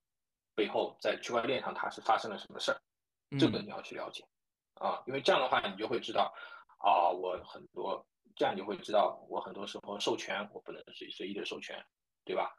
[0.57, 2.81] 背后在区块链上它是发生了什么事儿，
[3.39, 4.27] 这个你要去了解
[4.75, 6.35] 啊，因为这样的话你就会知道
[6.79, 8.05] 啊，我很多
[8.35, 11.81] 这样你就会知道我很多时候授权我不能随随意的授权，
[12.25, 12.53] 对吧？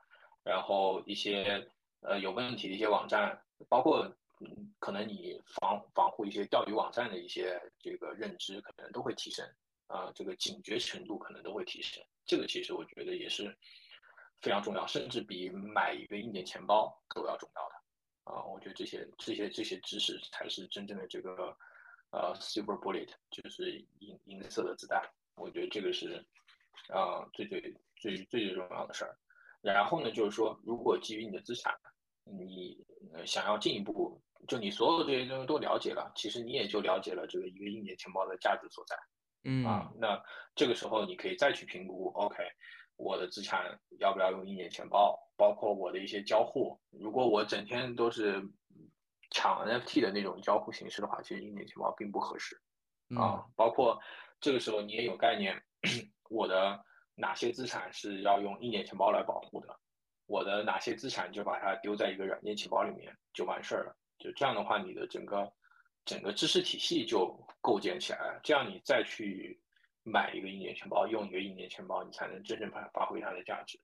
[0.46, 1.68] 然后一些
[2.02, 4.06] 呃有问题的一些网站，包括
[4.40, 9.44] 嗯可能你防防护一些钓鱼网站的一些这个认知，可能都会提升
[9.88, 12.04] 啊，这个警觉程度可能都会提升。
[12.26, 13.58] 这个其实我觉得也是
[14.42, 18.44] 非常重要，甚至比买一个硬件钱包都要重要的啊。
[18.46, 21.58] 我觉得这些这些这些知识才是真正的这个
[22.12, 25.02] 呃 silver bullet，就是银银色的子弹。
[25.36, 26.24] 我觉得这个是
[26.90, 27.62] 啊最最
[27.98, 29.18] 最最最重要的事儿。
[29.74, 31.74] 然后呢，就是说，如果基于你的资产，
[32.24, 32.78] 你
[33.26, 38.96] 想要进一步，就你所有这些东西都了解了，其实你也就了解了这个一个硬件钱包的价值所在。
[39.44, 40.22] 嗯啊，那
[40.56, 42.44] 这个时候你可以再去评估，OK，
[42.96, 46.80] 我的资产要不要用硬件钱包，包括我的一些交互。
[46.92, 48.42] 如果我整天都是
[49.32, 52.56] 抢 NFT 的那种交互形式的话，其实硬件钱包并不合适
[53.18, 53.46] 啊。
[53.56, 54.00] 包括
[54.40, 55.60] 这个时候你也有概念，
[56.30, 56.84] 我的
[57.16, 59.68] 哪些资产是要用硬件钱包来保护的，
[60.28, 63.96] 我的哪些资产就把它丢在一个软件钱包里面就完事儿了。
[64.20, 65.52] 就这样的话，你的整个。
[66.06, 69.60] 整个知识体系就构建起来了，这样你再去
[70.04, 73.80] 买一个硬件钱包，用一个硬件钱包，你才能真正发发挥它的价值。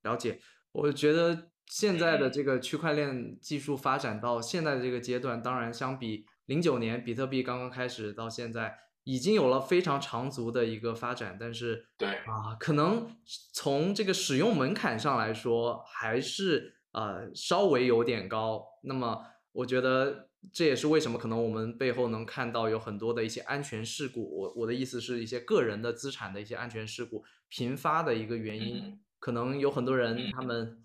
[0.00, 0.40] 了解，
[0.72, 13.16] 我觉得现在的这个区块链技术发展到现在的这个阶段，当然相比零九年比特币刚刚开始到现在，已经有了非常长足的一个发展，但是对啊，可能
[13.52, 18.64] 从这个使用门槛上来说，还是呃稍微有点高。
[18.82, 20.26] 那么我觉得。
[20.52, 24.22] 这也是为什么可能我们背后能看到有很多的一些安全事故。
[24.38, 29.00] 我我的意思是一些个人的资产的一些安全事故频发的一个原因。
[29.18, 30.84] 可能有很多人他们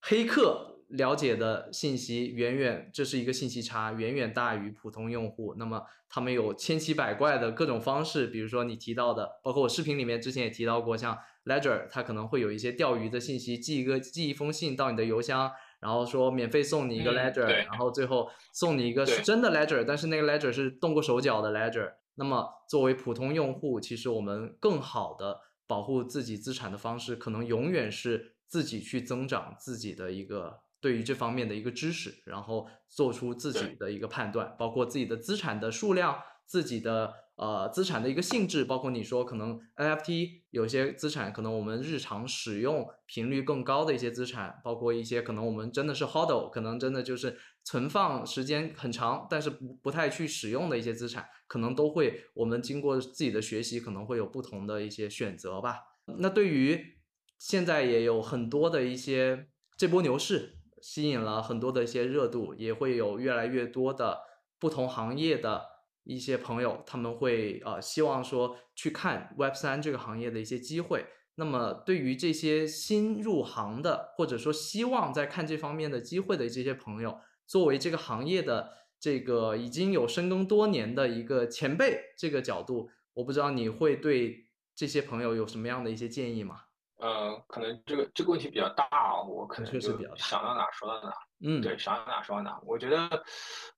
[0.00, 5.54] 黑客了解的信息远远这是一个信息差，远远大于普通用户。
[5.56, 15.50] 那么他们有千奇百怪的各种方式，比如说你提到的，包括我视频里面之前也提到过，像 Ledger，它可能会有一些钓鱼的信息，寄一个寄一封信到你的邮箱。
[15.80, 21.90] 然后说免费送你一个 ledger，然后最后送你一个是真的 ledger，但是那个 ledger 是动过手脚的 ledger。
[22.16, 37.14] 那么作为普通用户，其实我们更好的保护自己资产的方式，可能永远是自己去增长自己的一个对于这方面的一个知识，然后做出自己的一个判断，包括自己的资产的数量，自己的。
[37.40, 55.76] 呃，资产的一个性质，包括你说可能 NFT 有些资产，可能我们日常使用频率更高的一些资产，包括一些可能我们真的是 HODL，可能真的就是存放时间很长，但是不不太去使用的一些资产，可能都会我们经过自己的学习，可能会有不同的一些选择吧。
[56.18, 56.98] 那对于
[57.38, 59.48] 现在也有很多的一些
[59.78, 64.20] 这波牛市吸引了很多的一些热度，也会有越来越多的
[64.58, 65.68] 不同行业的。
[66.04, 71.04] 一些朋友他们会呃希望说去看 Web 三这个行业的一些机会。
[71.34, 86.62] 那么对于这些新入行的，或者说希望在看这方面的机会的这些朋友，作为这个行业的这个已经有深耕多年的一个前辈，这个角度，我不知道你会对这些朋友有什么样的一些建议吗？
[87.00, 91.14] 呃，可能这个这个问题比较大啊，我可能就想到哪说到哪。
[91.42, 92.60] 嗯，对，想到哪说到哪。
[92.64, 93.24] 我觉得，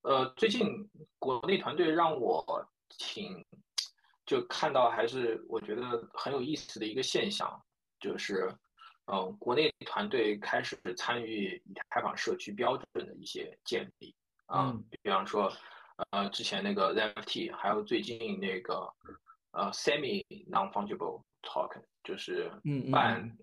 [0.03, 2.45] 呃，最近国内团队让我
[2.99, 3.45] 挺
[4.27, 5.83] 就看到还是我觉得
[6.13, 7.63] 很有意思的一个现象，
[8.01, 8.53] 就是，
[9.07, 14.15] 嗯，国内团队开始参与以太坊社区标准的一些建立
[14.47, 15.53] 啊，比方说，
[16.11, 18.93] 呃，之前那个 NFT，还有最近那个
[19.53, 21.83] 呃 semi non-fungible token。
[22.03, 22.51] 就是
[22.91, 23.37] 办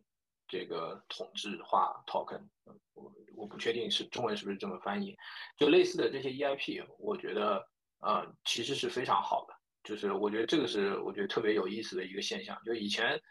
[0.47, 2.41] 这个同质化 token，
[2.93, 5.15] 我我不确定是中文是不是这么翻译，
[5.57, 7.65] 就类似的这些 EIP，我觉得
[7.99, 9.53] 呃其实是非常好的，
[9.83, 13.21] 就是我觉得这个是我觉得特别有意思的一个现象，就以前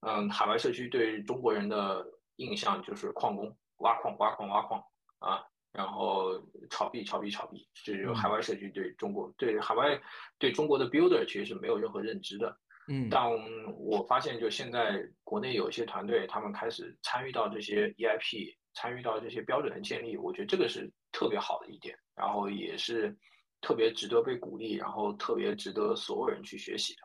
[0.00, 2.06] 嗯海外社区对中国人的
[2.36, 4.82] 印象就是矿工挖矿挖矿挖矿
[5.18, 10.00] 啊，然后炒币炒币炒币，这就是海外社区对中国对海外
[10.38, 12.58] 对中国的 builder 其实是没有任何认知的。
[12.94, 13.26] 嗯，但
[13.74, 23.16] 我发现，就现在国内有一些团队，他们开始参与到这些 EIP，参与到这些标准的建立，我觉得这个是特别好的一点，然后也是
[23.62, 27.00] 特别值得被鼓励，然后特别值得所有人去学习的。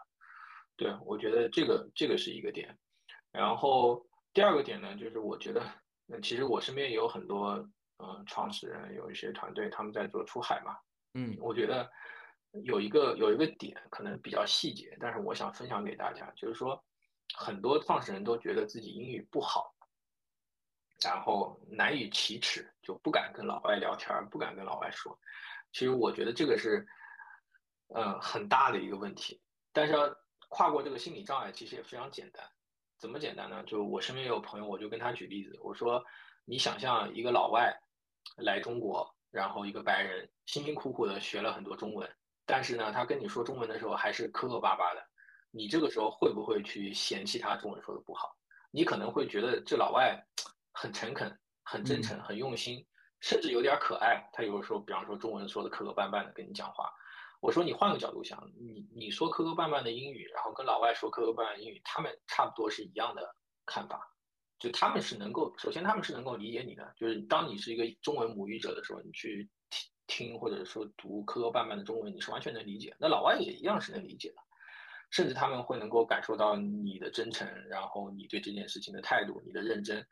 [0.76, 2.77] 对，我觉得这个这个是一个点。
[3.31, 5.64] 然后第二个点呢，就是我觉得，
[6.05, 7.53] 那其实我身边也有很多
[8.03, 10.76] 嗯创始人，有一些团队他们在做出海嘛，
[11.14, 11.89] 嗯，我觉得。
[12.64, 16.84] 有一个有一个点可能比较细节，但是我想分享给大家，就是说
[17.36, 19.76] 很多创始人都觉得自己英语不好，
[21.03, 25.19] 然后难以启齿，就不敢跟老外聊天，不敢跟老外说。
[25.72, 26.88] 其实我觉得这个是
[27.94, 29.41] 嗯很大的一个问题，
[29.72, 30.15] 但是要
[30.49, 32.44] 跨过这个心理障碍，其实也非常简单。
[32.98, 33.64] 怎么简单呢？
[33.65, 36.03] 就我身边有朋友，我就跟他举例子，我说
[36.45, 37.78] 你想象一个老外
[38.38, 42.10] 来中国，然后一个白人辛辛苦苦的学了很多中文，
[42.48, 45.06] 但是呢，他跟你说中文的时候还是磕磕巴巴的，
[45.52, 48.36] 你这个时候会不会去嫌弃他中文说的不好？
[48.72, 50.18] 你可能会觉得这老外
[50.72, 52.86] 很诚恳、很真诚、很用心，
[53.19, 54.30] 甚至有点可爱。
[54.34, 56.90] 他有的时候，比方说中文说的磕磕绊绊的跟你讲话。
[57.40, 64.10] 我说你换个角度想，你你说磕磕绊绊的英语，然后跟老外说磕磕绊绊英语，他们差不多是一样的看法，
[64.57, 69.48] 就他们是能够，首先他们是能够理解你的，就是当你是一个中文母语者的时候，你去
[70.08, 72.96] 听或者说读磕磕绊绊的中文，你是完全能理解。
[73.00, 74.36] 那老外也一样是能理解的，
[75.12, 80.06] 甚至他们会能够感受到你的真诚，然后你对这件事情的态度，你的认真。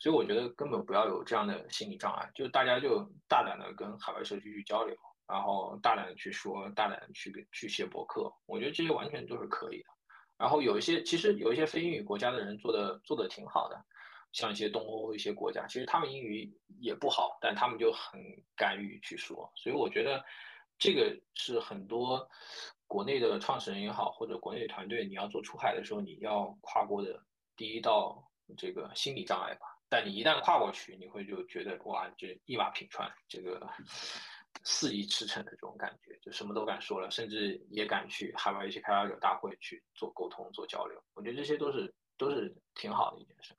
[0.00, 4.96] 所以我觉得根本不要有这样的心理障碍，就大家就大胆的跟海外社区去交流。
[5.26, 9.86] 然后大胆的去说，大胆的去去写博客，我觉得这些完全都是可以的。
[10.36, 13.82] 然后有一些，其实有一些非英语国家的人做的做的挺好的，
[14.34, 18.20] 像一些东欧一些国家，其实他们英语也不好，但他们就很
[18.54, 19.50] 敢于去说。
[19.56, 20.22] 所以我觉得
[20.78, 22.28] 这个是很多
[22.86, 27.24] 国内的创始人也好，或者国内的团队，你要做出海的时候，你要跨过的
[27.56, 29.66] 第一道这个心理障碍吧。
[29.88, 33.66] 但你一旦跨过去，你会就觉得哇，这一马平川，这个。
[34.62, 41.02] 肆意驰骋的这种感觉，就什么都敢说了，甚至也敢去海外一些开发者大会去做沟通、做交流。
[41.12, 43.52] 我觉得这些都是都是挺好的一件事。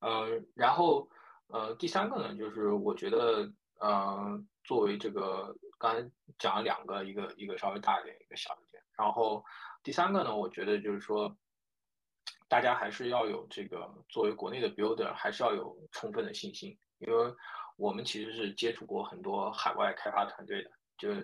[0.00, 1.08] 呃，然后
[1.48, 3.50] 呃，第三个呢，就是我觉得
[3.80, 8.82] 呃，作为这个刚才讲了两个，一个一个稍微大一点，一个小一点。
[8.96, 9.44] 然后
[9.82, 11.36] 第三个呢，我觉得就是说，
[12.48, 17.34] 大家还是要有这个作为国内的 builder，还是要有充分的信心，因为。
[17.76, 21.14] 我们其实是接触过很多海外开发团队的，就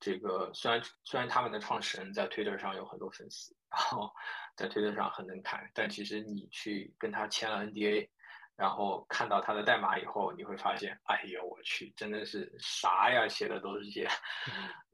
[0.00, 4.10] 这个虽然虽然他们的创始人在推特上有很多粉丝，然后
[4.56, 8.08] 在推特上很能侃，但其实你去跟他签了 NDA，
[8.56, 14.08] 然后看到他的代码以后，你会发现，哎呦我去，真的是啥呀，写的都是些，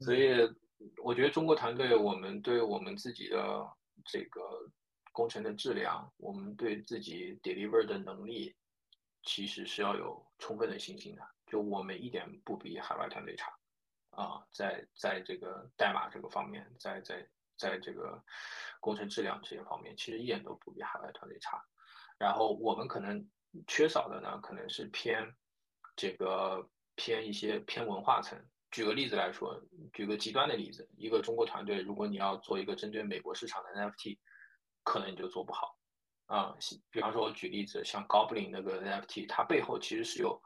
[0.01, 0.35] 所以
[1.01, 3.65] 我觉得中国团队，我们对我们自己的
[4.05, 4.41] 这个
[5.11, 8.53] 工程的质量，我们对自己 deliver 的能力。
[9.23, 13.51] 其实是要有充分的信心的，就我们一点不比海外团队差，
[14.17, 18.19] 啊，在在这个代码这个方面，在在在这个
[18.79, 21.63] 工程质量这些方面，其实一点都不比海外团队差。
[22.17, 23.29] 然后我们可能
[23.67, 25.35] 缺少的呢，可能是偏
[25.95, 28.43] 这个偏一些偏文化层。
[28.71, 29.61] 举个例子来说，
[29.93, 34.17] 举个极端的例子，一个中国团队，如果你要做一个针对美国市场的 NFT，
[34.83, 35.77] 可能你就做不好。
[36.25, 36.57] 啊，
[36.89, 40.41] 比方说，我举例子，像 Goblin 那个 NFT，它背后其实是有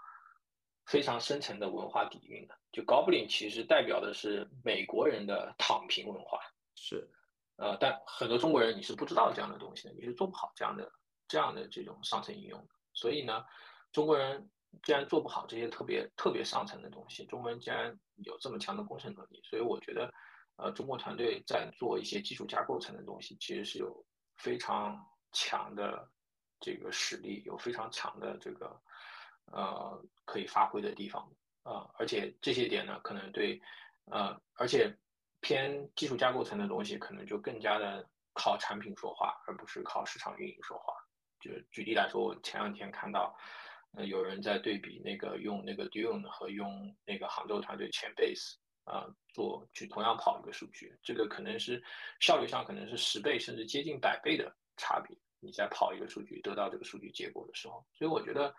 [0.86, 2.58] 非常深层的文化底蕴的。
[2.72, 6.40] 就 Goblin 其实代表的是美国人的躺平文化，
[6.76, 7.10] 是，
[7.58, 10.92] 呃，但很多中国人你是不知道这样的东西的，你是做不好这样的
[11.28, 12.68] 这样的这种上层应用的。
[12.94, 13.44] 所以呢，
[13.92, 14.50] 中国人
[14.84, 20.14] 既然做不好这些特别特别上层的东西，中国人既然有这么强的工程能力，所以我觉得，
[20.58, 24.06] 呃，中国团队在做一些基础架构层的东西，其实是有
[24.36, 25.00] 非常。
[25.34, 26.12] 强的
[26.60, 28.78] 这个实力有非常强的这个
[29.52, 31.22] 呃可以发挥的地方
[31.64, 33.62] 啊，而且这些点呢，可能对
[34.06, 34.96] 呃，而且
[35.40, 40.94] 偏技术架构层的东西，可能就更加的靠产品说话，而不是靠市场运营说话。
[41.40, 43.36] 就举例来说，我前两天看到
[43.94, 48.56] 呃有人在对比那个用那个 Dune 和用那个杭州团队前 Base
[48.86, 51.84] 啊做去同样跑一个数据，这个可能是
[52.20, 54.56] 效率上可能是十倍甚至接近百倍的。
[54.78, 58.56] 差别，你在跑一个数据得到这个数据结果的时候，所以我觉得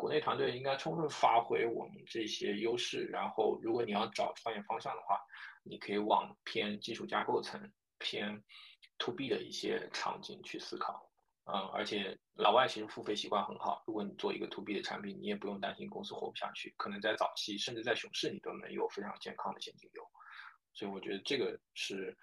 [0.00, 3.04] 国内团队应该充分发挥我们这些优势。
[3.12, 5.20] 然后，如果你要找创业方向的话，
[5.62, 8.42] 你可以往偏技术架构层、偏
[8.96, 11.06] to B 的一些场景去思考。
[11.44, 13.84] 嗯，而且老外其实付费习惯很好。
[13.86, 20.02] 如果你做一个 to B 的产品，你也不用担心公司活不下去，可能在早期甚至在熊市，你都能有非常健康的现金流。
[20.72, 22.16] 所以我觉得这个是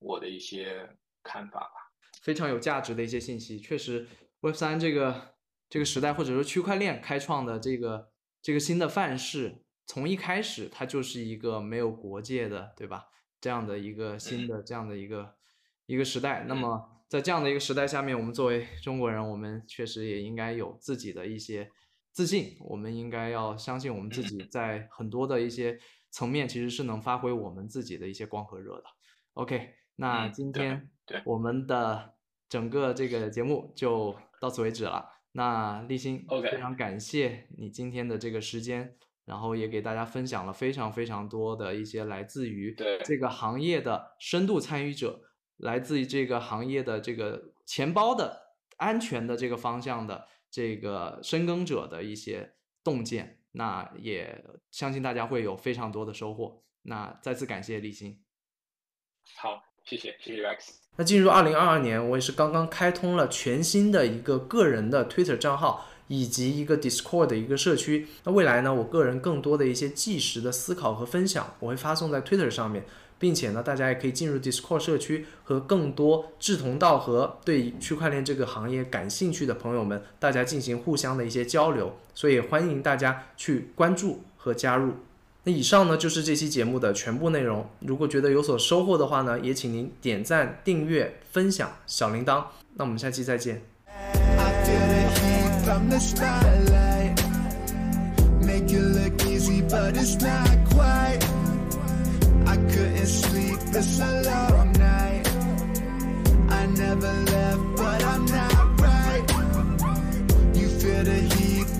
[0.00, 0.88] 我的一些
[1.22, 1.92] 看法吧。
[2.22, 4.08] 非常有价值的一些信息，确实
[4.40, 5.31] ，Web 三这个
[5.72, 8.10] 这个时代，或者说区块链开创的这个
[8.42, 13.06] 这个新的范式，从一开始它就是一个没有国界的，对吧？
[13.40, 15.34] 这样的一个新的这样的一个
[15.86, 16.44] 一个时代。
[16.46, 21.70] 那么在这样的一个时代下面，我们作为中国人，我们确实也应该有自己的一些
[22.10, 25.78] 自信，我们应该要相信我们自己在很多的一些
[26.10, 28.84] 层面其实是能发挥我们自己的一些光和热的。
[29.32, 29.70] OK。
[29.96, 30.90] 那今天
[31.24, 32.12] 我们的
[32.50, 35.08] 整个这个节目就到此为止了。
[35.32, 45.22] 那立新，非常感谢你今天的这个时间，然后也给大家分享了非常非常多的一些来自于这个行业的深度参与者，
[45.56, 56.62] 来自于这个行业的这个钱包的安全的这个方向的这个深耕者的一些洞见，那也相信大家会有非常多的收获。
[56.82, 58.22] 那再次感谢立新。
[59.36, 60.56] 好，谢谢，谢谢 Rex。
[60.96, 68.06] 那进入二零二二年，我也是刚刚开通了全新的一个个人的 Twitter 账号，以及一个 Discord 的一个社区。
[68.24, 72.84] 那未来呢，我个人更多的一些即时的思考和分享，我会发送在 Twitter 上面，
[73.18, 81.96] 并且呢，大家也可以进入 Discord 社区，和更多志同道合、对区块链这个行业感兴趣的朋友们，大家进行互相的一些交流。
[82.14, 84.92] 所以欢迎大家去关注和加入。
[85.44, 87.66] 那以上呢就是这期节目的全部内容。
[87.80, 92.44] 如果觉得有所收获的话呢，也请您点赞、订阅、分享小铃铛。
[92.74, 93.62] 那我们下期再见。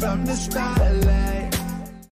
[0.03, 1.42] From the spotlight.